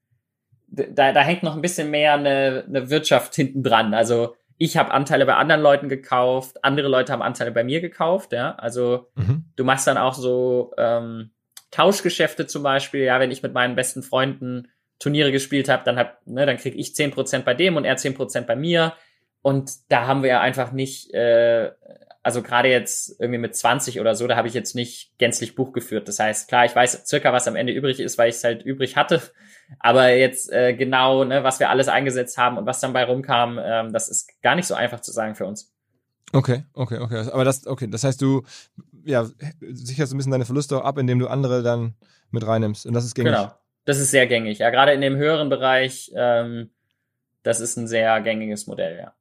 [0.67, 3.95] da, da hängt noch ein bisschen mehr eine, eine Wirtschaft hinten dran.
[3.95, 8.33] Also ich habe Anteile bei anderen Leuten gekauft, andere Leute haben Anteile bei mir gekauft,
[8.33, 8.57] ja.
[8.57, 9.45] Also mhm.
[9.55, 11.31] du machst dann auch so, ähm,
[11.71, 14.69] Tauschgeschäfte zum Beispiel, ja, wenn ich mit meinen besten Freunden
[14.99, 17.97] Turniere gespielt habe, dann hab, ne, dann krieg ich zehn Prozent bei dem und er
[17.97, 18.93] zehn Prozent bei mir.
[19.43, 21.71] Und da haben wir ja einfach nicht, äh,
[22.23, 25.73] also gerade jetzt irgendwie mit 20 oder so, da habe ich jetzt nicht gänzlich Buch
[25.73, 26.07] geführt.
[26.07, 28.63] Das heißt, klar, ich weiß circa, was am Ende übrig ist, weil ich es halt
[28.63, 29.23] übrig hatte.
[29.79, 33.59] Aber jetzt äh, genau, ne, was wir alles eingesetzt haben und was dann bei rumkam,
[33.63, 35.73] ähm, das ist gar nicht so einfach zu sagen für uns.
[36.33, 37.29] Okay, okay, okay.
[37.33, 38.45] Aber das, okay, das heißt, du
[39.05, 39.29] ja,
[39.61, 41.95] sicherst ein bisschen deine Verluste auch ab, indem du andere dann
[42.31, 42.87] mit reinnimmst.
[42.87, 43.33] Und das ist gängig.
[43.33, 43.53] Genau.
[43.85, 44.59] Das ist sehr gängig.
[44.59, 46.71] Ja, gerade in dem höheren Bereich, ähm,
[47.43, 49.15] das ist ein sehr gängiges Modell, ja.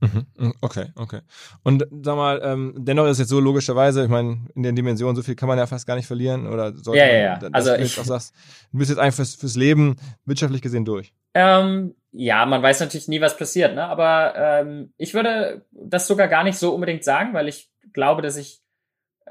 [0.00, 0.54] Mhm, mhm.
[0.60, 1.20] Okay, okay.
[1.62, 5.16] Und sag mal, ähm, dennoch ist es jetzt so logischerweise, ich meine, in den Dimensionen,
[5.16, 7.38] so viel kann man ja fast gar nicht verlieren oder sollte ja, ja, ja.
[7.40, 8.34] Man, also ich auch sagst,
[8.72, 11.12] du bist jetzt einfach fürs, fürs Leben wirtschaftlich gesehen durch.
[11.34, 13.84] Ähm, ja, man weiß natürlich nie, was passiert, ne?
[13.84, 18.36] Aber ähm, ich würde das sogar gar nicht so unbedingt sagen, weil ich glaube, dass
[18.36, 18.62] ich,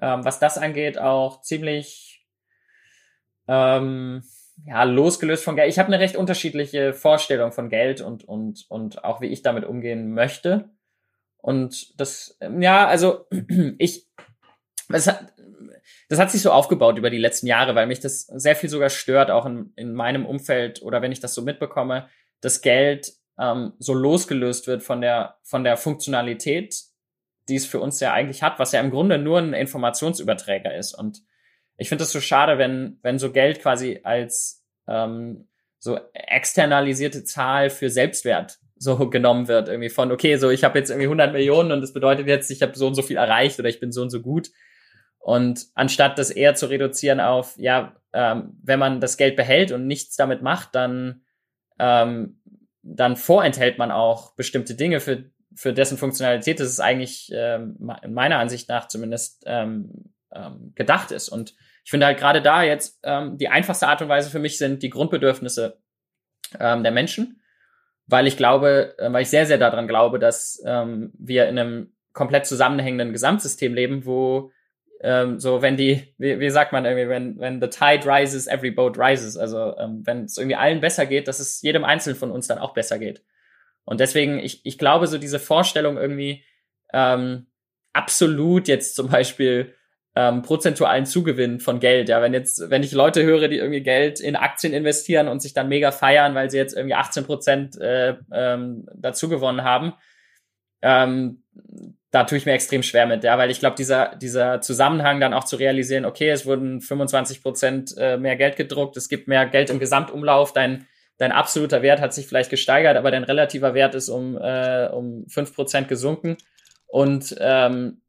[0.01, 2.25] ähm, was das angeht, auch ziemlich
[3.47, 4.23] ähm,
[4.65, 5.69] ja, losgelöst von Geld.
[5.69, 9.65] Ich habe eine recht unterschiedliche Vorstellung von Geld und, und, und auch wie ich damit
[9.65, 10.69] umgehen möchte.
[11.37, 13.25] Und das, ja, also
[13.77, 14.07] ich,
[14.89, 15.33] das hat,
[16.09, 18.89] das hat sich so aufgebaut über die letzten Jahre, weil mich das sehr viel sogar
[18.89, 22.07] stört, auch in, in meinem Umfeld oder wenn ich das so mitbekomme,
[22.39, 26.83] dass Geld ähm, so losgelöst wird von der, von der Funktionalität,
[27.49, 30.93] die es für uns ja eigentlich hat, was ja im Grunde nur ein Informationsüberträger ist.
[30.93, 31.21] Und
[31.77, 35.47] ich finde es so schade, wenn, wenn so Geld quasi als ähm,
[35.79, 39.67] so externalisierte Zahl für Selbstwert so genommen wird.
[39.67, 42.61] Irgendwie von, okay, so ich habe jetzt irgendwie 100 Millionen und das bedeutet jetzt, ich
[42.61, 44.49] habe so und so viel erreicht oder ich bin so und so gut.
[45.19, 49.87] Und anstatt das eher zu reduzieren auf, ja, ähm, wenn man das Geld behält und
[49.87, 51.23] nichts damit macht, dann,
[51.79, 52.41] ähm,
[52.81, 58.39] dann vorenthält man auch bestimmte Dinge, für, für dessen Funktionalität ist eigentlich ähm, in meiner
[58.39, 61.29] Ansicht nach zumindest ähm, ähm, gedacht ist.
[61.29, 64.57] Und ich finde halt gerade da jetzt ähm, die einfachste Art und Weise für mich
[64.57, 65.77] sind die Grundbedürfnisse
[66.59, 67.41] ähm, der Menschen,
[68.07, 71.93] weil ich glaube, äh, weil ich sehr, sehr daran glaube, dass ähm, wir in einem
[72.13, 74.51] komplett zusammenhängenden Gesamtsystem leben, wo
[75.01, 78.71] ähm, so wenn die, wie, wie sagt man irgendwie, wenn, wenn the tide rises, every
[78.71, 79.35] boat rises.
[79.35, 82.57] Also ähm, wenn es irgendwie allen besser geht, dass es jedem Einzelnen von uns dann
[82.57, 83.21] auch besser geht.
[83.85, 86.43] Und deswegen, ich, ich glaube, so diese Vorstellung irgendwie
[86.93, 87.47] ähm,
[87.91, 89.73] absolut jetzt zum Beispiel
[90.15, 92.09] ähm, prozentualen Zugewinn von Geld.
[92.09, 95.53] Ja, wenn jetzt, wenn ich Leute höre, die irgendwie Geld in Aktien investieren und sich
[95.53, 99.93] dann mega feiern, weil sie jetzt irgendwie 18 Prozent äh, ähm, dazu gewonnen haben,
[100.81, 101.43] ähm,
[102.11, 105.33] da tue ich mir extrem schwer mit, ja, weil ich glaube, dieser, dieser Zusammenhang dann
[105.33, 109.47] auch zu realisieren, okay, es wurden 25 Prozent äh, mehr Geld gedruckt, es gibt mehr
[109.47, 110.85] Geld im Gesamtumlauf, dein,
[111.17, 115.25] dein absoluter Wert hat sich vielleicht gesteigert, aber dein relativer Wert ist um, äh, um
[115.27, 116.37] 5 Prozent gesunken.
[116.87, 118.01] Und ähm,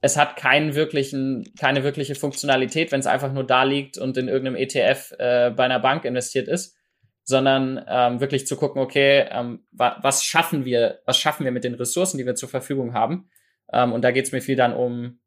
[0.00, 4.28] es hat keinen wirklichen, keine wirkliche Funktionalität, wenn es einfach nur da liegt und in
[4.28, 6.76] irgendeinem ETF äh, bei einer Bank investiert ist,
[7.22, 11.64] sondern ähm, wirklich zu gucken, okay, ähm, wa was schaffen wir, was schaffen wir mit
[11.64, 13.30] den Ressourcen, die wir zur Verfügung haben?
[13.72, 15.20] Ähm, und da geht es mir viel dann um,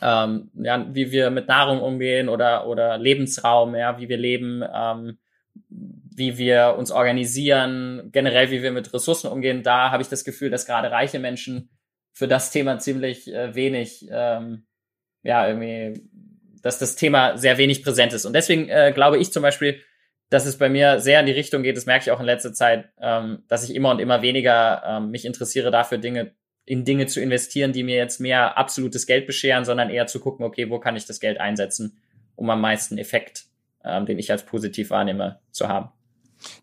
[0.00, 5.18] ähm, ja, wie wir mit Nahrung umgehen oder oder Lebensraum, ja, wie wir leben, ähm,
[5.68, 9.62] wie wir uns organisieren, generell wie wir mit Ressourcen umgehen.
[9.62, 11.70] Da habe ich das Gefühl, dass gerade reiche Menschen
[12.12, 14.66] für das Thema ziemlich äh, wenig, ähm,
[15.22, 16.02] ja, irgendwie,
[16.62, 18.26] dass das Thema sehr wenig präsent ist.
[18.26, 19.80] Und deswegen äh, glaube ich zum Beispiel,
[20.28, 22.52] dass es bei mir sehr in die Richtung geht, das merke ich auch in letzter
[22.52, 26.32] Zeit, ähm, dass ich immer und immer weniger ähm, mich interessiere dafür, Dinge
[26.70, 30.44] in Dinge zu investieren, die mir jetzt mehr absolutes Geld bescheren, sondern eher zu gucken,
[30.44, 31.98] okay, wo kann ich das Geld einsetzen,
[32.36, 33.46] um am meisten Effekt,
[33.84, 35.90] ähm, den ich als positiv wahrnehme, zu haben.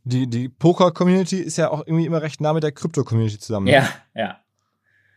[0.04, 3.66] Die, die Poker-Community ist ja auch irgendwie immer recht nah mit der Krypto-Community zusammen.
[3.66, 3.74] Ne?
[3.74, 4.40] Ja, ja.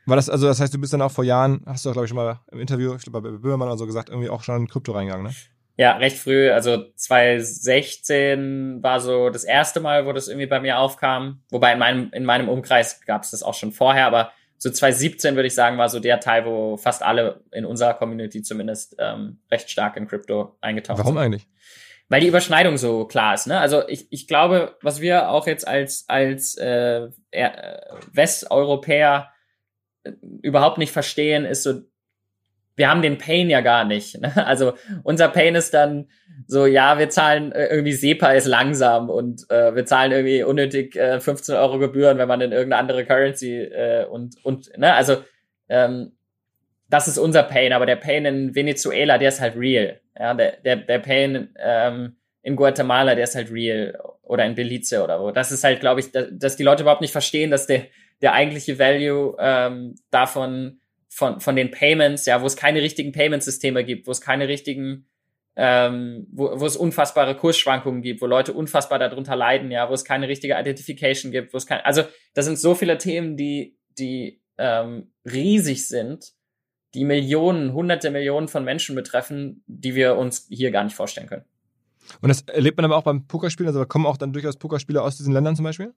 [0.07, 2.07] War das, also das heißt, du bist dann auch vor Jahren, hast du auch, glaube
[2.07, 4.62] ich, schon mal im Interview, ich glaube bei Böhmermann oder so gesagt, irgendwie auch schon
[4.62, 5.34] in Krypto reingegangen, ne?
[5.76, 6.51] Ja, recht früh.
[6.51, 11.40] Also 2016 war so das erste Mal, wo das irgendwie bei mir aufkam.
[11.51, 15.36] Wobei in meinem, in meinem Umkreis gab es das auch schon vorher, aber so 2017
[15.36, 19.38] würde ich sagen, war so der Teil, wo fast alle in unserer Community zumindest ähm,
[19.51, 21.16] recht stark in Krypto eingetaucht Warum sind.
[21.16, 21.48] Warum eigentlich?
[22.11, 23.46] Weil die Überschneidung so klar ist.
[23.46, 23.58] Ne?
[23.58, 27.08] Also ich, ich glaube, was wir auch jetzt als, als äh,
[28.12, 29.30] Westeuropäer
[30.42, 31.82] überhaupt nicht verstehen, ist so,
[32.74, 34.20] wir haben den Pain ja gar nicht.
[34.20, 34.32] Ne?
[34.46, 34.72] Also
[35.04, 36.08] unser Pain ist dann
[36.48, 40.96] so, ja, wir zahlen äh, irgendwie SEPA ist langsam und äh, wir zahlen irgendwie unnötig
[40.96, 45.22] äh, 15 Euro Gebühren, wenn man in irgendeine andere Currency äh, und und ne, also
[45.68, 46.12] ähm,
[46.91, 50.01] das ist unser Pain, aber der Pain in Venezuela, der ist halt real.
[50.18, 55.03] Ja, der der, der Pain ähm, in Guatemala, der ist halt real oder in Belize
[55.03, 55.30] oder wo.
[55.30, 57.86] Das ist halt, glaube ich, dass, dass die Leute überhaupt nicht verstehen, dass der
[58.22, 63.84] der eigentliche Value ähm, davon von, von den Payments, ja, wo es keine richtigen Payment-Systeme
[63.84, 65.07] gibt, wo es keine richtigen,
[65.57, 70.05] ähm, wo, wo es unfassbare Kursschwankungen gibt, wo Leute unfassbar darunter leiden, ja, wo es
[70.05, 74.41] keine richtige Identification gibt, wo es kein, also das sind so viele Themen, die, die
[74.57, 76.32] ähm, riesig sind,
[76.95, 81.45] die Millionen, hunderte Millionen von Menschen betreffen, die wir uns hier gar nicht vorstellen können.
[82.20, 85.03] Und das erlebt man aber auch beim Pokerspielen, also da kommen auch dann durchaus Pokerspieler
[85.03, 85.93] aus diesen Ländern zum Beispiel?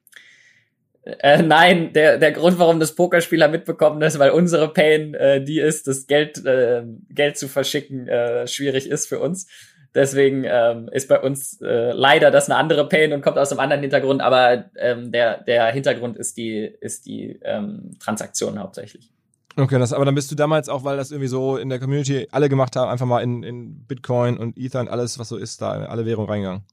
[1.05, 5.59] Äh, nein, der, der Grund, warum das Pokerspieler mitbekommen ist, weil unsere Pain äh, die
[5.59, 9.47] ist, das Geld, äh, Geld zu verschicken äh, schwierig ist für uns.
[9.93, 13.59] Deswegen ähm, ist bei uns äh, leider das eine andere Pain und kommt aus einem
[13.59, 19.12] anderen Hintergrund, aber ähm, der, der Hintergrund ist die, ist die ähm, Transaktion hauptsächlich.
[19.55, 22.27] Okay, das, aber dann bist du damals auch, weil das irgendwie so in der Community
[22.31, 25.61] alle gemacht haben, einfach mal in, in Bitcoin und Ether und alles, was so ist,
[25.61, 26.63] da alle Währungen reingegangen.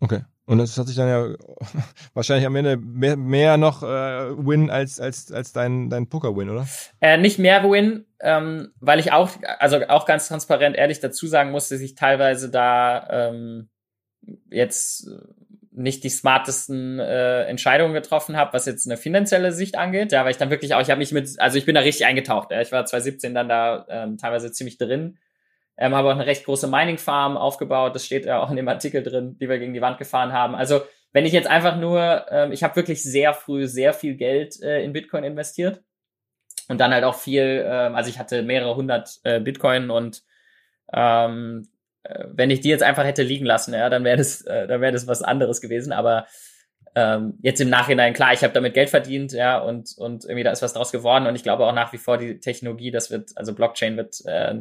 [0.00, 0.20] Okay.
[0.46, 1.36] Und das hat sich dann ja
[2.14, 3.86] wahrscheinlich am Ende mehr, mehr noch äh,
[4.36, 6.66] Win als, als, als dein, dein Poker-Win, oder?
[7.00, 9.30] Äh, nicht mehr Win, ähm, weil ich auch,
[9.60, 13.68] also auch ganz transparent ehrlich dazu sagen muss, dass ich teilweise da ähm,
[14.50, 15.08] jetzt
[15.72, 20.12] nicht die smartesten äh, Entscheidungen getroffen habe, was jetzt eine finanzielle Sicht angeht.
[20.12, 22.06] Ja, weil ich dann wirklich auch, ich habe mich mit, also ich bin da richtig
[22.06, 22.50] eingetaucht.
[22.50, 22.60] Ja.
[22.60, 25.18] Ich war 2017 dann da ähm, teilweise ziemlich drin
[25.80, 27.94] ähm, habe auch eine recht große Mining-Farm aufgebaut.
[27.94, 30.54] Das steht ja auch in dem Artikel drin, die wir gegen die Wand gefahren haben.
[30.54, 34.60] Also wenn ich jetzt einfach nur, ähm, ich habe wirklich sehr früh sehr viel Geld
[34.62, 35.82] äh, in Bitcoin investiert
[36.68, 40.22] und dann halt auch viel, ähm, also ich hatte mehrere hundert äh, Bitcoin und
[40.92, 41.79] ähm, äh,
[42.32, 44.92] wenn ich die jetzt einfach hätte liegen lassen, ja, dann wäre das, äh, dann wäre
[44.92, 45.92] das was anderes gewesen.
[45.92, 46.26] Aber
[46.94, 50.50] ähm, jetzt im Nachhinein, klar, ich habe damit Geld verdient, ja, und, und irgendwie da
[50.50, 51.26] ist was draus geworden.
[51.26, 54.54] Und ich glaube auch nach wie vor, die Technologie, das wird, also Blockchain wird, äh,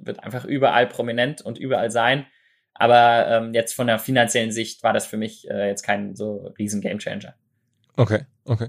[0.00, 2.26] wird einfach überall prominent und überall sein.
[2.74, 6.52] Aber ähm, jetzt von der finanziellen Sicht war das für mich äh, jetzt kein so
[6.58, 7.34] riesen Gamechanger.
[7.96, 8.68] Okay, okay.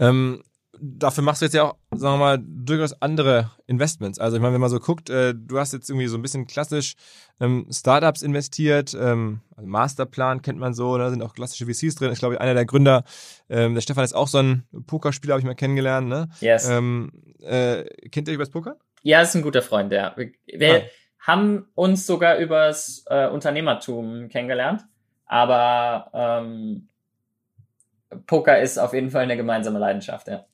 [0.00, 0.42] Ähm,
[0.80, 4.18] dafür machst du jetzt ja auch, sagen wir mal, durchaus andere Investments.
[4.18, 6.46] Also ich meine, wenn man so guckt, äh, du hast jetzt irgendwie so ein bisschen
[6.46, 6.94] klassisch
[7.40, 11.96] ähm, Startups investiert, ähm, also Masterplan kennt man so, da ne, sind auch klassische VCs
[11.96, 12.12] drin.
[12.12, 13.04] Ich glaube, einer der Gründer,
[13.48, 16.08] ähm, der Stefan ist auch so ein Pokerspieler, habe ich mal kennengelernt.
[16.08, 16.28] Ne?
[16.40, 16.68] Yes.
[16.68, 18.76] Ähm, äh, kennt ihr übers Poker?
[19.02, 20.14] Ja, ist ein guter Freund, ja.
[20.46, 20.82] Wir, ah.
[21.20, 24.82] haben uns sogar übers äh, Unternehmertum kennengelernt,
[25.26, 26.88] aber ähm,
[28.26, 30.46] Poker ist auf jeden Fall eine gemeinsame Leidenschaft, ja.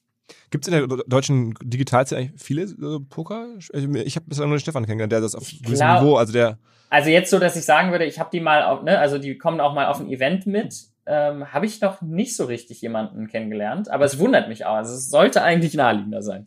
[0.51, 3.49] Gibt es in der deutschen Digitalszene eigentlich viele äh, Poker?
[3.59, 6.59] Ich habe bisher nur den Stefan kennengelernt, der das auf gewissem Niveau, also der.
[6.89, 9.39] Also jetzt so, dass ich sagen würde, ich habe die mal auf, ne, also die
[9.39, 10.74] kommen auch mal auf ein Event mit.
[11.07, 14.74] Ähm, habe ich noch nicht so richtig jemanden kennengelernt, aber es wundert mich auch.
[14.74, 16.47] Also es sollte eigentlich naheliegender sein.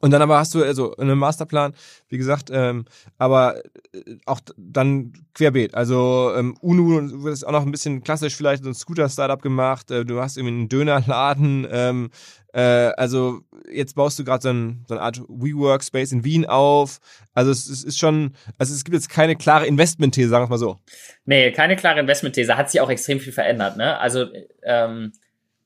[0.00, 1.74] Und dann aber hast du also einen Masterplan,
[2.08, 2.86] wie gesagt, ähm,
[3.18, 5.74] aber äh, auch dann querbeet.
[5.74, 9.90] Also ähm, UNU wird auch noch ein bisschen klassisch vielleicht so ein Scooter-Startup gemacht.
[9.90, 11.66] Äh, du hast irgendwie einen Dönerladen.
[11.70, 12.10] Ähm,
[12.52, 12.60] äh,
[12.96, 13.40] also
[13.70, 17.00] jetzt baust du gerade so, ein, so eine Art WeWork-Space in Wien auf.
[17.34, 20.58] Also es, es, ist schon, also es gibt jetzt keine klare Investment-These, sagen wir mal
[20.58, 20.78] so.
[21.24, 22.56] Nee, keine klare Investment-These.
[22.56, 23.76] Hat sich auch extrem viel verändert.
[23.76, 23.98] Ne?
[23.98, 24.26] Also
[24.62, 25.12] ähm,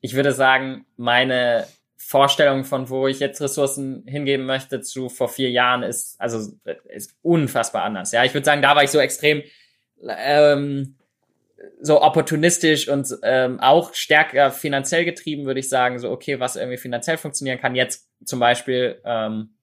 [0.01, 1.67] ich würde sagen, meine
[1.97, 6.53] Vorstellung von, wo ich jetzt Ressourcen hingeben möchte, zu vor vier Jahren ist, also
[6.89, 8.13] ist unfassbar anders.
[8.13, 9.43] Ja, ich würde sagen, da war ich so extrem
[10.07, 10.97] ähm,
[11.81, 16.79] so opportunistisch und ähm, auch stärker finanziell getrieben, würde ich sagen, so okay, was irgendwie
[16.79, 17.75] finanziell funktionieren kann.
[17.75, 19.55] Jetzt zum Beispiel ähm,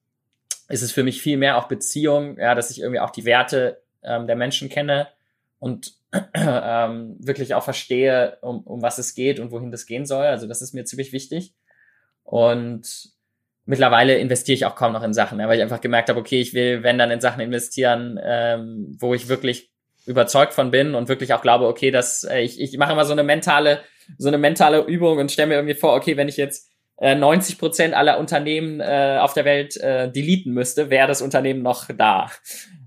[0.70, 3.82] ist es für mich viel mehr auch Beziehung, ja, dass ich irgendwie auch die Werte
[4.04, 5.08] ähm, der Menschen kenne
[5.60, 5.94] und
[6.34, 10.26] ähm, wirklich auch verstehe, um, um was es geht und wohin das gehen soll.
[10.26, 11.54] Also das ist mir ziemlich wichtig.
[12.24, 13.12] Und
[13.66, 16.54] mittlerweile investiere ich auch kaum noch in Sachen, weil ich einfach gemerkt habe, okay, ich
[16.54, 19.71] will, wenn dann in Sachen investieren, ähm, wo ich wirklich
[20.06, 23.12] überzeugt von bin und wirklich auch glaube, okay, dass äh, ich, ich mache immer so
[23.12, 23.82] eine mentale,
[24.18, 27.58] so eine mentale Übung und stelle mir irgendwie vor, okay, wenn ich jetzt äh, 90
[27.58, 32.32] Prozent aller Unternehmen äh, auf der Welt äh, deleten müsste, wäre das Unternehmen noch da.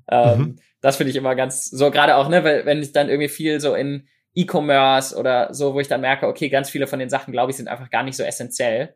[0.09, 0.57] Ähm, mhm.
[0.81, 3.61] Das finde ich immer ganz so gerade auch, ne, weil wenn ich dann irgendwie viel
[3.61, 7.33] so in E-Commerce oder so, wo ich dann merke, okay, ganz viele von den Sachen,
[7.33, 8.95] glaube ich, sind einfach gar nicht so essentiell.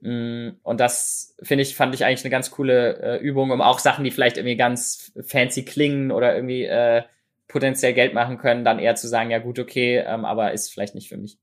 [0.00, 3.78] Mm, und das finde ich, fand ich eigentlich eine ganz coole äh, Übung, um auch
[3.78, 7.02] Sachen, die vielleicht irgendwie ganz fancy klingen oder irgendwie äh,
[7.50, 10.94] potenziell Geld machen können, dann eher zu sagen, ja gut, okay, ähm, aber ist vielleicht
[10.94, 11.38] nicht für mich.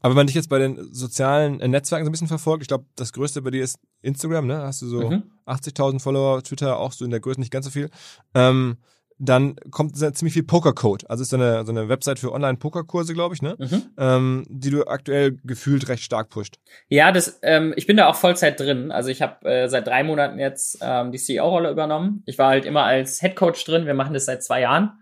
[0.00, 2.68] Aber wenn man dich jetzt bei den sozialen äh, Netzwerken so ein bisschen verfolgt, ich
[2.68, 4.62] glaube, das größte bei dir ist Instagram, ne?
[4.62, 5.24] Hast du so mhm.
[5.46, 7.90] 80.000 Follower, Twitter auch so in der Größe nicht ganz so viel.
[8.34, 8.78] Ähm,
[9.20, 11.10] dann kommt ziemlich viel Pokercode.
[11.10, 13.56] Also ist so eine, so eine Website für Online-Pokerkurse, glaube ich, ne?
[13.58, 13.82] Mhm.
[13.98, 16.56] Ähm, die du aktuell gefühlt recht stark pusht.
[16.88, 18.92] Ja, das, ähm, ich bin da auch Vollzeit drin.
[18.92, 22.22] Also ich habe äh, seit drei Monaten jetzt ähm, die CEO-Rolle übernommen.
[22.26, 23.86] Ich war halt immer als Headcoach drin.
[23.86, 24.92] Wir machen das seit zwei Jahren.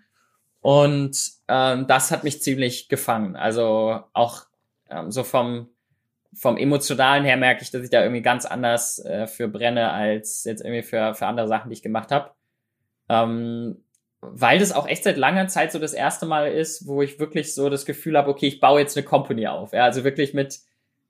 [0.67, 3.37] Und ähm, das hat mich ziemlich gefangen.
[3.37, 4.47] Also auch
[4.91, 5.69] ähm, so vom,
[6.35, 10.43] vom Emotionalen her merke ich, dass ich da irgendwie ganz anders äh, für brenne als
[10.43, 12.33] jetzt irgendwie für, für andere Sachen, die ich gemacht habe.
[13.09, 13.85] Ähm,
[14.21, 17.55] weil das auch echt seit langer Zeit so das erste Mal ist, wo ich wirklich
[17.55, 19.73] so das Gefühl habe, okay, ich baue jetzt eine Company auf.
[19.73, 20.59] Ja, also wirklich mit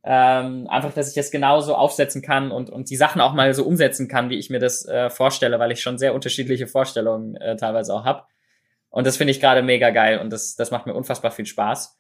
[0.05, 3.65] ähm, einfach, dass ich das genauso aufsetzen kann und, und die Sachen auch mal so
[3.65, 7.57] umsetzen kann, wie ich mir das äh, vorstelle, weil ich schon sehr unterschiedliche Vorstellungen äh,
[7.57, 8.25] teilweise auch habe.
[8.97, 11.99] Und das finde ich gerade mega geil und das, das macht mir unfassbar viel Spaß.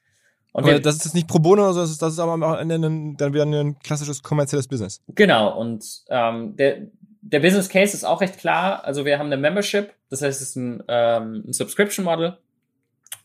[0.52, 2.42] Und wir, das ist jetzt nicht pro bono, sondern das ist, das ist aber am
[2.42, 5.02] Ende ein, dann wieder ein klassisches kommerzielles Business.
[5.08, 6.86] Genau, und ähm, der,
[7.20, 8.82] der Business Case ist auch recht klar.
[8.82, 12.38] Also wir haben eine Membership, das heißt, es ist ein, ähm, ein Subscription Model.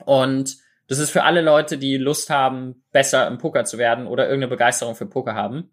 [0.03, 0.57] Und
[0.89, 4.49] das ist für alle Leute, die Lust haben, besser im Poker zu werden oder irgendeine
[4.49, 5.71] Begeisterung für Poker haben.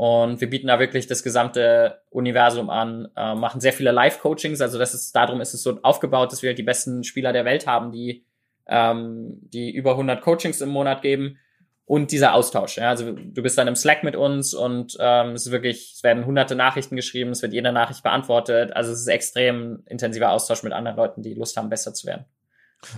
[0.00, 4.62] Und wir bieten da wirklich das gesamte Universum an, äh, machen sehr viele Live-Coachings.
[4.62, 7.66] Also das ist, darum ist es so aufgebaut, dass wir die besten Spieler der Welt
[7.66, 8.24] haben, die,
[8.66, 11.36] ähm, die über 100 Coachings im Monat geben.
[11.84, 12.78] Und dieser Austausch.
[12.78, 16.02] Ja, also du bist dann im Slack mit uns und ähm, es ist wirklich, es
[16.02, 18.74] werden hunderte Nachrichten geschrieben, es wird jede Nachricht beantwortet.
[18.74, 22.24] Also es ist extrem intensiver Austausch mit anderen Leuten, die Lust haben, besser zu werden.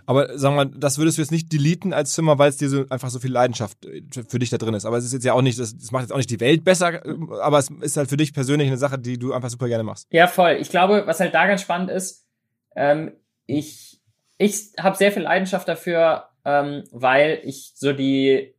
[0.07, 2.69] Aber sagen wir mal, das würdest du jetzt nicht deleten als Zimmer, weil es dir
[2.69, 4.85] so einfach so viel Leidenschaft äh, für dich da drin ist.
[4.85, 7.05] Aber es ist jetzt ja auch nicht, das macht jetzt auch nicht die Welt besser,
[7.05, 9.85] äh, aber es ist halt für dich persönlich eine Sache, die du einfach super gerne
[9.85, 10.07] machst.
[10.11, 10.59] Ja, voll.
[10.61, 12.27] Ich glaube, was halt da ganz spannend ist,
[12.77, 13.13] ähm,
[13.47, 14.01] ich,
[14.39, 18.55] ich habe sehr viel Leidenschaft dafür, ähm, weil ich so die,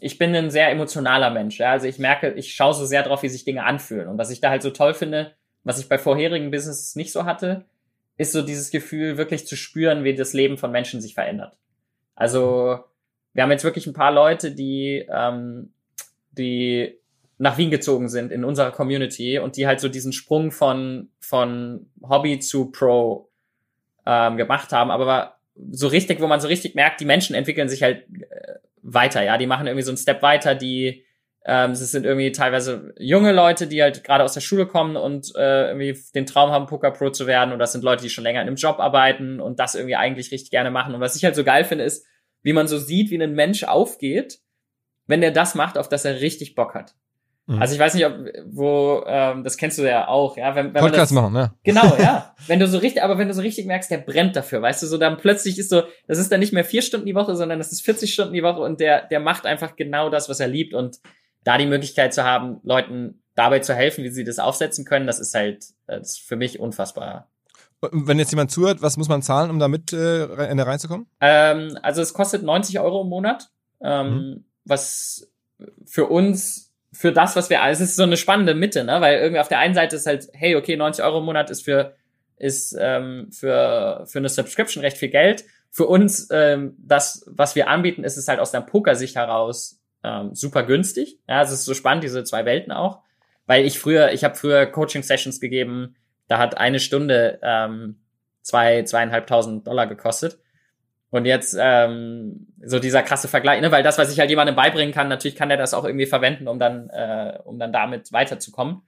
[0.00, 1.58] ich bin ein sehr emotionaler Mensch.
[1.58, 1.72] Ja?
[1.72, 4.08] Also ich merke, ich schaue so sehr drauf, wie sich Dinge anfühlen.
[4.08, 5.32] Und was ich da halt so toll finde,
[5.64, 7.66] was ich bei vorherigen Businesses nicht so hatte,
[8.16, 11.56] ist so dieses Gefühl, wirklich zu spüren, wie das Leben von Menschen sich verändert.
[12.14, 12.80] Also
[13.32, 15.72] wir haben jetzt wirklich ein paar Leute, die, ähm,
[16.32, 16.98] die
[17.38, 21.86] nach Wien gezogen sind in unserer Community und die halt so diesen Sprung von, von
[22.02, 23.30] Hobby zu Pro
[24.04, 25.36] ähm, gemacht haben, aber
[25.70, 29.38] so richtig, wo man so richtig merkt, die Menschen entwickeln sich halt äh, weiter, ja,
[29.38, 31.04] die machen irgendwie so einen Step weiter, die
[31.44, 35.34] ähm, es sind irgendwie teilweise junge Leute, die halt gerade aus der Schule kommen und
[35.36, 37.52] äh, irgendwie den Traum haben, Poker Pro zu werden.
[37.52, 40.32] Und das sind Leute, die schon länger in einem Job arbeiten und das irgendwie eigentlich
[40.32, 40.94] richtig gerne machen.
[40.94, 42.06] Und was ich halt so geil finde, ist,
[42.42, 44.40] wie man so sieht, wie ein Mensch aufgeht,
[45.06, 46.94] wenn der das macht, auf das er richtig Bock hat.
[47.46, 47.60] Mhm.
[47.60, 48.14] Also ich weiß nicht, ob
[48.46, 51.54] wo ähm, das kennst du ja auch, ja, wenn, wenn Podcast man das, machen, ja.
[51.64, 52.34] Genau, ja.
[52.46, 54.86] wenn du so richtig, aber wenn du so richtig merkst, der brennt dafür, weißt du,
[54.86, 57.58] so dann plötzlich ist so, das ist dann nicht mehr vier Stunden die Woche, sondern
[57.58, 60.48] das ist 40 Stunden die Woche und der der macht einfach genau das, was er
[60.48, 60.98] liebt und
[61.44, 65.20] da die Möglichkeit zu haben, Leuten dabei zu helfen, wie sie das aufsetzen können, das
[65.20, 67.30] ist halt äh, das ist für mich unfassbar.
[67.80, 71.06] Wenn jetzt jemand zuhört, was muss man zahlen, um da mit äh, in der reinzukommen?
[71.20, 73.48] Ähm, also es kostet 90 Euro im Monat,
[73.82, 74.44] ähm, mhm.
[74.64, 75.32] was
[75.86, 79.00] für uns, für das, was wir, also es ist so eine spannende Mitte, ne?
[79.00, 81.64] weil irgendwie auf der einen Seite ist halt, hey, okay, 90 Euro im Monat ist
[81.64, 81.94] für
[82.36, 85.44] ist ähm, für für eine Subscription recht viel Geld.
[85.70, 90.34] Für uns ähm, das, was wir anbieten, ist es halt aus der Pokersicht heraus ähm,
[90.34, 91.18] super günstig.
[91.28, 93.00] Ja, es ist so spannend, diese zwei Welten auch.
[93.46, 95.96] Weil ich früher, ich habe früher Coaching-Sessions gegeben,
[96.28, 98.00] da hat eine Stunde ähm,
[98.42, 100.38] zwei, zweieinhalbtausend Dollar gekostet.
[101.10, 103.72] Und jetzt ähm, so dieser krasse Vergleich, ne?
[103.72, 106.46] weil das, was ich halt jemandem beibringen kann, natürlich kann er das auch irgendwie verwenden,
[106.46, 108.82] um dann, äh, um dann damit weiterzukommen.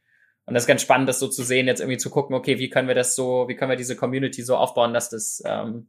[0.47, 2.71] Und das ist ganz spannend, das so zu sehen, jetzt irgendwie zu gucken, okay, wie
[2.71, 5.89] können wir das so, wie können wir diese Community so aufbauen, dass das ähm,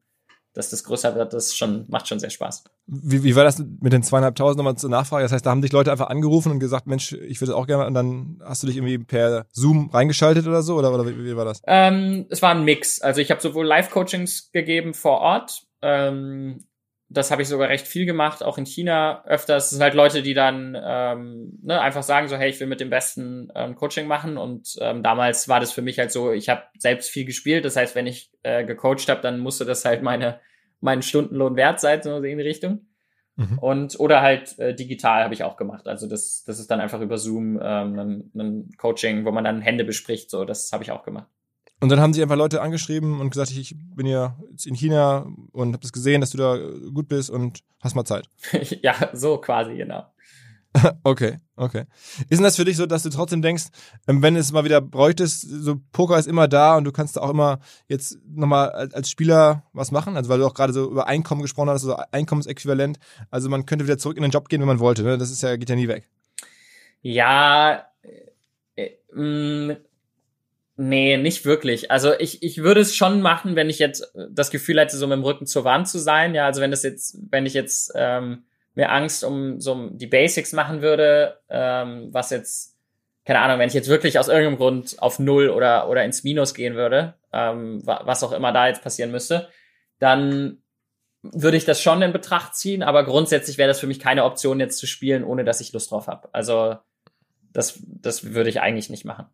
[0.54, 2.64] dass das größer wird, das schon, macht schon sehr Spaß.
[2.86, 5.24] Wie, wie war das mit den zweieinhalbtausend nochmal zur Nachfrage?
[5.24, 7.88] Das heißt, da haben dich Leute einfach angerufen und gesagt, Mensch, ich würde auch gerne,
[7.88, 10.76] und dann hast du dich irgendwie per Zoom reingeschaltet oder so?
[10.76, 11.62] Oder, oder wie, wie war das?
[11.66, 13.02] Ähm, es war ein Mix.
[13.02, 16.66] Also ich habe sowohl Live-Coachings gegeben vor Ort, ähm,
[17.14, 19.66] das habe ich sogar recht viel gemacht, auch in China öfters.
[19.66, 22.80] Es sind halt Leute, die dann ähm, ne, einfach sagen so, hey, ich will mit
[22.80, 24.38] dem Besten ähm, Coaching machen.
[24.38, 27.66] Und ähm, damals war das für mich halt so, ich habe selbst viel gespielt.
[27.66, 30.40] Das heißt, wenn ich äh, gecoacht habe, dann musste das halt meine
[30.82, 32.88] meinen Stundenlohn wert sein, so in die Richtung.
[33.36, 33.58] Mhm.
[33.60, 35.88] Und oder halt äh, digital habe ich auch gemacht.
[35.88, 39.62] Also das, das ist dann einfach über Zoom ähm, ein, ein Coaching, wo man dann
[39.62, 40.30] Hände bespricht.
[40.30, 41.28] So, das habe ich auch gemacht.
[41.84, 45.28] Und dann haben sie einfach Leute angeschrieben und gesagt, ich bin ja jetzt in China
[45.52, 46.58] und habe das gesehen, dass du da
[46.94, 48.30] gut bist und hast mal Zeit.
[48.82, 50.06] ja, so quasi, genau.
[51.04, 51.84] okay, okay.
[52.30, 53.66] Ist denn das für dich so, dass du trotzdem denkst,
[54.08, 57.30] ähm, wenn es mal wieder bräuchtest, so Poker ist immer da und du kannst auch
[57.30, 57.60] immer
[57.90, 60.16] jetzt nochmal als Spieler was machen?
[60.16, 62.98] Also weil du auch gerade so über Einkommen gesprochen hast, so Einkommensäquivalent.
[63.30, 65.04] Also man könnte wieder zurück in den Job gehen, wenn man wollte.
[65.04, 65.18] Ne?
[65.18, 66.08] Das ist ja, geht ja nie weg.
[67.02, 67.84] Ja,
[68.78, 69.76] äh, äh,
[70.76, 71.92] Nee, nicht wirklich.
[71.92, 75.18] Also ich, ich würde es schon machen, wenn ich jetzt das Gefühl hätte, so mit
[75.18, 76.34] dem Rücken zur Wand zu sein.
[76.34, 80.52] Ja, also wenn das jetzt, wenn ich jetzt ähm, mir Angst um so die Basics
[80.52, 82.76] machen würde, ähm, was jetzt,
[83.24, 86.56] keine Ahnung, wenn ich jetzt wirklich aus irgendeinem Grund auf Null oder, oder ins Minus
[86.56, 89.50] gehen würde, ähm, was auch immer da jetzt passieren müsste,
[90.00, 90.64] dann
[91.22, 94.60] würde ich das schon in Betracht ziehen, aber grundsätzlich wäre das für mich keine Option,
[94.60, 96.30] jetzt zu spielen, ohne dass ich Lust drauf habe.
[96.34, 96.78] Also
[97.54, 99.28] das, das würde ich eigentlich nicht machen.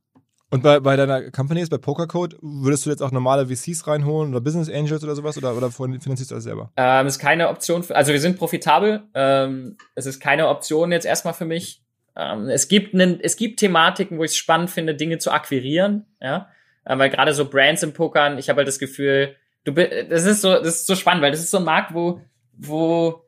[0.52, 4.42] Und bei, bei deiner Company, bei Pokercode, würdest du jetzt auch normale VCs reinholen oder
[4.42, 6.72] Business Angels oder sowas oder, oder finanzierst du das selber?
[6.76, 7.84] Ähm, ist keine Option.
[7.84, 9.04] Für, also wir sind profitabel.
[9.14, 11.84] Ähm, es ist keine Option jetzt erstmal für mich.
[12.16, 16.08] Ähm, es gibt einen, es gibt Thematiken, wo ich es spannend finde, Dinge zu akquirieren.
[16.20, 16.50] Ja,
[16.88, 19.36] ähm, weil gerade so Brands im Pokern, ich habe halt das Gefühl,
[19.66, 22.22] du, das ist so, das ist so spannend, weil das ist so ein Markt, wo,
[22.54, 23.24] wo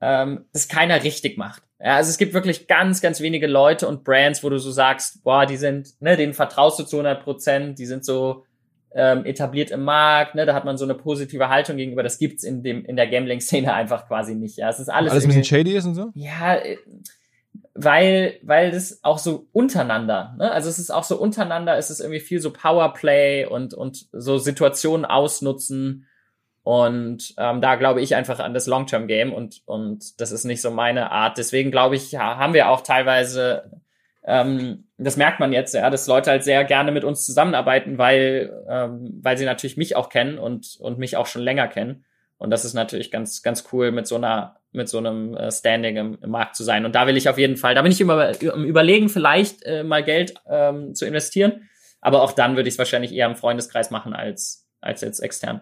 [0.00, 1.62] ähm, das keiner richtig macht.
[1.82, 5.24] Ja, also es gibt wirklich ganz, ganz wenige Leute und Brands, wo du so sagst,
[5.24, 8.44] boah, die sind, ne, denen vertraust du zu 100 Prozent, die sind so
[8.94, 12.04] ähm, etabliert im Markt, ne, da hat man so eine positive Haltung gegenüber.
[12.04, 14.58] Das gibt's in dem in der Gambling-Szene einfach quasi nicht.
[14.58, 16.10] Ja, es ist alles alles ein bisschen shady ist und so.
[16.14, 16.76] Ja, äh,
[17.74, 20.52] weil weil das auch so untereinander, ne?
[20.52, 24.38] Also es ist auch so untereinander, es ist irgendwie viel so Powerplay und und so
[24.38, 26.06] Situationen ausnutzen
[26.64, 30.70] und ähm, da glaube ich einfach an das Long-Term-Game und, und das ist nicht so
[30.70, 31.36] meine Art.
[31.36, 33.82] Deswegen glaube ich, ja, haben wir auch teilweise,
[34.24, 38.64] ähm, das merkt man jetzt, ja, dass Leute halt sehr gerne mit uns zusammenarbeiten, weil,
[38.68, 42.04] ähm, weil sie natürlich mich auch kennen und, und mich auch schon länger kennen.
[42.38, 45.96] Und das ist natürlich ganz, ganz cool, mit so einer, mit so einem äh, Standing
[45.96, 46.84] im, im Markt zu sein.
[46.84, 49.82] Und da will ich auf jeden Fall, da bin ich immer im Überlegen, vielleicht äh,
[49.82, 51.68] mal Geld ähm, zu investieren.
[52.00, 55.60] Aber auch dann würde ich es wahrscheinlich eher im Freundeskreis machen als, als jetzt extern.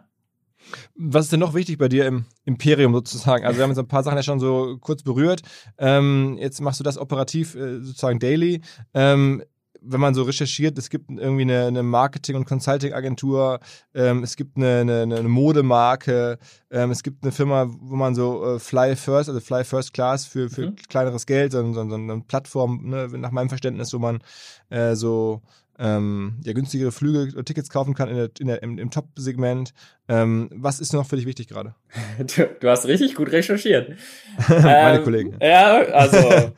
[0.95, 3.45] Was ist denn noch wichtig bei dir im Imperium sozusagen?
[3.45, 5.43] Also wir haben jetzt ein paar Sachen ja schon so kurz berührt.
[5.79, 8.61] Ähm, jetzt machst du das operativ äh, sozusagen daily.
[8.95, 9.43] Ähm,
[9.83, 13.61] wenn man so recherchiert, es gibt irgendwie eine, eine Marketing- und Consulting-Agentur,
[13.95, 16.39] ähm, es gibt eine, eine, eine Modemarke,
[16.71, 20.27] ähm, es gibt eine Firma, wo man so äh, Fly First, also Fly First Class
[20.27, 20.77] für, für mhm.
[20.77, 24.21] kleineres Geld, so, so, so eine Plattform, ne, nach meinem Verständnis, wo man
[24.69, 25.41] äh, so
[25.81, 29.73] ähm, ja, günstigere Flüge Tickets kaufen kann in der, in der, im, im Top-Segment.
[30.09, 31.75] Ähm, was ist noch für dich wichtig gerade?
[32.19, 33.97] Du, du, hast richtig gut recherchiert.
[34.49, 35.39] Meine ähm, Kollegen.
[35.41, 36.19] Ja, also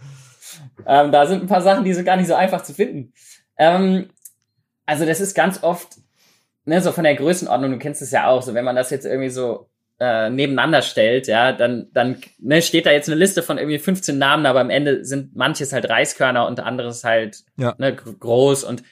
[0.86, 3.12] ähm, da sind ein paar Sachen, die sind gar nicht so einfach zu finden.
[3.56, 4.08] Ähm,
[4.86, 5.98] also das ist ganz oft,
[6.64, 9.06] ne, so von der Größenordnung, du kennst es ja auch, so wenn man das jetzt
[9.06, 9.70] irgendwie so
[10.00, 14.18] äh, nebeneinander stellt, ja, dann, dann ne, steht da jetzt eine Liste von irgendwie 15
[14.18, 17.76] Namen, aber am Ende sind manches halt Reiskörner und anderes halt ja.
[17.78, 18.82] ne, groß und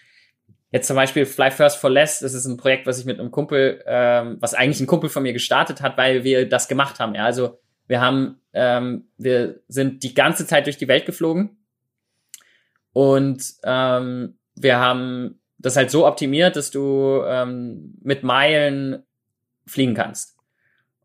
[0.73, 3.31] Jetzt zum Beispiel Fly First for Less, das ist ein Projekt, was ich mit einem
[3.31, 7.15] Kumpel, ähm, was eigentlich ein Kumpel von mir gestartet hat, weil wir das gemacht haben.
[7.15, 7.59] Ja, also
[7.89, 11.59] wir haben, ähm, wir sind die ganze Zeit durch die Welt geflogen
[12.93, 19.03] und ähm, wir haben das halt so optimiert, dass du ähm, mit Meilen
[19.67, 20.37] fliegen kannst.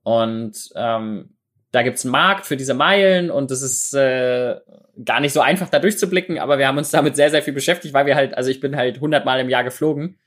[0.03, 1.34] Und ähm,
[1.75, 4.55] da gibt's einen Markt für diese Meilen und das ist äh,
[5.03, 7.93] gar nicht so einfach da durchzublicken, aber wir haben uns damit sehr, sehr viel beschäftigt,
[7.93, 10.17] weil wir halt, also ich bin halt 100 Mal im Jahr geflogen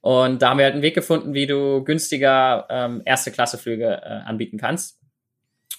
[0.00, 4.02] und da haben wir halt einen Weg gefunden, wie du günstiger ähm, erste Klasse Flüge
[4.02, 4.98] äh, anbieten kannst.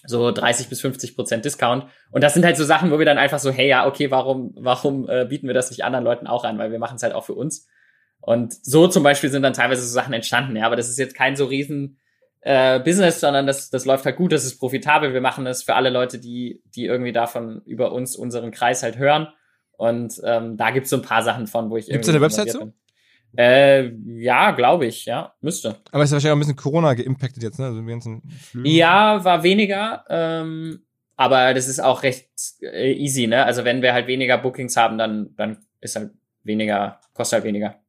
[0.05, 1.88] So 30 bis 50 Prozent Discount.
[2.09, 4.55] Und das sind halt so Sachen, wo wir dann einfach so, hey, ja, okay, warum,
[4.57, 6.57] warum äh, bieten wir das nicht anderen Leuten auch an?
[6.57, 7.68] Weil wir machen es halt auch für uns.
[8.20, 11.16] Und so zum Beispiel sind dann teilweise so Sachen entstanden, ja, aber das ist jetzt
[11.16, 11.99] kein so riesen
[12.42, 15.14] äh, Business, sondern das, das läuft halt gut, das ist profitabel.
[15.14, 18.98] Wir machen das für alle Leute, die, die irgendwie davon über uns, unseren Kreis halt
[18.98, 19.28] hören.
[19.78, 22.72] Und ähm, da gibt's so ein paar Sachen von, wo ich Gibt's eine Website so?
[23.38, 25.78] Äh, ja, glaube ich, ja, müsste.
[25.92, 27.68] Aber es ist wahrscheinlich auch ein bisschen Corona geimpactet jetzt, ne?
[27.68, 28.70] Also die ganzen Flüge.
[28.70, 30.84] Ja, war weniger, ähm,
[31.16, 32.30] aber das ist auch recht
[32.62, 33.46] äh, easy, ne?
[33.46, 36.12] Also wenn wir halt weniger Bookings haben, dann, dann ist halt
[36.44, 37.80] weniger, kostet halt weniger.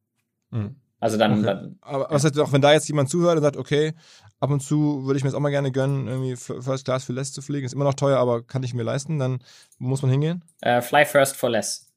[0.51, 0.75] Mhm.
[1.03, 1.43] Also dann, okay.
[1.43, 1.77] dann.
[1.81, 3.91] Aber was heißt auch, wenn da jetzt jemand zuhört und sagt, okay,
[4.39, 7.11] ab und zu würde ich mir jetzt auch mal gerne gönnen, irgendwie First Class für
[7.11, 7.65] Less zu fliegen.
[7.65, 9.19] Ist immer noch teuer, aber kann ich mir leisten.
[9.19, 9.39] Dann
[9.79, 10.45] muss man hingehen?
[10.65, 11.91] Uh, fly first for less.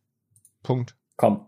[0.64, 0.96] Punkt.
[1.16, 1.46] Komm.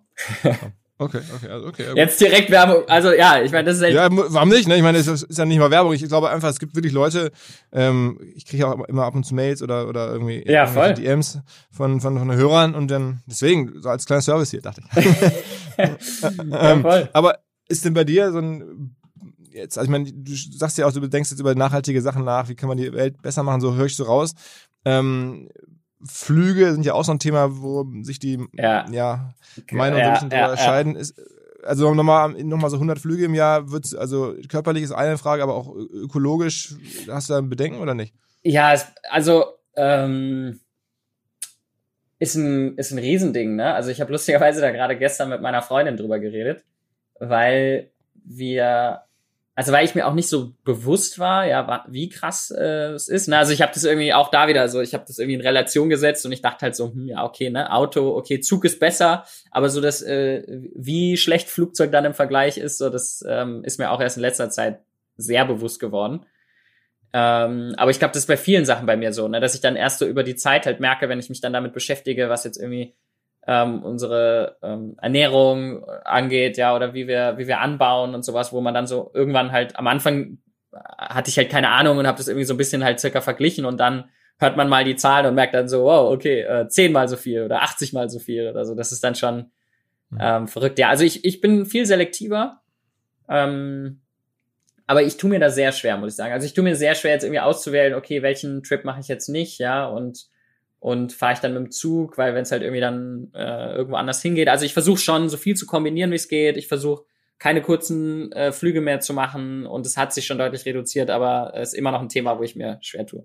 [1.01, 1.85] Okay, okay, also okay.
[1.95, 4.75] Jetzt direkt Werbung, also ja, ich meine, das ist halt Ja, warum nicht, ne?
[4.75, 5.93] Ich meine, es ist ja nicht mal Werbung.
[5.93, 7.31] Ich glaube einfach, es gibt wirklich Leute,
[7.71, 10.95] ähm, ich kriege auch immer ab und zu Mails oder, oder irgendwie ja, voll.
[10.95, 11.39] DMs
[11.71, 15.05] von, von, von Hörern und dann, deswegen, so als kleiner Service hier, dachte ich.
[15.79, 17.09] ja, ähm, voll.
[17.13, 17.39] Aber
[17.69, 18.97] ist denn bei dir so ein
[19.51, 22.49] jetzt, also ich meine, du sagst ja auch, du denkst jetzt über nachhaltige Sachen nach,
[22.49, 24.35] wie kann man die Welt besser machen, so höre ich so raus.
[24.85, 25.49] Ähm,
[26.05, 28.89] Flüge sind ja auch so ein Thema, wo sich die ja.
[28.91, 29.35] ja
[29.73, 30.95] Meinungen ja, so ein bisschen ja, unterscheiden.
[30.95, 31.01] Ja.
[31.01, 31.21] Ist,
[31.65, 35.43] also nochmal noch mal so 100 Flüge im Jahr, wird's, also körperlich ist eine Frage,
[35.43, 36.75] aber auch ökologisch,
[37.09, 38.15] hast du da ein Bedenken oder nicht?
[38.43, 38.75] Ja,
[39.11, 39.45] also
[39.75, 40.61] ähm,
[42.21, 43.75] ist ein, ist ein Riesending, ne?
[43.75, 46.65] Also ich habe lustigerweise da gerade gestern mit meiner Freundin drüber geredet,
[47.21, 49.03] weil wir
[49.59, 53.27] also weil ich mir auch nicht so bewusst war, ja, wie krass äh, es ist.
[53.27, 53.37] Ne?
[53.37, 55.89] Also ich habe das irgendwie auch da wieder so, ich habe das irgendwie in Relation
[55.89, 59.25] gesetzt und ich dachte halt so, hm, ja, okay, ne, Auto, okay, Zug ist besser,
[59.51, 60.45] aber so das, äh,
[60.77, 64.23] wie schlecht Flugzeug dann im Vergleich ist, so das ähm, ist mir auch erst in
[64.23, 64.79] letzter Zeit
[65.17, 66.25] sehr bewusst geworden.
[67.13, 69.61] Ähm, aber ich glaube, das ist bei vielen Sachen bei mir so, ne, dass ich
[69.61, 72.45] dann erst so über die Zeit halt merke, wenn ich mich dann damit beschäftige, was
[72.45, 72.95] jetzt irgendwie
[73.49, 78.61] ähm, unsere ähm, Ernährung angeht, ja, oder wie wir, wie wir anbauen und sowas, wo
[78.61, 80.39] man dann so irgendwann halt am Anfang
[80.71, 83.65] hatte ich halt keine Ahnung und habe das irgendwie so ein bisschen halt circa verglichen
[83.65, 87.09] und dann hört man mal die Zahlen und merkt dann so, wow, okay, äh, zehnmal
[87.09, 88.75] so viel oder 80 mal so viel oder so.
[88.75, 89.51] Das ist dann schon
[90.11, 90.19] mhm.
[90.21, 90.79] ähm, verrückt.
[90.79, 92.61] Ja, also ich, ich bin viel selektiver.
[93.29, 94.03] Ähm,
[94.87, 96.33] aber ich tue mir da sehr schwer, muss ich sagen.
[96.33, 99.29] Also ich tue mir sehr schwer, jetzt irgendwie auszuwählen, okay, welchen Trip mache ich jetzt
[99.29, 100.27] nicht, ja, und
[100.81, 103.97] und fahre ich dann mit dem Zug, weil wenn es halt irgendwie dann äh, irgendwo
[103.97, 104.49] anders hingeht.
[104.49, 106.57] Also ich versuche schon so viel zu kombinieren, wie es geht.
[106.57, 107.05] Ich versuche
[107.39, 111.53] keine kurzen äh, Flüge mehr zu machen und es hat sich schon deutlich reduziert, aber
[111.55, 113.25] es ist immer noch ein Thema, wo ich mir schwer tue.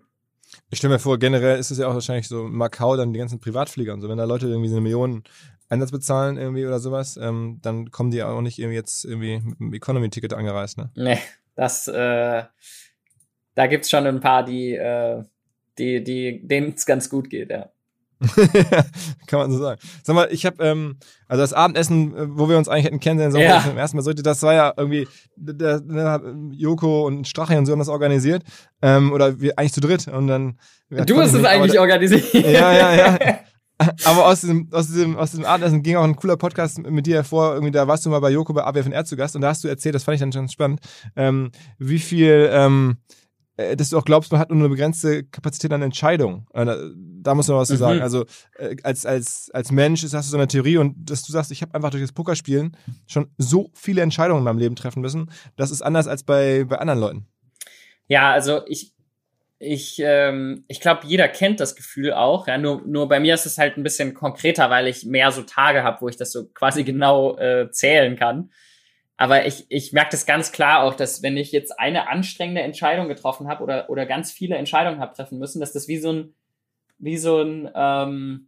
[0.69, 3.39] Ich stelle mir vor, generell ist es ja auch wahrscheinlich so Macau, dann die ganzen
[3.39, 4.09] Privatflieger und so.
[4.09, 5.23] Wenn da Leute irgendwie so eine Million
[5.69, 9.59] Einsatz bezahlen irgendwie oder sowas, ähm, dann kommen die auch nicht irgendwie jetzt irgendwie mit
[9.59, 10.91] einem Economy-Ticket angereist, ne?
[10.95, 11.17] Nee,
[11.55, 12.43] das, äh,
[13.55, 15.23] da gibt's schon ein paar, die, äh,
[15.77, 17.69] die, die, denen es ganz gut geht, ja.
[19.27, 19.81] Kann man so sagen.
[20.03, 20.97] Sag mal, ich habe ähm,
[21.27, 23.63] also das Abendessen, äh, wo wir uns eigentlich hätten kennenlernen sollen, ja.
[23.63, 26.21] zum ersten Mal sollte, das war ja irgendwie der, der,
[26.51, 28.43] Joko und Strache und so haben das organisiert
[28.81, 30.57] ähm, oder wir eigentlich zu dritt und dann.
[30.89, 32.33] Du hast es eigentlich organisiert.
[32.33, 33.19] Ja, ja, ja.
[34.05, 37.15] Aber aus diesem, aus diesem, aus diesem Abendessen ging auch ein cooler Podcast mit dir
[37.15, 37.53] hervor.
[37.53, 39.67] Irgendwie, da warst du mal bei Joko bei AWFNR zu Gast und da hast du
[39.67, 40.79] erzählt, das fand ich dann schon spannend,
[41.15, 43.22] ähm, wie viel ähm, äh,
[43.55, 46.47] dass du auch glaubst, man hat nur eine begrenzte Kapazität an Entscheidungen.
[46.53, 47.97] Äh, da muss man was zu sagen.
[47.97, 48.03] Mhm.
[48.03, 48.25] Also
[48.57, 51.61] äh, als, als, als Mensch hast du so eine Theorie und dass du sagst, ich
[51.61, 52.75] habe einfach durch das Pokerspielen
[53.05, 55.29] schon so viele Entscheidungen in meinem Leben treffen müssen.
[55.55, 57.27] Das ist anders als bei, bei anderen Leuten.
[58.07, 58.93] Ja, also ich,
[59.59, 62.47] ich, ähm, ich glaube, jeder kennt das Gefühl auch.
[62.47, 65.43] Ja, nur, nur bei mir ist es halt ein bisschen konkreter, weil ich mehr so
[65.43, 68.49] Tage habe, wo ich das so quasi genau äh, zählen kann.
[69.17, 73.07] Aber ich, ich merke das ganz klar auch, dass wenn ich jetzt eine anstrengende Entscheidung
[73.07, 76.33] getroffen habe oder, oder ganz viele Entscheidungen habe treffen müssen, dass das wie so ein,
[76.97, 78.47] wie so ein, ähm,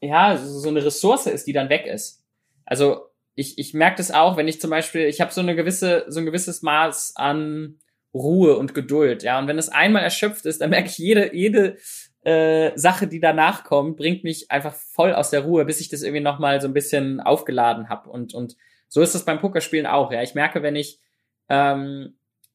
[0.00, 2.24] ja, so eine Ressource ist, die dann weg ist.
[2.64, 6.04] Also ich, ich merke das auch, wenn ich zum Beispiel, ich habe so eine gewisse,
[6.08, 7.78] so ein gewisses Maß an
[8.14, 9.38] Ruhe und Geduld, ja.
[9.38, 11.78] Und wenn es einmal erschöpft ist, dann merke ich jede, jede
[12.24, 16.02] äh, Sache, die danach kommt, bringt mich einfach voll aus der Ruhe, bis ich das
[16.02, 18.56] irgendwie nochmal so ein bisschen aufgeladen habe und, und
[18.92, 20.12] so ist es beim Pokerspielen auch.
[20.12, 21.00] Ja, ich merke, wenn ich
[21.48, 22.12] ähm,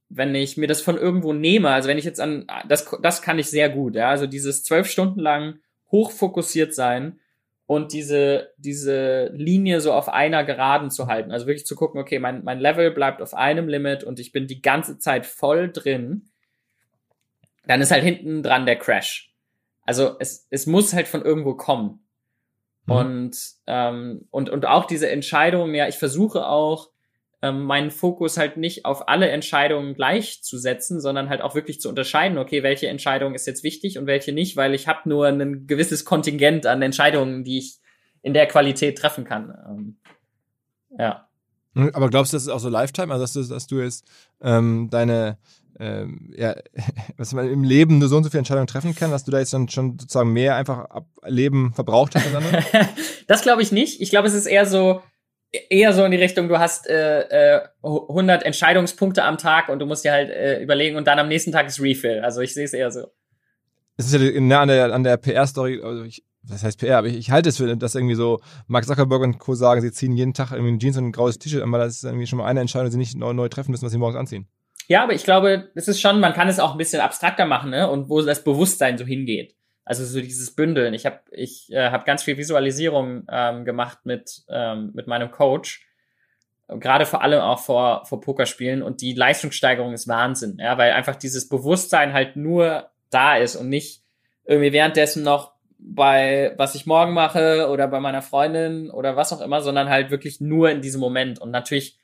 [0.07, 3.39] wenn ich mir das von irgendwo nehme, also wenn ich jetzt an das das kann
[3.39, 3.95] ich sehr gut.
[3.95, 5.57] Ja, also dieses zwölf Stunden lang
[5.91, 7.19] hochfokussiert sein
[7.65, 11.31] und diese diese Linie so auf einer Geraden zu halten.
[11.31, 14.45] Also wirklich zu gucken, okay, mein mein Level bleibt auf einem Limit und ich bin
[14.45, 16.29] die ganze Zeit voll drin.
[17.65, 19.33] Dann ist halt hinten dran der Crash.
[19.87, 22.06] Also es es muss halt von irgendwo kommen.
[22.87, 22.93] Mhm.
[22.93, 26.89] Und, ähm, und, und auch diese Entscheidungen, ja, ich versuche auch,
[27.43, 32.39] ähm, meinen Fokus halt nicht auf alle Entscheidungen gleichzusetzen, sondern halt auch wirklich zu unterscheiden,
[32.39, 36.03] okay, welche Entscheidung ist jetzt wichtig und welche nicht, weil ich habe nur ein gewisses
[36.03, 37.77] Kontingent an Entscheidungen, die ich
[38.23, 39.55] in der Qualität treffen kann.
[39.69, 39.97] Ähm,
[40.97, 41.27] ja.
[41.93, 43.13] Aber glaubst du, das ist auch so Lifetime?
[43.13, 44.07] Also, dass du, dass du jetzt
[44.41, 45.37] ähm, deine,
[45.79, 46.55] ähm, ja,
[47.17, 49.39] was man im Leben nur so und so viele Entscheidungen treffen kann, dass du da
[49.39, 52.25] jetzt dann schon sozusagen mehr einfach ab Leben verbraucht hast
[53.27, 54.01] das glaube ich nicht.
[54.01, 55.01] Ich glaube, es ist eher so,
[55.69, 59.85] eher so in die Richtung, du hast äh, äh, 100 Entscheidungspunkte am Tag und du
[59.85, 62.21] musst dir halt äh, überlegen und dann am nächsten Tag ist Refill.
[62.21, 63.07] Also ich sehe es eher so.
[63.97, 67.07] Es ist ja nah an der, an der PR-Story, also ich, was heißt PR, aber
[67.07, 69.55] ich, ich halte es für, dass irgendwie so Mark Zuckerberg und Co.
[69.55, 72.03] sagen, sie ziehen jeden Tag irgendwie Jeans und ein graues T-Shirt an, weil das ist
[72.03, 74.17] irgendwie schon mal eine Entscheidung, die sie nicht neu, neu treffen müssen, was sie morgens
[74.17, 74.47] anziehen.
[74.87, 77.69] Ja, aber ich glaube, es ist schon, man kann es auch ein bisschen abstrakter machen,
[77.69, 77.89] ne?
[77.89, 79.55] Und wo das Bewusstsein so hingeht.
[79.83, 80.93] Also so dieses Bündeln.
[80.93, 85.87] Ich habe ich äh, hab ganz viel Visualisierung ähm, gemacht mit ähm, mit meinem Coach,
[86.67, 91.15] gerade vor allem auch vor vor Pokerspielen und die Leistungssteigerung ist Wahnsinn, ja, weil einfach
[91.15, 94.03] dieses Bewusstsein halt nur da ist und nicht
[94.43, 99.41] irgendwie währenddessen noch bei was ich morgen mache oder bei meiner Freundin oder was auch
[99.41, 101.97] immer, sondern halt wirklich nur in diesem Moment und natürlich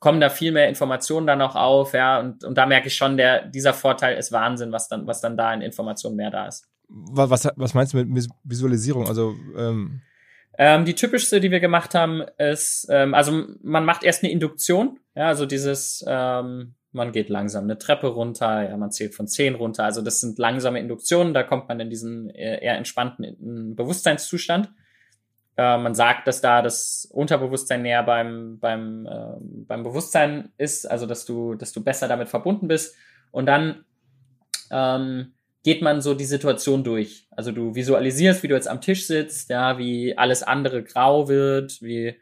[0.00, 3.16] kommen da viel mehr Informationen dann auch auf, ja, und, und da merke ich schon,
[3.16, 6.66] der, dieser Vorteil ist Wahnsinn, was dann, was dann da in Informationen mehr da ist.
[6.88, 9.06] Was, was meinst du mit Visualisierung?
[9.06, 10.00] Also, ähm
[10.58, 14.98] ähm, die typischste, die wir gemacht haben, ist, ähm, also man macht erst eine Induktion,
[15.14, 19.54] ja, also dieses, ähm, man geht langsam eine Treppe runter, ja, man zählt von zehn
[19.54, 24.70] runter, also das sind langsame Induktionen, da kommt man in diesen eher entspannten Bewusstseinszustand.
[25.60, 31.04] Äh, man sagt, dass da das Unterbewusstsein näher beim, beim, äh, beim Bewusstsein ist, also
[31.04, 32.96] dass du, dass du besser damit verbunden bist.
[33.30, 33.84] Und dann
[34.70, 37.28] ähm, geht man so die Situation durch.
[37.30, 41.82] Also du visualisierst, wie du jetzt am Tisch sitzt, ja, wie alles andere grau wird,
[41.82, 42.18] wie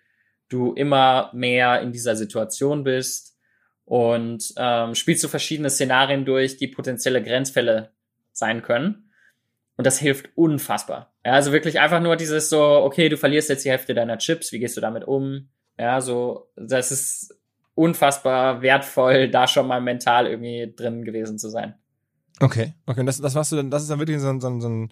[0.48, 3.38] du immer mehr in dieser Situation bist
[3.84, 7.92] und ähm, spielst du verschiedene Szenarien durch, die potenzielle Grenzfälle
[8.32, 9.12] sein können.
[9.76, 11.14] Und das hilft unfassbar.
[11.28, 14.50] Ja, also wirklich einfach nur dieses so, okay, du verlierst jetzt die Hälfte deiner Chips,
[14.50, 15.50] wie gehst du damit um?
[15.78, 17.38] Ja, so, das ist
[17.74, 21.74] unfassbar wertvoll, da schon mal mental irgendwie drin gewesen zu sein.
[22.40, 24.86] Okay, okay, und das, das machst du dann, das ist dann wirklich so, so, so,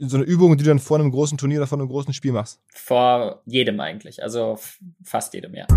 [0.00, 2.32] so eine Übung, die du dann vor einem großen Turnier oder vor einem großen Spiel
[2.32, 2.60] machst?
[2.74, 4.58] Vor jedem eigentlich, also
[5.04, 5.68] fast jedem, ja.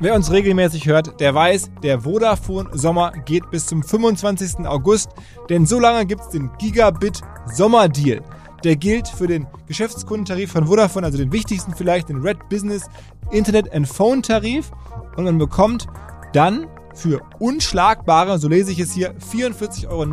[0.00, 4.66] Wer uns regelmäßig hört, der weiß, der Vodafone Sommer geht bis zum 25.
[4.66, 5.10] August,
[5.48, 8.22] denn so lange gibt's den Gigabit Sommerdeal.
[8.64, 12.86] Der gilt für den Geschäftskundentarif von Vodafone, also den wichtigsten vielleicht, den Red Business
[13.30, 14.70] Internet and Phone Tarif.
[15.16, 15.86] Und man bekommt
[16.32, 20.04] dann für unschlagbare, so lese ich es hier, 44,90 Euro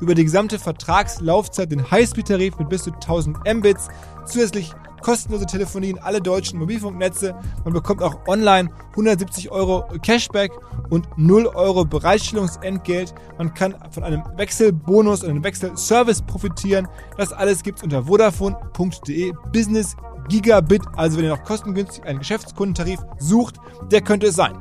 [0.00, 3.88] über die gesamte Vertragslaufzeit den Highspeed-Tarif mit bis zu 1000 Mbits,
[4.26, 7.34] zusätzlich kostenlose Telefonie in alle deutschen Mobilfunknetze.
[7.64, 10.52] Man bekommt auch online 170 Euro Cashback
[10.90, 13.14] und 0 Euro Bereitstellungsentgelt.
[13.38, 16.88] Man kann von einem Wechselbonus und einem Wechselservice profitieren.
[17.16, 19.96] Das alles gibt's unter vodafone.de Business
[20.28, 20.82] Gigabit.
[20.96, 23.56] Also wenn ihr noch kostengünstig einen Geschäftskundentarif sucht,
[23.90, 24.58] der könnte es sein.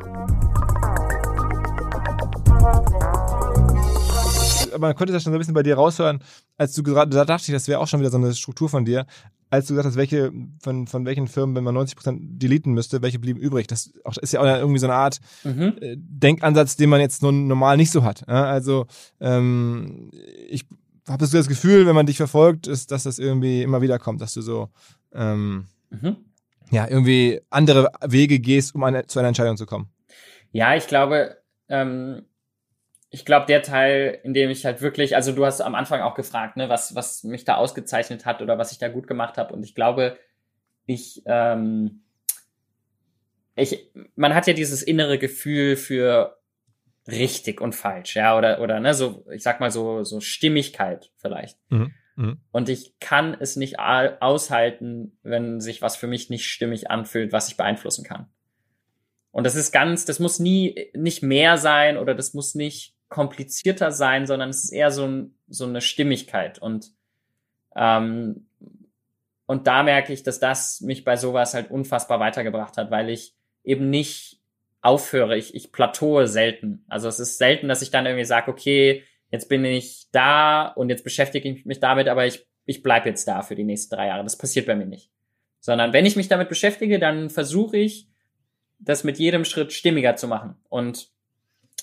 [4.80, 6.19] man konnte das schon so ein bisschen bei dir raushören,
[6.57, 8.85] als du gerade, da dachte ich, das wäre auch schon wieder so eine Struktur von
[8.85, 9.05] dir,
[9.49, 13.02] als du gesagt hast, welche, von, von welchen Firmen, wenn man 90 Prozent deleten müsste,
[13.02, 13.68] welche blieben übrig.
[13.68, 13.91] Das
[14.22, 15.76] ist ja auch irgendwie so eine Art mhm.
[15.80, 18.28] Äh, Denkansatz, den man jetzt nun normal nicht so hat.
[18.28, 18.88] Also
[19.19, 20.11] ähm,
[20.49, 20.65] ich
[21.07, 24.22] habe so das Gefühl, wenn man dich verfolgt, ist, dass das irgendwie immer wieder kommt,
[24.22, 24.69] dass du so
[25.14, 26.18] ähm, mhm.
[26.69, 29.90] ja irgendwie andere Wege gehst, um eine, zu einer Entscheidung zu kommen.
[30.52, 31.38] Ja, ich glaube,
[31.69, 32.24] ähm,
[33.18, 36.14] ich glaube, der Teil, in dem ich halt wirklich, also du hast am Anfang auch
[36.14, 39.56] gefragt, ne, was, was mich da ausgezeichnet hat oder was ich da gut gemacht habe.
[39.56, 40.19] Und ich glaube,
[40.85, 42.03] ich, ähm,
[43.56, 46.38] ich, man hat ja dieses innere Gefühl für
[47.07, 51.57] richtig und falsch, ja, oder, oder, ne, so, ich sag mal so, so Stimmigkeit vielleicht.
[51.69, 51.95] Mhm.
[52.18, 52.41] Mhm.
[52.52, 57.48] Und ich kann es nicht aushalten, wenn sich was für mich nicht stimmig anfühlt, was
[57.48, 58.27] ich beeinflussen kann.
[59.31, 63.92] Und das ist ganz, das muss nie, nicht mehr sein oder das muss nicht komplizierter
[63.92, 66.60] sein, sondern es ist eher so, so eine Stimmigkeit.
[66.60, 66.92] Und,
[67.76, 68.48] ähm,
[69.46, 73.34] und da merke ich, dass das mich bei sowas halt unfassbar weitergebracht hat, weil ich
[73.64, 74.42] eben nicht
[74.82, 75.38] aufhöre.
[75.38, 76.84] Ich, ich plateaue selten.
[76.88, 80.90] Also es ist selten, dass ich dann irgendwie sage, okay, jetzt bin ich da und
[80.90, 84.08] jetzt beschäftige ich mich damit, aber ich, ich bleibe jetzt da für die nächsten drei
[84.08, 84.24] Jahre.
[84.24, 85.12] Das passiert bei mir nicht.
[85.60, 88.10] Sondern wenn ich mich damit beschäftige, dann versuche ich,
[88.80, 90.56] das mit jedem Schritt stimmiger zu machen.
[90.70, 91.10] Und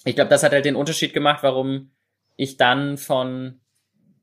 [0.04, 1.90] ich glaube, das hat halt den Unterschied gemacht, warum
[2.36, 3.60] ich dann von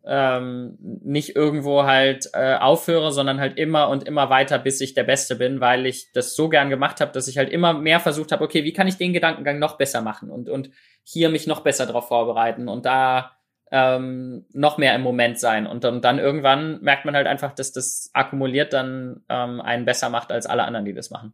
[0.04, 5.04] ähm, nicht irgendwo halt äh, aufhöre, sondern halt immer und immer weiter, bis ich der
[5.04, 8.32] Beste bin, weil ich das so gern gemacht habe, dass ich halt immer mehr versucht
[8.32, 10.72] habe, okay, wie kann ich den Gedankengang noch besser machen und, und
[11.04, 13.34] hier mich noch besser darauf vorbereiten und da
[13.72, 15.68] ähm, noch mehr im Moment sein.
[15.68, 20.10] Und dann, dann irgendwann merkt man halt einfach, dass das akkumuliert dann ähm, einen besser
[20.10, 21.34] macht als alle anderen, die das machen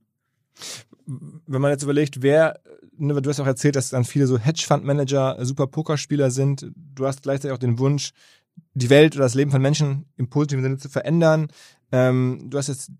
[1.05, 2.59] wenn man jetzt überlegt, wer,
[2.97, 6.71] ne, du hast auch erzählt, dass dann viele so Hedgefund-Manager super Pokerspieler sind.
[6.75, 8.11] Du hast gleichzeitig auch den Wunsch,
[8.73, 11.47] die Welt oder das Leben von Menschen im positiven Sinne zu verändern.
[11.91, 12.91] Ähm, du hast jetzt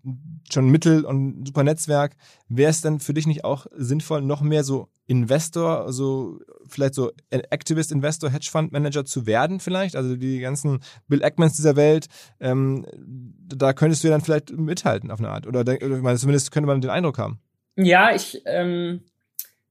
[0.50, 2.16] schon Mittel und ein super Netzwerk.
[2.48, 7.12] Wäre es dann für dich nicht auch sinnvoll, noch mehr so Investor, also vielleicht so
[7.30, 9.96] Activist Investor, Hedgefund Manager zu werden vielleicht?
[9.96, 12.06] Also die ganzen Bill Ackmans dieser Welt,
[12.40, 15.46] ähm, da könntest du ja dann vielleicht mithalten auf eine Art.
[15.46, 17.40] Oder, oder zumindest könnte man den Eindruck haben.
[17.80, 19.04] Ja, ich, ähm,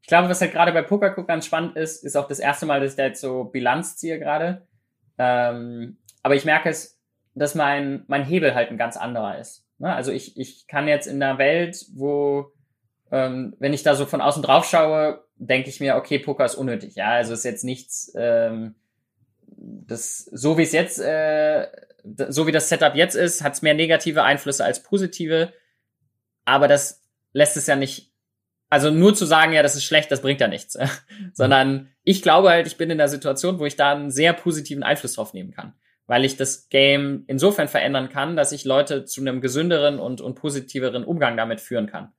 [0.02, 2.80] ich glaube, was halt gerade bei Pokercook ganz spannend ist, ist auch das erste Mal,
[2.80, 4.66] dass ich da jetzt so Bilanz ziehe gerade.
[5.18, 6.98] Ähm, aber ich merke es,
[7.36, 9.66] dass mein, mein Hebel halt ein ganz anderer ist.
[9.78, 9.94] Ne?
[9.94, 12.54] Also ich, ich kann jetzt in einer Welt, wo,
[13.12, 16.56] ähm, wenn ich da so von außen drauf schaue, denke ich mir, okay, Poker ist
[16.56, 16.96] unnötig.
[16.96, 18.76] Ja, also ist jetzt nichts, ähm,
[19.48, 21.68] das, so wie es jetzt, äh,
[22.30, 25.52] so wie das Setup jetzt ist, hat es mehr negative Einflüsse als positive.
[26.46, 28.12] Aber das lässt es ja nicht,
[28.70, 30.78] also nur zu sagen, ja, das ist schlecht, das bringt ja nichts.
[31.34, 34.84] Sondern ich glaube halt, ich bin in der Situation, wo ich da einen sehr positiven
[34.84, 35.74] Einfluss drauf nehmen kann.
[36.06, 40.36] Weil ich das Game insofern verändern kann, dass ich Leute zu einem gesünderen und, und
[40.36, 42.14] positiveren Umgang damit führen kann.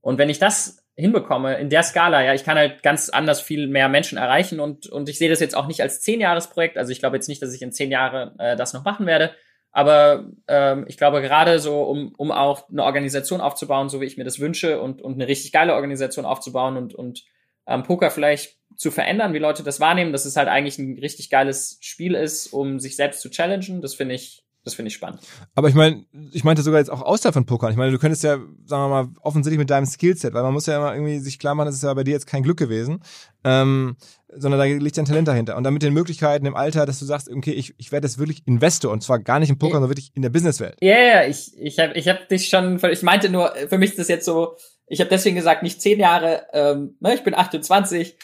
[0.00, 3.68] Und wenn ich das hinbekomme, in der Skala, ja, ich kann halt ganz anders viel
[3.68, 6.76] mehr Menschen erreichen und, und ich sehe das jetzt auch nicht als zehn Jahresprojekt.
[6.76, 9.30] Also ich glaube jetzt nicht, dass ich in zehn Jahren äh, das noch machen werde,
[9.70, 14.16] aber ähm, ich glaube, gerade so, um, um auch eine Organisation aufzubauen, so wie ich
[14.16, 17.24] mir das wünsche, und, und eine richtig geile Organisation aufzubauen und, und
[17.66, 21.30] ähm, Poker vielleicht zu verändern, wie Leute das wahrnehmen, dass es halt eigentlich ein richtig
[21.30, 25.20] geiles Spiel ist, um sich selbst zu challengen, das finde ich das finde ich spannend.
[25.54, 27.70] Aber ich meine, ich meinte sogar jetzt auch außerhalb von Poker.
[27.70, 30.66] Ich meine, du könntest ja, sagen wir mal, offensichtlich mit deinem Skillset, weil man muss
[30.66, 33.02] ja immer irgendwie sich klar machen, das ist ja bei dir jetzt kein Glück gewesen,
[33.44, 33.96] ähm,
[34.28, 35.56] sondern da liegt ja ein Talent dahinter.
[35.56, 38.18] Und dann mit den Möglichkeiten im Alter, dass du sagst, okay, ich, ich werde jetzt
[38.18, 40.76] wirklich Investor und zwar gar nicht im Poker, sondern wirklich in der Businesswelt.
[40.80, 43.98] Ja, yeah, ich, ich habe ich hab dich schon, ich meinte nur, für mich ist
[43.98, 48.16] das jetzt so, ich habe deswegen gesagt, nicht zehn Jahre, ähm, ne, ich bin 28,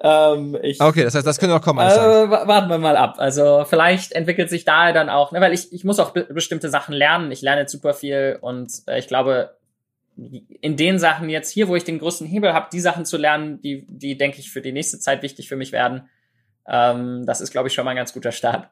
[0.00, 1.78] ähm, ich, okay, das heißt, das könnte noch kommen.
[1.80, 3.16] Äh, warten wir mal ab.
[3.18, 6.68] Also vielleicht entwickelt sich da dann auch, ne, weil ich, ich muss auch be bestimmte
[6.68, 7.30] Sachen lernen.
[7.30, 9.56] Ich lerne jetzt super viel und äh, ich glaube,
[10.16, 13.60] in den Sachen jetzt hier, wo ich den größten Hebel habe, die Sachen zu lernen,
[13.62, 16.08] die, die denke ich für die nächste Zeit wichtig für mich werden.
[16.66, 18.68] Ähm, das ist, glaube ich, schon mal ein ganz guter Start.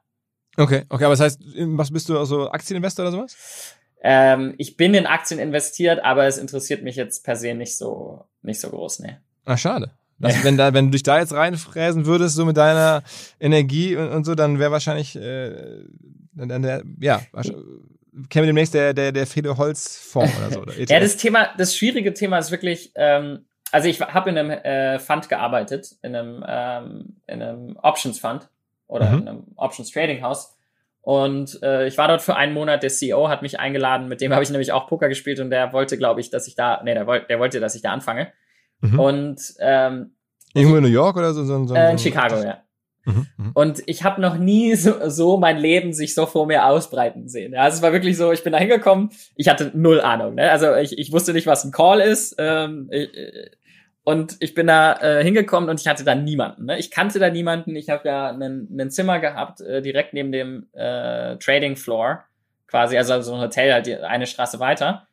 [0.57, 3.77] Okay, okay, aber das heißt, was bist du, also Aktieninvestor oder sowas?
[4.03, 8.25] Ähm, ich bin in Aktien investiert, aber es interessiert mich jetzt per se nicht so,
[8.43, 9.21] nicht so groß, ne.
[9.45, 9.91] Ah, schade.
[10.23, 13.03] Also, wenn, da, wenn du dich da jetzt reinfräsen würdest, so mit deiner
[13.39, 15.85] Energie und, und so, dann wäre wahrscheinlich, äh,
[16.35, 17.21] dann, der, ja,
[18.29, 20.61] käme demnächst der, der, der Fede Holz Fonds oder so.
[20.63, 24.39] Oder ja, e das Thema, das schwierige Thema ist wirklich, ähm, also ich habe in
[24.39, 28.49] einem äh, Fund gearbeitet, in einem, ähm, in einem Options Fund
[28.87, 29.19] oder mhm.
[29.23, 30.57] in einem Options Trading House.
[31.03, 34.33] Und äh, ich war dort für einen Monat, der CEO hat mich eingeladen, mit dem
[34.33, 36.93] habe ich nämlich auch Poker gespielt und der wollte, glaube ich, dass ich da, nee,
[36.93, 38.33] der, wollte, der wollte, dass ich da anfange.
[38.81, 39.01] Mhm.
[39.01, 40.15] Und ähm,
[40.55, 41.45] Irgendwo in New York oder so?
[41.45, 42.59] so, so äh, in Chicago, ja.
[43.05, 46.67] Mhm, mhm, und ich habe noch nie so, so mein Leben sich so vor mir
[46.67, 47.55] ausbreiten sehen.
[47.55, 50.35] Ja, also es war wirklich so, ich bin da hingekommen, ich hatte null Ahnung.
[50.35, 50.51] Ne?
[50.51, 52.35] Also ich, ich wusste nicht, was ein Call ist.
[52.39, 53.11] Ähm, ich,
[54.03, 56.67] und ich bin da äh, hingekommen und ich hatte da niemanden.
[56.67, 56.79] Ne?
[56.79, 57.77] Ich kannte da niemanden.
[57.77, 62.25] Ich habe ja ein Zimmer gehabt, äh, direkt neben dem äh, Trading Floor,
[62.67, 65.07] quasi, also so ein Hotel halt eine Straße weiter.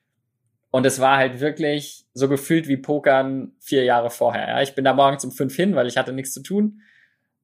[0.70, 4.48] Und es war halt wirklich so gefühlt wie Pokern vier Jahre vorher.
[4.48, 4.62] Ja?
[4.62, 6.82] Ich bin da morgens um fünf hin, weil ich hatte nichts zu tun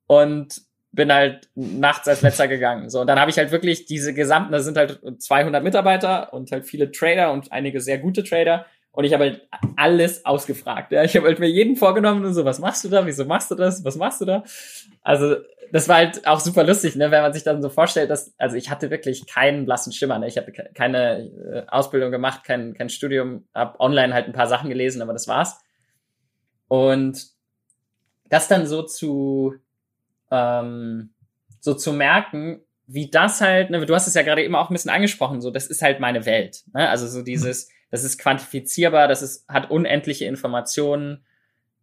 [0.08, 2.90] und bin halt nachts als letzter gegangen.
[2.90, 6.52] So und dann habe ich halt wirklich diese gesamten, da sind halt 200 Mitarbeiter und
[6.52, 10.92] halt viele Trader und einige sehr gute Trader und ich habe halt alles ausgefragt.
[10.92, 13.06] Ja, ich habe halt mir jeden vorgenommen und so, was machst du da?
[13.06, 13.84] Wieso machst du das?
[13.84, 14.44] Was machst du da?
[15.02, 15.36] Also
[15.72, 18.56] das war halt auch super lustig, ne, wenn man sich dann so vorstellt, dass, also
[18.56, 20.28] ich hatte wirklich keinen blassen Schimmer, ne?
[20.28, 24.70] Ich habe keine äh, Ausbildung gemacht, kein, kein Studium, habe online halt ein paar Sachen
[24.70, 25.60] gelesen, aber das war's.
[26.68, 27.26] Und
[28.30, 29.56] das dann so zu,
[30.30, 31.16] ähm,
[31.60, 34.74] so zu merken, wie das halt, ne, du hast es ja gerade eben auch ein
[34.74, 36.62] bisschen angesprochen, so, das ist halt meine Welt.
[36.76, 36.88] Ne?
[36.88, 41.24] Also so dieses, das ist quantifizierbar, das ist, hat unendliche Informationen,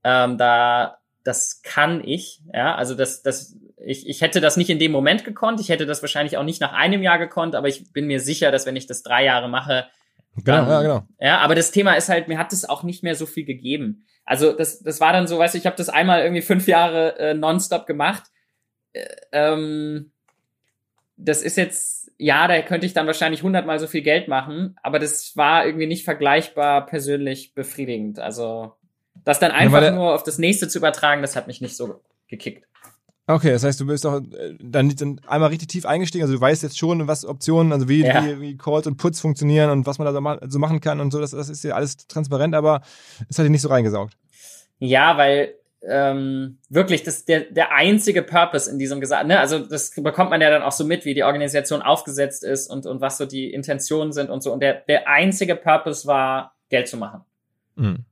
[0.03, 4.81] ähm, da, das kann ich, ja, also das, das ich, ich hätte das nicht in
[4.81, 7.93] dem Moment gekonnt, ich hätte das wahrscheinlich auch nicht nach einem Jahr gekonnt, aber ich
[7.93, 9.87] bin mir sicher, dass wenn ich das drei Jahre mache,
[10.45, 11.03] Genau, ja, genau.
[11.21, 14.07] Ja, aber das Thema ist halt, mir hat es auch nicht mehr so viel gegeben.
[14.25, 17.19] Also das, das war dann so, weißt du, ich habe das einmal irgendwie fünf Jahre
[17.19, 18.25] äh, nonstop gemacht.
[18.93, 20.13] Äh, ähm,
[21.17, 24.99] das ist jetzt, ja, da könnte ich dann wahrscheinlich hundertmal so viel Geld machen, aber
[24.99, 28.19] das war irgendwie nicht vergleichbar persönlich befriedigend.
[28.19, 28.75] Also
[29.25, 32.03] das dann einfach ja, nur auf das nächste zu übertragen, das hat mich nicht so
[32.29, 32.67] gekickt.
[33.27, 36.23] Okay, das heißt, du bist doch äh, dann, dann einmal richtig tief eingestiegen.
[36.23, 38.25] Also du weißt jetzt schon, was Optionen, also wie, ja.
[38.25, 41.01] wie, wie Calls und Puts funktionieren und was man da so, ma so machen kann
[41.01, 41.21] und so.
[41.21, 42.83] Das, das ist ja alles transparent, aber
[43.29, 44.15] es hat dich nicht so reingesaugt.
[44.79, 49.41] Ja, weil ähm, wirklich das der der einzige Purpose in diesem gesagt, ne?
[49.41, 52.87] Also das bekommt man ja dann auch so mit, wie die Organisation aufgesetzt ist und
[52.87, 54.53] und was so die Intentionen sind und so.
[54.53, 57.23] Und der der einzige Purpose war Geld zu machen.
[57.77, 58.05] Mhm.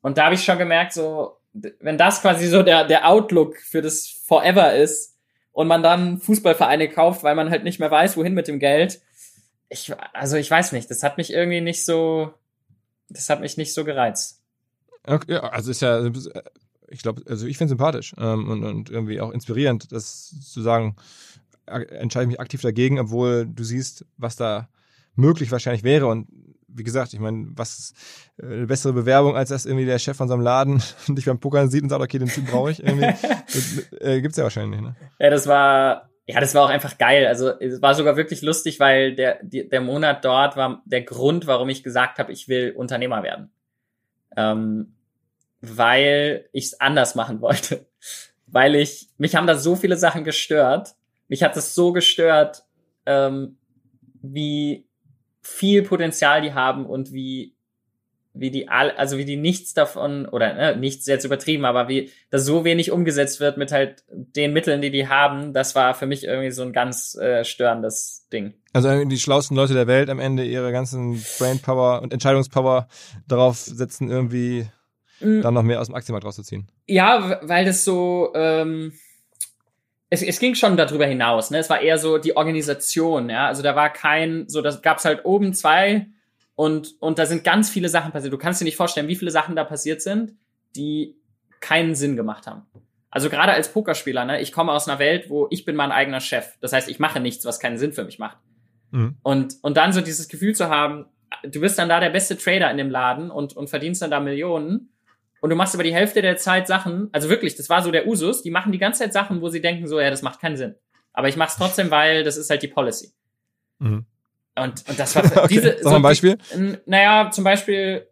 [0.00, 1.36] Und da habe ich schon gemerkt, so
[1.80, 5.16] wenn das quasi so der, der Outlook für das Forever ist
[5.52, 9.00] und man dann Fußballvereine kauft, weil man halt nicht mehr weiß, wohin mit dem Geld.
[9.68, 12.32] Ich, also ich weiß nicht, das hat mich irgendwie nicht so,
[13.08, 14.42] das hat mich nicht so gereizt.
[15.04, 16.10] Okay, ja, also ist ja,
[16.88, 20.96] ich glaube, also ich finde sympathisch ähm, und, und irgendwie auch inspirierend, das zu sagen,
[21.66, 24.68] entscheide ich mich aktiv dagegen, obwohl du siehst, was da
[25.14, 26.28] möglich wahrscheinlich wäre und
[26.68, 27.94] wie gesagt, ich meine, was
[28.38, 31.40] äh, eine bessere Bewerbung, als dass irgendwie der Chef von so einem Laden dich beim
[31.40, 33.06] Pokern sieht und sagt, okay, den Typ brauche ich irgendwie.
[33.06, 34.96] das, äh, gibt's ja wahrscheinlich nicht, ne?
[35.18, 37.26] Ja, das war, ja, das war auch einfach geil.
[37.26, 41.68] Also es war sogar wirklich lustig, weil der, der Monat dort war der Grund, warum
[41.68, 43.50] ich gesagt habe, ich will Unternehmer werden.
[44.36, 44.95] Ähm,
[45.60, 47.86] weil ich es anders machen wollte.
[48.46, 50.94] Weil ich, mich haben da so viele Sachen gestört.
[51.28, 52.64] Mich hat es so gestört,
[53.04, 53.58] ähm,
[54.22, 54.86] wie
[55.42, 57.56] viel Potenzial die haben und wie
[58.38, 62.10] wie die all, also wie die nichts davon oder ne, nichts jetzt übertrieben, aber wie
[62.30, 66.06] das so wenig umgesetzt wird mit halt den Mitteln, die die haben, das war für
[66.06, 68.54] mich irgendwie so ein ganz äh, störendes Ding.
[68.72, 72.88] Also die schlauesten Leute der Welt am Ende ihre ganzen Brainpower und Entscheidungspower
[73.26, 74.66] darauf setzen, irgendwie
[75.20, 75.42] mhm.
[75.42, 76.68] dann noch mehr aus dem Aktienmarkt rauszuziehen.
[76.86, 78.92] Ja, weil das so ähm,
[80.08, 81.58] es, es ging schon darüber hinaus, ne?
[81.58, 83.46] Es war eher so die Organisation, ja.
[83.46, 86.06] Also da war kein, so, da gab's halt oben zwei
[86.54, 88.32] und, und da sind ganz viele Sachen passiert.
[88.32, 90.34] Du kannst dir nicht vorstellen, wie viele Sachen da passiert sind,
[90.76, 91.16] die
[91.60, 92.62] keinen Sinn gemacht haben.
[93.10, 96.20] Also gerade als Pokerspieler, ne, ich komme aus einer Welt, wo ich bin mein eigener
[96.20, 96.56] Chef.
[96.60, 98.38] Das heißt, ich mache nichts, was keinen Sinn für mich macht.
[98.92, 99.16] Mhm.
[99.22, 101.06] Und, und dann so dieses Gefühl zu haben,
[101.42, 104.20] du bist dann da der beste Trader in dem Laden und, und verdienst dann da
[104.20, 104.90] Millionen
[105.46, 108.08] und du machst aber die Hälfte der Zeit Sachen, also wirklich, das war so der
[108.08, 110.56] Usus, die machen die ganze Zeit Sachen, wo sie denken so, ja, das macht keinen
[110.56, 110.74] Sinn.
[111.12, 113.12] Aber ich mach's trotzdem, weil das ist halt die Policy.
[113.78, 114.06] Mhm.
[114.56, 115.46] Und, und das war okay.
[115.48, 115.68] diese.
[115.74, 116.36] Sag so, ein Beispiel.
[116.52, 118.08] Die, naja, zum Beispiel,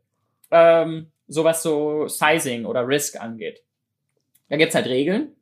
[0.53, 3.65] ähm, sowas so Sizing oder Risk angeht.
[4.49, 5.33] Da gibt's halt Regeln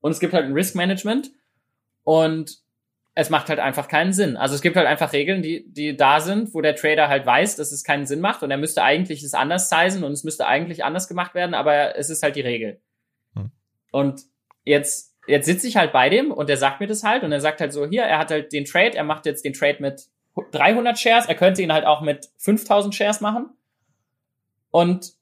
[0.00, 1.30] und es gibt halt ein Risk Management
[2.02, 2.58] und
[3.14, 4.36] es macht halt einfach keinen Sinn.
[4.36, 7.56] Also es gibt halt einfach Regeln, die, die da sind, wo der Trader halt weiß,
[7.56, 10.46] dass es keinen Sinn macht und er müsste eigentlich es anders sizen und es müsste
[10.46, 12.80] eigentlich anders gemacht werden, aber es ist halt die Regel.
[13.34, 13.50] Hm.
[13.90, 14.22] Und
[14.64, 17.40] jetzt, jetzt sitze ich halt bei dem und der sagt mir das halt und er
[17.40, 20.06] sagt halt so, hier, er hat halt den Trade, er macht jetzt den Trade mit
[20.52, 23.50] 300 Shares, er könnte ihn halt auch mit 5000 Shares machen
[24.70, 25.12] und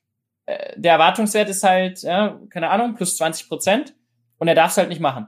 [0.45, 3.95] äh, der Erwartungswert ist halt, ja, keine Ahnung, plus 20 Prozent
[4.37, 5.27] und er darf es halt nicht machen.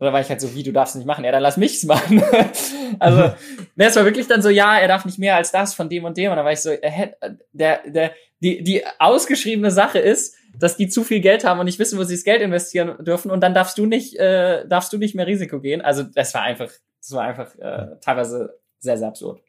[0.00, 1.24] Oder war ich halt so, wie, du darfst nicht machen?
[1.24, 2.22] Ja, dann lass mich's machen.
[2.98, 3.20] also,
[3.76, 6.04] ne, es war wirklich dann so, ja, er darf nicht mehr als das von dem
[6.04, 6.30] und dem.
[6.30, 7.12] Und dann war ich so, äh,
[7.52, 11.78] der, der, die, die ausgeschriebene Sache ist, dass die zu viel Geld haben und nicht
[11.78, 13.30] wissen, wo sie das Geld investieren dürfen.
[13.30, 15.80] Und dann darfst du nicht, äh, darfst du nicht mehr Risiko gehen.
[15.80, 19.40] Also, das war einfach, das war einfach äh, teilweise sehr, sehr absurd.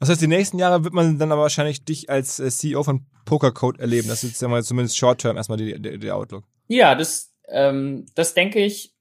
[0.00, 3.06] Das heißt, die nächsten Jahre wird man dann aber wahrscheinlich dich als äh, CEO von
[3.24, 4.08] Pokercode erleben.
[4.08, 6.44] Das ist ja mal zumindest Short-Term erstmal die Outlook.
[6.68, 8.92] Ja, das, ähm, das denke ich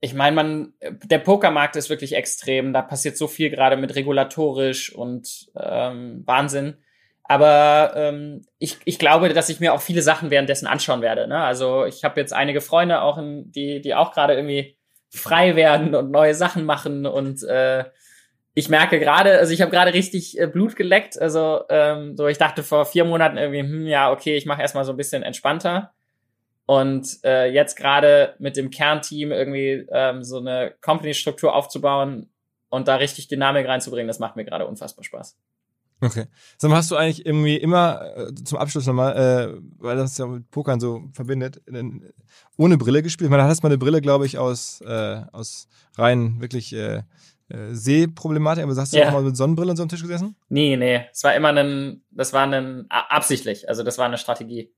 [0.00, 0.72] ich meine, man,
[1.04, 2.72] der Pokermarkt ist wirklich extrem.
[2.72, 6.76] Da passiert so viel gerade mit regulatorisch und ähm, Wahnsinn.
[7.24, 11.28] Aber ähm, ich, ich glaube, dass ich mir auch viele Sachen währenddessen anschauen werde.
[11.28, 11.38] Ne?
[11.38, 14.78] Also ich habe jetzt einige Freunde auch, in, die, die auch gerade irgendwie
[15.10, 17.04] frei werden und neue Sachen machen.
[17.04, 17.84] Und äh,
[18.54, 21.20] ich merke gerade, also ich habe gerade richtig äh, Blut geleckt.
[21.20, 24.84] Also ähm, so, ich dachte vor vier Monaten irgendwie, hm, ja, okay, ich mache erstmal
[24.84, 25.92] so ein bisschen entspannter.
[26.68, 32.28] Und äh, jetzt gerade mit dem Kernteam irgendwie ähm, so eine Company-Struktur aufzubauen
[32.68, 35.38] und da richtig Dynamik reinzubringen, das macht mir gerade unfassbar Spaß.
[36.02, 36.26] Okay.
[36.58, 40.26] Sag mal, hast du eigentlich irgendwie immer äh, zum Abschluss nochmal, äh, weil das ja
[40.26, 42.12] mit Pokern so verbindet, in,
[42.58, 43.30] ohne Brille gespielt?
[43.30, 46.98] Man hat mal eine Brille, glaube ich, aus, äh, aus rein wirklich äh,
[47.48, 49.08] äh, Sehproblematik, aber hast du yeah.
[49.08, 50.36] auch mal mit Sonnenbrille an so einem Tisch gesessen?
[50.50, 51.06] Nee, nee.
[51.10, 54.70] Es war immer ein, das war ein, absichtlich, also das war eine Strategie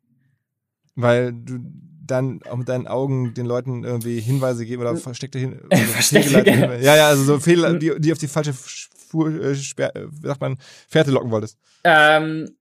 [0.95, 1.59] weil du
[2.07, 6.85] dann auch mit deinen Augen den Leuten irgendwie Hinweise geben oder versteckte Hin versteckte Hinweise.
[6.85, 10.41] Ja, ja, also so Fehler, die, die auf die falsche Spur, äh, Sper, äh, sagt
[10.41, 10.59] man,
[10.89, 11.59] Fährte locken wolltest.
[11.85, 12.57] Ähm,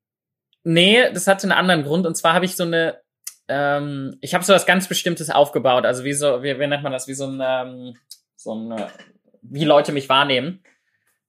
[0.63, 2.99] nee, das hatte einen anderen Grund und zwar habe ich so eine
[3.49, 6.91] ähm, ich habe so was ganz Bestimmtes aufgebaut, also wie so, wie, wie nennt man
[6.91, 7.97] das, wie so ein, ähm,
[8.35, 8.85] so ein,
[9.41, 10.63] wie Leute mich wahrnehmen,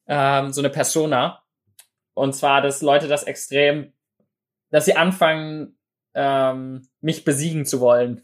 [0.06, 1.43] ähm, so eine Persona.
[2.12, 3.94] Und zwar, dass Leute das extrem,
[4.70, 5.78] dass sie anfangen,
[6.15, 8.23] ähm, mich besiegen zu wollen.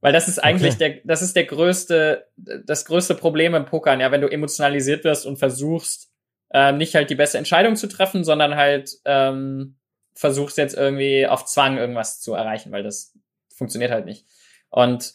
[0.00, 0.94] Weil das ist eigentlich okay.
[0.94, 5.26] der, das ist der größte, das größte Problem im Pokern, ja, wenn du emotionalisiert wirst
[5.26, 6.10] und versuchst,
[6.52, 9.76] äh, nicht halt die beste Entscheidung zu treffen, sondern halt ähm,
[10.14, 13.16] versuchst jetzt irgendwie auf Zwang irgendwas zu erreichen, weil das
[13.54, 14.26] funktioniert halt nicht.
[14.70, 15.14] Und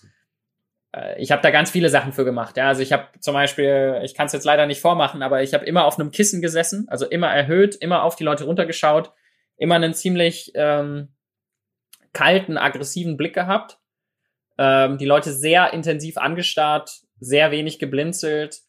[0.96, 2.58] äh, ich habe da ganz viele Sachen für gemacht.
[2.58, 5.54] Ja, also ich habe zum Beispiel, ich kann es jetzt leider nicht vormachen, aber ich
[5.54, 9.12] habe immer auf einem Kissen gesessen, also immer erhöht, immer auf die Leute runtergeschaut,
[9.58, 11.10] immer einen ziemlich ähm,
[12.18, 13.78] kalten, aggressiven Blick gehabt.
[14.58, 18.62] Ähm, die Leute sehr intensiv angestarrt, sehr wenig geblinzelt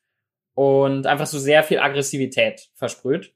[0.52, 3.32] und einfach so sehr viel Aggressivität versprüht.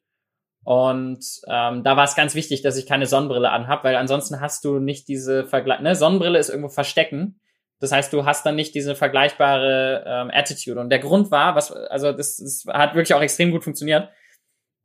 [0.64, 4.64] Und ähm, da war es ganz wichtig, dass ich keine Sonnenbrille anhab, weil ansonsten hast
[4.66, 5.80] du nicht diese Vergleich.
[5.80, 5.96] Ne?
[5.96, 7.40] Sonnenbrille ist irgendwo verstecken.
[7.80, 10.78] Das heißt, du hast dann nicht diese vergleichbare ähm, Attitude.
[10.78, 14.10] Und der Grund war, was, also das, das hat wirklich auch extrem gut funktioniert.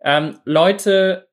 [0.02, 1.27] Ähm, Leute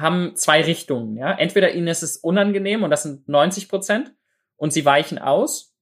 [0.00, 1.16] haben zwei Richtungen.
[1.16, 1.32] Ja?
[1.32, 4.12] Entweder ihnen ist es unangenehm und das sind 90 Prozent
[4.56, 5.74] und sie weichen aus,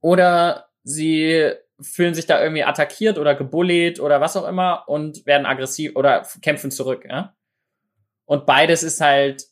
[0.00, 5.46] oder sie fühlen sich da irgendwie attackiert oder gebullied oder was auch immer und werden
[5.46, 7.06] aggressiv oder kämpfen zurück.
[7.08, 7.36] Ja?
[8.24, 9.44] Und beides ist halt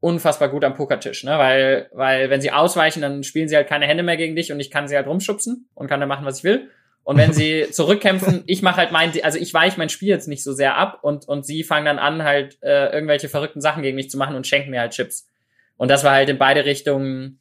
[0.00, 1.38] unfassbar gut am Pokertisch, ne?
[1.38, 4.60] Weil, weil wenn sie ausweichen, dann spielen sie halt keine Hände mehr gegen dich und
[4.60, 6.70] ich kann sie halt rumschubsen und kann dann machen, was ich will.
[7.04, 10.42] Und wenn sie zurückkämpfen, ich mache halt mein, also ich weiche mein Spiel jetzt nicht
[10.42, 13.94] so sehr ab und, und sie fangen dann an, halt äh, irgendwelche verrückten Sachen gegen
[13.94, 15.28] mich zu machen und schenken mir halt Chips.
[15.76, 17.38] Und das war halt in beide Richtungen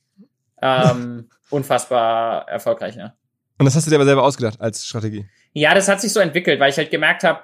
[0.61, 3.15] ähm, unfassbar erfolgreich, ja.
[3.57, 5.25] Und das hast du dir aber selber ausgedacht als Strategie?
[5.53, 7.41] Ja, das hat sich so entwickelt, weil ich halt gemerkt habe,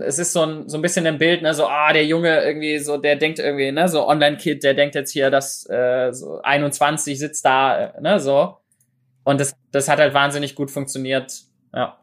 [0.00, 2.78] es ist so ein, so ein bisschen ein Bild, ne, so, ah, der Junge irgendwie,
[2.78, 7.18] so, der denkt irgendwie, ne, so Online-Kid, der denkt jetzt hier, dass äh, so 21
[7.18, 8.56] sitzt da, äh, ne, so.
[9.26, 11.42] Und das, das hat halt wahnsinnig gut funktioniert.
[11.74, 11.98] Ja.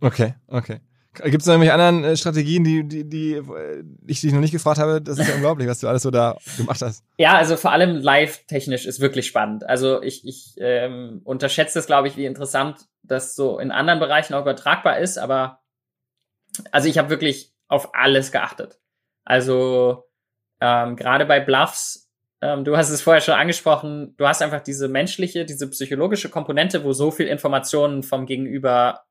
[0.00, 0.80] Okay, okay.
[1.14, 4.52] Gibt es noch irgendwelche anderen äh, Strategien, die, die, die äh, ich dich noch nicht
[4.52, 5.02] gefragt habe?
[5.02, 7.04] Das ist ja unglaublich, was du alles so da gemacht hast.
[7.18, 9.68] Ja, also vor allem live-technisch ist wirklich spannend.
[9.68, 14.34] Also ich, ich ähm, unterschätze es, glaube ich, wie interessant das so in anderen Bereichen
[14.34, 15.18] auch übertragbar ist.
[15.18, 15.58] Aber
[16.70, 18.78] also ich habe wirklich auf alles geachtet.
[19.24, 20.04] Also
[20.60, 22.08] ähm, gerade bei Bluffs
[22.42, 26.84] ähm, du hast es vorher schon angesprochen, du hast einfach diese menschliche, diese psychologische Komponente,
[26.84, 29.04] wo so viel Informationen vom Gegenüber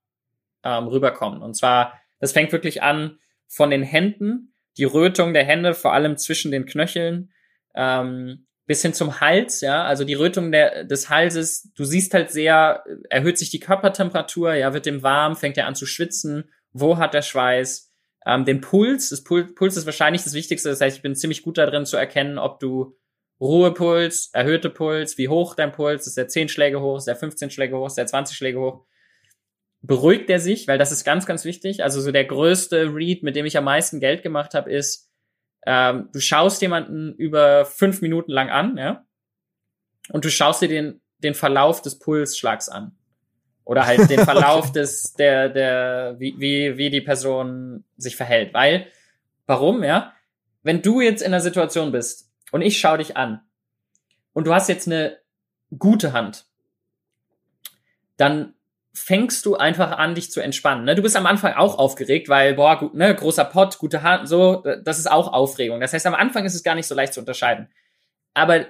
[0.63, 1.41] ähm, rüberkommen.
[1.41, 6.17] Und zwar, das fängt wirklich an von den Händen, die Rötung der Hände, vor allem
[6.17, 7.31] zwischen den Knöcheln,
[7.75, 12.31] ähm, bis hin zum Hals, ja, also die Rötung der, des Halses, du siehst halt
[12.31, 16.97] sehr, erhöht sich die Körpertemperatur, ja, wird dem warm, fängt er an zu schwitzen, wo
[16.97, 17.91] hat der Schweiß,
[18.27, 21.41] ähm, den Puls, das Pul Puls ist wahrscheinlich das Wichtigste, das heißt, ich bin ziemlich
[21.41, 22.95] gut darin zu erkennen, ob du
[23.39, 27.51] Ruhepuls, erhöhte Puls, wie hoch dein Puls, ist der 10 Schläge hoch, ist der 15
[27.51, 28.85] Schläge hoch, ist der 20 Schläge hoch.
[29.81, 31.83] Beruhigt er sich, weil das ist ganz, ganz wichtig.
[31.83, 35.09] Also so der größte Read, mit dem ich am meisten Geld gemacht habe, ist,
[35.65, 39.05] ähm, du schaust jemanden über fünf Minuten lang an, ja,
[40.11, 42.95] und du schaust dir den, den Verlauf des Pulsschlags an.
[43.63, 48.53] Oder halt den Verlauf des, der, der, wie, wie, wie die Person sich verhält.
[48.53, 48.87] Weil,
[49.45, 50.13] warum, ja?
[50.63, 53.41] Wenn du jetzt in einer Situation bist, und ich schaue dich an
[54.33, 55.17] und du hast jetzt eine
[55.77, 56.45] gute Hand,
[58.17, 58.53] dann
[58.93, 60.83] fängst du einfach an, dich zu entspannen.
[60.83, 60.95] Ne?
[60.95, 64.63] Du bist am Anfang auch aufgeregt, weil, boah, gut, ne, großer Pott, gute Hand, so,
[64.83, 65.79] das ist auch Aufregung.
[65.79, 67.69] Das heißt, am Anfang ist es gar nicht so leicht zu unterscheiden.
[68.33, 68.65] Aber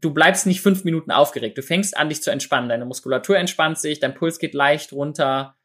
[0.00, 1.56] du bleibst nicht fünf Minuten aufgeregt.
[1.56, 2.68] Du fängst an, dich zu entspannen.
[2.68, 5.56] Deine Muskulatur entspannt sich, dein Puls geht leicht runter.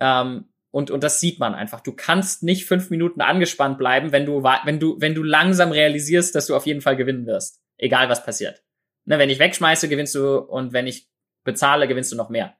[0.00, 1.80] Ähm, und, und das sieht man einfach.
[1.80, 6.34] Du kannst nicht fünf Minuten angespannt bleiben, wenn du, wenn du, wenn du langsam realisierst,
[6.34, 7.60] dass du auf jeden Fall gewinnen wirst.
[7.76, 8.62] Egal was passiert.
[9.04, 11.08] Ne, wenn ich wegschmeiße, gewinnst du und wenn ich
[11.42, 12.54] bezahle, gewinnst du noch mehr.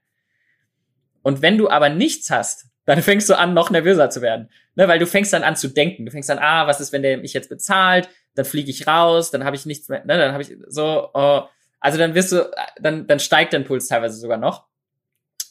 [1.23, 4.51] Und wenn du aber nichts hast, dann fängst du an, noch nervöser zu werden.
[4.75, 6.07] Ne, weil du fängst dann an zu denken.
[6.07, 8.09] Du fängst an, ah, was ist, wenn der mich jetzt bezahlt?
[8.35, 11.43] Dann fliege ich raus, dann habe ich nichts mehr, ne, dann habe ich so, oh.
[11.79, 12.51] also dann wirst du,
[12.81, 14.67] dann, dann steigt dein Puls teilweise sogar noch.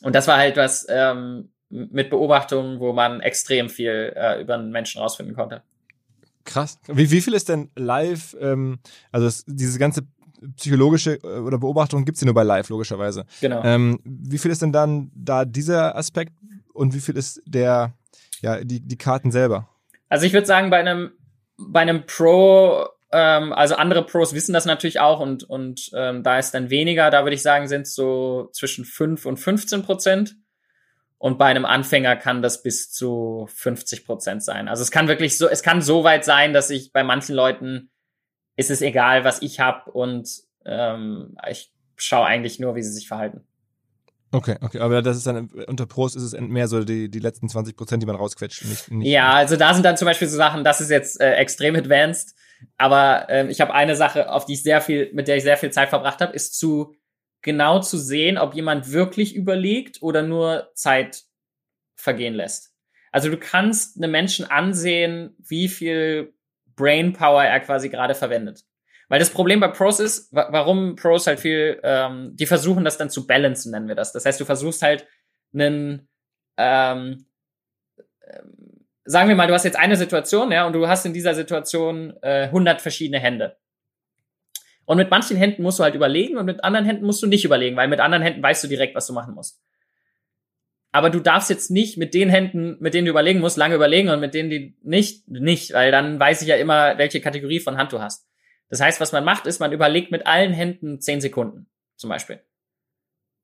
[0.02, 4.72] Und das war halt was, ähm, mit Beobachtungen, wo man extrem viel äh, über einen
[4.72, 5.62] Menschen rausfinden konnte.
[6.46, 6.80] Krass.
[6.88, 8.80] Wie, wie viel ist denn live, ähm,
[9.12, 10.02] also das, diese ganze
[10.56, 13.26] psychologische äh, oder Beobachtung gibt's ja nur bei live, logischerweise.
[13.42, 13.64] Genau.
[13.64, 16.34] Ähm, wie viel ist denn dann da dieser Aspekt
[16.74, 17.94] und wie viel ist der,
[18.42, 19.70] ja, die, die Karten selber?
[20.08, 21.12] Also ich würde sagen, bei einem,
[21.58, 26.40] bei einem Pro, ähm, also andere Pros wissen das natürlich auch und, und ähm, da
[26.40, 30.36] ist dann weniger, da würde ich sagen, sind so zwischen 5 und 15 Prozent.
[31.20, 34.70] Und bei einem Anfänger kann das bis zu 50 Prozent sein.
[34.70, 37.92] Also es kann wirklich so, es kann so weit sein, dass ich bei manchen Leuten
[38.56, 40.30] ist es egal, was ich habe und
[40.66, 43.46] ähm, ich schaue eigentlich nur, wie sie sich verhalten.
[44.32, 47.50] Okay, okay, aber das ist dann unter Pros ist es mehr so die, die letzten
[47.50, 48.64] 20 Prozent, die man rausquetscht.
[48.64, 51.34] Nicht, nicht ja, also da sind dann zum Beispiel so Sachen, das ist jetzt äh,
[51.34, 52.36] extrem advanced,
[52.78, 55.58] aber ähm, ich habe eine Sache, auf die ich sehr viel, mit der ich sehr
[55.58, 56.96] viel Zeit verbracht habe, ist zu
[57.42, 61.24] genau zu sehen, ob jemand wirklich überlegt oder nur Zeit
[61.96, 62.74] vergehen lässt.
[63.12, 66.34] Also du kannst einem Menschen ansehen, wie viel
[66.76, 68.64] Brainpower er quasi gerade verwendet.
[69.08, 73.10] Weil das Problem bei Pros ist, warum Pros halt viel, ähm, die versuchen das dann
[73.10, 74.14] zu balancen, nennen wir das.
[74.14, 75.08] Das heißt, du versuchst halt
[75.52, 76.08] einen,
[76.58, 77.26] ähm,
[78.22, 81.34] ähm, sagen wir mal, du hast jetzt eine Situation, ja, und du hast in dieser
[81.34, 83.58] Situation äh, 100 verschiedene Hände.
[84.90, 87.46] Und mit manchen Händen musst du halt überlegen und mit anderen Händen musst du nicht
[87.46, 89.62] überlegen, weil mit anderen Händen weißt du direkt, was du machen musst.
[90.92, 94.10] Aber du darfst jetzt nicht mit den Händen, mit denen du überlegen musst, lange überlegen
[94.10, 97.78] und mit denen die nicht, nicht, weil dann weiß ich ja immer, welche Kategorie von
[97.78, 98.28] Hand du hast.
[98.70, 102.42] Das heißt, was man macht, ist, man überlegt mit allen Händen zehn Sekunden, zum Beispiel.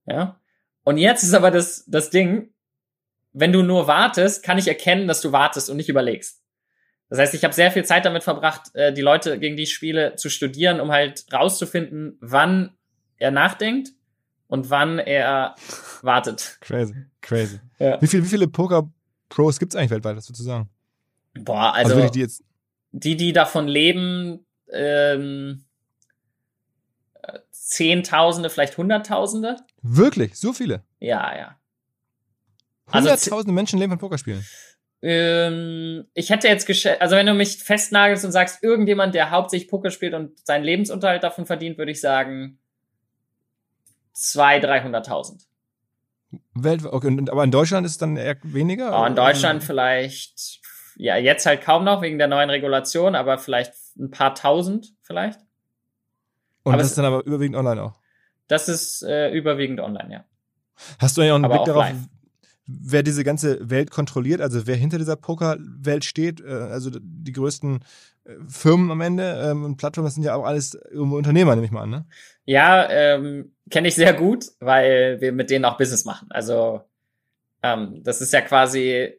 [0.08, 0.42] Ja.
[0.84, 2.56] Und jetzt ist aber das, das Ding,
[3.34, 6.42] wenn du nur wartest, kann ich erkennen, dass du wartest und nicht überlegst.
[7.10, 10.16] Das heißt, ich habe sehr viel Zeit damit verbracht, äh, die Leute gegen die Spiele
[10.16, 12.72] zu studieren, um halt rauszufinden, wann
[13.18, 13.90] er nachdenkt
[14.48, 15.56] und wann er
[16.02, 16.58] wartet.
[16.62, 17.60] Crazy, crazy.
[17.80, 18.02] Ja.
[18.02, 20.70] Wie, viel, wie viele Poker-Pros gibt's eigentlich weltweit, was würdest du sagen?
[21.36, 22.44] Boah, also, also die, jetzt
[22.92, 25.66] die, die davon leben, ähm,
[27.52, 29.58] Zehntausende, vielleicht Hunderttausende.
[29.82, 30.36] Wirklich?
[30.36, 30.84] So viele?
[31.00, 31.60] Ja, ja.
[32.86, 34.46] Also Hunderttausende also, Menschen leben von Pokerspielen.
[35.02, 39.70] Ähm, ich hätte jetzt geschätzt, also wenn du mich festnagelst und sagst, irgendjemand, der hauptsächlich
[39.70, 42.60] Poker spielt und seinen Lebensunterhalt davon verdient, würde ich sagen
[44.16, 45.46] 200.000, 300.000.
[46.54, 49.00] Welt, okay, aber in Deutschland ist es dann eher weniger?
[49.00, 50.62] Oh, in Deutschland vielleicht,
[50.96, 55.40] ja, jetzt halt kaum noch wegen der neuen Regulation, aber vielleicht ein paar tausend vielleicht.
[56.64, 58.00] Und aber das ist dann aber überwiegend online auch?
[58.48, 60.26] Das ist äh, überwiegend online, ja.
[61.00, 61.92] Hast du ja auch einen aber Blick darauf,
[62.68, 67.84] wer diese ganze Welt kontrolliert, also wer hinter dieser Pokerwelt steht, äh, also die größten
[68.26, 71.66] äh, Firmen am Ende ähm, und Plattformen, das sind ja auch alles irgendwo Unternehmer, nehme
[71.66, 72.06] ich mal an, ne?
[72.46, 76.28] Ja, ähm, kenne ich sehr gut, weil wir mit denen auch Business machen.
[76.30, 76.82] Also
[77.64, 79.16] ähm, das ist ja quasi äh,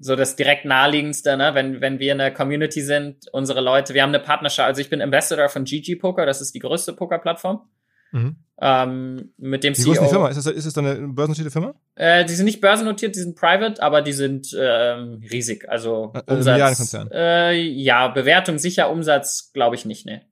[0.00, 1.54] so das direkt naheliegendste, ne?
[1.54, 5.02] wenn, wenn wir eine Community sind, unsere Leute, wir haben eine Partnerschaft, also ich bin
[5.02, 7.68] Ambassador von GG Poker, das ist die größte Poker-Plattform.
[8.12, 8.36] Mhm.
[8.62, 9.92] Ähm, mit dem Wie CEO.
[9.92, 10.28] groß ist die Firma?
[10.28, 11.74] Ist das, ist das eine börsennotierte Firma?
[11.94, 15.66] Äh, die sind nicht börsennotiert, die sind private, aber die sind ähm, riesig.
[15.68, 16.52] Also Äh, Umsatz.
[16.54, 17.10] Milliardenkonzern.
[17.10, 20.22] Äh, ja, Bewertung sicher, Umsatz glaube ich nicht, ne.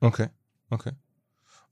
[0.00, 0.28] Okay,
[0.68, 0.92] okay.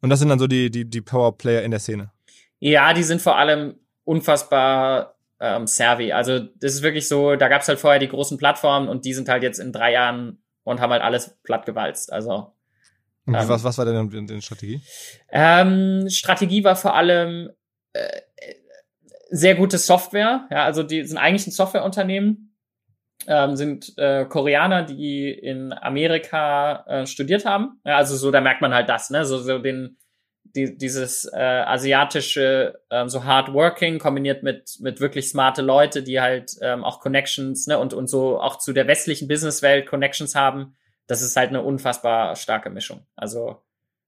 [0.01, 2.11] Und das sind dann so die, die, die Powerplayer in der Szene.
[2.59, 3.75] Ja, die sind vor allem
[4.05, 6.13] unfassbar ähm, savvy.
[6.13, 9.29] Also das ist wirklich so, da gab's halt vorher die großen Plattformen und die sind
[9.29, 12.13] halt jetzt in drei Jahren und haben halt alles plattgewalzt.
[12.13, 12.55] Also
[13.27, 13.49] Und Ähm.
[13.49, 14.83] was, was war denn die, die Strategie?
[15.31, 17.51] ähm, Strategie war vor allem
[17.93, 18.09] äh,
[19.31, 20.47] sehr gute Software.
[20.51, 22.57] Ja, also die sind eigentlich ein Softwareunternehmen,
[23.27, 27.81] ähm, sind äh, Koreaner, die in Amerika äh, studiert haben.
[27.85, 29.25] Ja, also so, da merkt man halt das, ne?
[29.25, 29.97] So, so den
[30.55, 36.21] die, dieses äh, asiatische ähm, so hard working kombiniert mit mit wirklich smarte Leute, die
[36.21, 40.77] halt ähm, auch Connections ne und und so auch zu der westlichen Businesswelt Connections haben.
[41.13, 43.05] Das ist halt eine unfassbar starke Mischung.
[43.17, 43.61] Also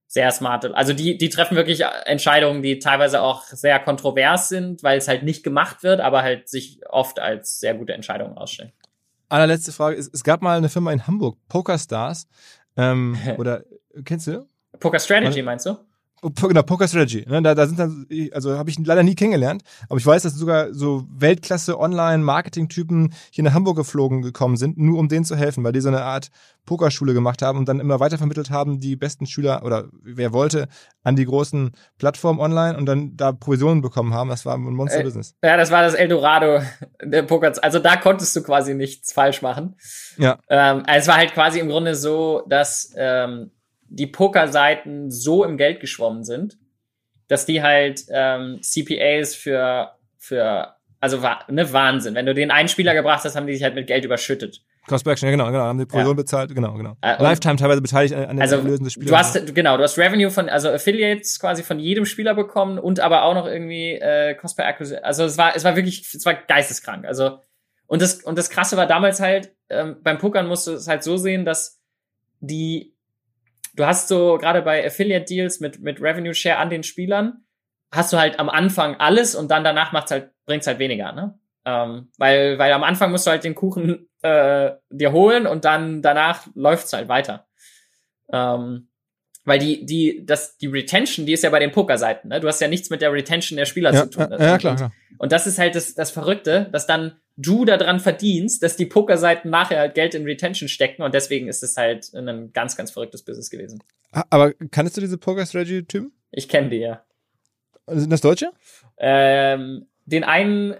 [0.06, 0.74] sehr smarte.
[0.74, 5.22] Also die die treffen wirklich Entscheidungen, die teilweise auch sehr kontrovers sind, weil es halt
[5.22, 8.72] nicht gemacht wird, aber halt sich oft als sehr gute Entscheidungen ausstellen.
[9.28, 9.96] Allerletzte Frage.
[9.96, 12.26] Es, es gab mal eine Firma in Hamburg, PokerStars.
[12.78, 13.64] Ähm, oder
[14.04, 14.48] kennst du?
[14.80, 15.76] Poker Strategy meinst du?
[16.24, 17.24] Genau, Poker Strategy.
[17.28, 17.42] Ne?
[17.42, 20.72] Da, da sind dann, also habe ich leider nie kennengelernt, aber ich weiß, dass sogar
[20.72, 25.72] so Weltklasse Online-Marketing-Typen hier nach Hamburg geflogen gekommen sind, nur um denen zu helfen, weil
[25.72, 26.30] die so eine Art
[26.64, 30.68] Pokerschule gemacht haben und dann immer weitervermittelt haben, die besten Schüler oder wer wollte,
[31.02, 34.30] an die großen Plattformen online und dann da Provisionen bekommen haben.
[34.30, 35.34] Das war ein Monster-Business.
[35.42, 36.62] Ja, das war das Eldorado
[37.02, 37.52] der Poker.
[37.62, 39.76] Also da konntest du quasi nichts falsch machen.
[40.16, 40.38] Ja.
[40.48, 43.50] Ähm, es war halt quasi im Grunde so, dass ähm,
[43.94, 46.58] die Pokerseiten so im Geld geschwommen sind,
[47.28, 52.14] dass die halt ähm, CPAs für für also ne Wahnsinn.
[52.14, 54.62] Wenn du den einen Spieler gebracht hast, haben die sich halt mit Geld überschüttet.
[54.86, 56.22] Cost per Action, ja genau, genau, haben die Provision Ja.
[56.22, 56.96] bezahlt, genau, genau.
[57.00, 59.10] Äh, Lifetime teilweise beteiligt an, an den Also Erlösen des Spielers.
[59.10, 63.00] du hast genau, du hast Revenue von also Affiliates quasi von jedem Spieler bekommen und
[63.00, 65.02] aber auch noch irgendwie äh, Cost per Acquisition.
[65.04, 67.06] Also es war es war wirklich es war geisteskrank.
[67.06, 67.38] Also
[67.86, 71.02] und das und das krasse war damals halt ähm, beim Pokern musst du es halt
[71.02, 71.80] so sehen, dass
[72.40, 72.93] die
[73.74, 77.44] du hast so gerade bei Affiliate Deals mit mit Revenue Share an den Spielern
[77.92, 81.38] hast du halt am Anfang alles und dann danach macht's halt bringt's halt weniger, ne?
[81.64, 86.02] Ähm, weil weil am Anfang musst du halt den Kuchen äh, dir holen und dann
[86.02, 87.46] danach läuft's halt weiter.
[88.32, 88.88] Ähm,
[89.44, 92.40] weil die, die, das, die Retention, die ist ja bei den Pokerseiten, ne?
[92.40, 94.28] Du hast ja nichts mit der Retention der Spieler ja, zu tun.
[94.30, 94.92] ja, ja, klar, und, klar.
[95.18, 99.50] und das ist halt das, das Verrückte, dass dann du daran verdienst, dass die Pokerseiten
[99.50, 103.22] nachher halt Geld in Retention stecken und deswegen ist es halt ein ganz, ganz verrücktes
[103.24, 103.82] Business gewesen.
[104.30, 106.12] Aber kannst du diese Poker Strategy-Typen?
[106.30, 107.04] Ich kenne die ja.
[107.88, 108.50] Sind das Deutsche?
[108.96, 110.74] Ähm, den einen,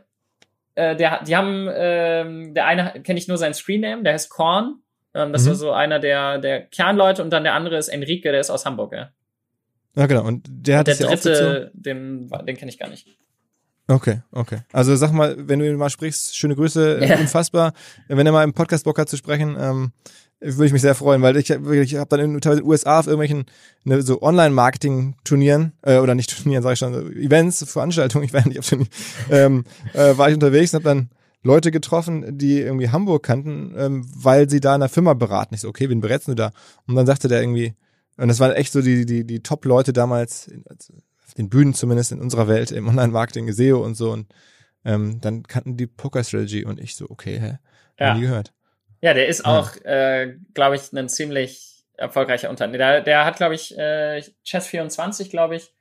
[0.77, 4.77] äh, der, die haben, ähm, der eine kenne ich nur seinen Screenname, der heißt Korn.
[5.15, 5.49] Ähm, das Mhm.
[5.49, 8.65] war so einer der, der Kernleute und dann der andere ist Enrique, der ist aus
[8.65, 9.13] Hamburg, ja.
[9.97, 10.25] Ja, genau.
[10.25, 11.37] Und der hat der ja aufgezogen.
[11.53, 13.07] dritte, den, den kenne ich gar nicht.
[13.87, 14.61] Okay, okay.
[14.73, 17.19] Also sag mal, wenn du ihn mal sprichst, schöne Grüße, äh, Ja.
[17.19, 17.75] unfassbar.
[18.09, 19.93] Wenn er mal im Podcast Bock hat zu sprechen, ähm,
[20.41, 23.07] würde ich mich sehr freuen, weil ich, wirklich- ich habe dann in den USA auf
[23.07, 23.45] irgendwelchen
[23.85, 28.47] ne, so Online-Marketing-Turnieren, äh, oder nicht Turnieren, sage ich schon, so Events, Veranstaltungen, ich weiß
[28.47, 28.87] nicht, ob Turnier,
[29.31, 31.11] ähm, äh, war ich unterwegs und habe dann
[31.43, 35.55] Leute getroffen, die irgendwie Hamburg kannten, ähm, weil sie da in einer Firma beraten.
[35.55, 36.53] Ich so, okay, wen berätst du da?
[36.87, 37.75] Und dann sagte der irgendwie,
[38.17, 40.95] und das waren echt so die, die, die Top-Leute damals, also
[41.39, 44.13] den Bühnen zumindest in unserer Welt, im Online-Marketing, SEO und so.
[44.13, 44.33] Und
[44.85, 47.59] ähm, dann kannten die Poker-Strategy und ich so, okay, hä?
[47.99, 48.15] Ja.
[48.15, 48.53] Nie gehört.
[49.01, 49.59] Ja, der ist Ja.
[49.59, 52.79] auch, äh, glaube ich, ein ziemlich erfolgreicher Unternehmer.
[52.79, 55.73] Der, der hat, glaube ich, äh, Chess24, glaube ich.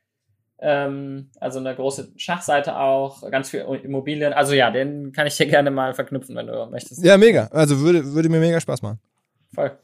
[0.59, 4.31] Ähm, also eine große Schachseite auch, ganz viel Immobilien.
[4.34, 7.03] Also ja, den kann ich dir gerne mal verknüpfen, wenn du möchtest.
[7.03, 7.47] Ja, mega.
[7.47, 8.99] Also würde, würde mir mega Spaß machen.
[9.53, 9.77] Voll.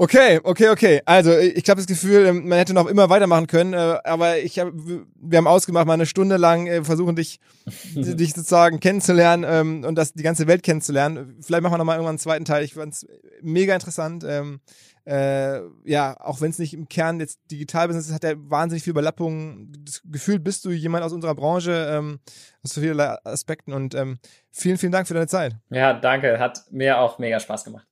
[0.00, 1.02] Okay, okay, okay.
[1.06, 4.60] Also ich habe das Gefühl, ähm, man hätte noch immer weitermachen können, äh, aber ich
[4.60, 7.40] hab, wir haben ausgemacht, mal eine Stunde lang äh, versuchen dich,
[7.96, 11.36] dich sozusagen kennenzulernen ähm, und das die ganze Welt kennenzulernen.
[11.40, 12.62] Vielleicht machen wir noch mal irgendwann einen zweiten Teil.
[12.62, 13.08] Ich fand's
[13.42, 14.24] mega interessant.
[14.24, 14.60] Ähm,
[15.04, 18.92] äh, ja, auch wenn es nicht im Kern jetzt Digitalbusiness ist, hat er wahnsinnig viel
[18.92, 19.72] Überlappungen.
[19.84, 22.20] Das Gefühl, bist du jemand aus unserer Branche, ähm,
[22.62, 24.20] aus so vielen Aspekten und ähm,
[24.52, 25.56] vielen, vielen Dank für deine Zeit.
[25.70, 26.38] Ja, danke.
[26.38, 27.87] Hat mir auch mega Spaß gemacht.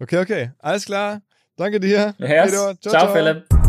[0.00, 0.50] Okay, okay.
[0.58, 1.20] Alles klar.
[1.56, 2.14] Danke dir.
[2.18, 2.50] Yes.
[2.50, 2.74] Pedro.
[2.80, 3.59] Ciao, Philipp.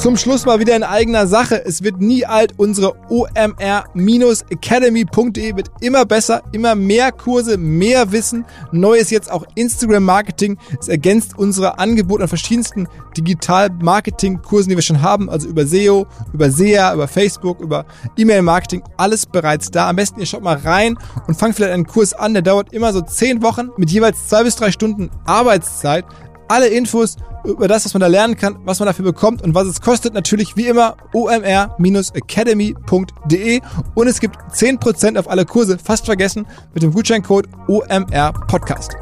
[0.00, 1.62] Zum Schluss mal wieder in eigener Sache.
[1.62, 2.54] Es wird nie alt.
[2.56, 8.46] Unsere omr-academy.de wird immer besser, immer mehr Kurse, mehr Wissen.
[8.72, 10.56] Neues jetzt auch Instagram-Marketing.
[10.80, 15.28] Es ergänzt unsere Angebote an verschiedensten Digital-Marketing-Kursen, die wir schon haben.
[15.28, 17.84] Also über SEO, über SEA, über Facebook, über
[18.16, 18.82] E-Mail-Marketing.
[18.96, 19.90] Alles bereits da.
[19.90, 20.96] Am besten ihr schaut mal rein
[21.26, 22.32] und fangt vielleicht einen Kurs an.
[22.32, 26.06] Der dauert immer so zehn Wochen mit jeweils zwei bis drei Stunden Arbeitszeit.
[26.48, 29.66] Alle Infos über das, was man da lernen kann, was man dafür bekommt und was
[29.66, 30.14] es kostet.
[30.14, 33.60] Natürlich wie immer omr-academy.de
[33.94, 38.96] und es gibt 10% auf alle Kurse, fast vergessen, mit dem Gutscheincode OMR Podcast.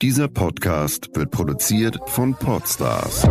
[0.00, 3.26] Dieser Podcast wird produziert von Podstars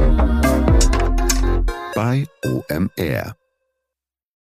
[1.95, 3.35] bei OMR.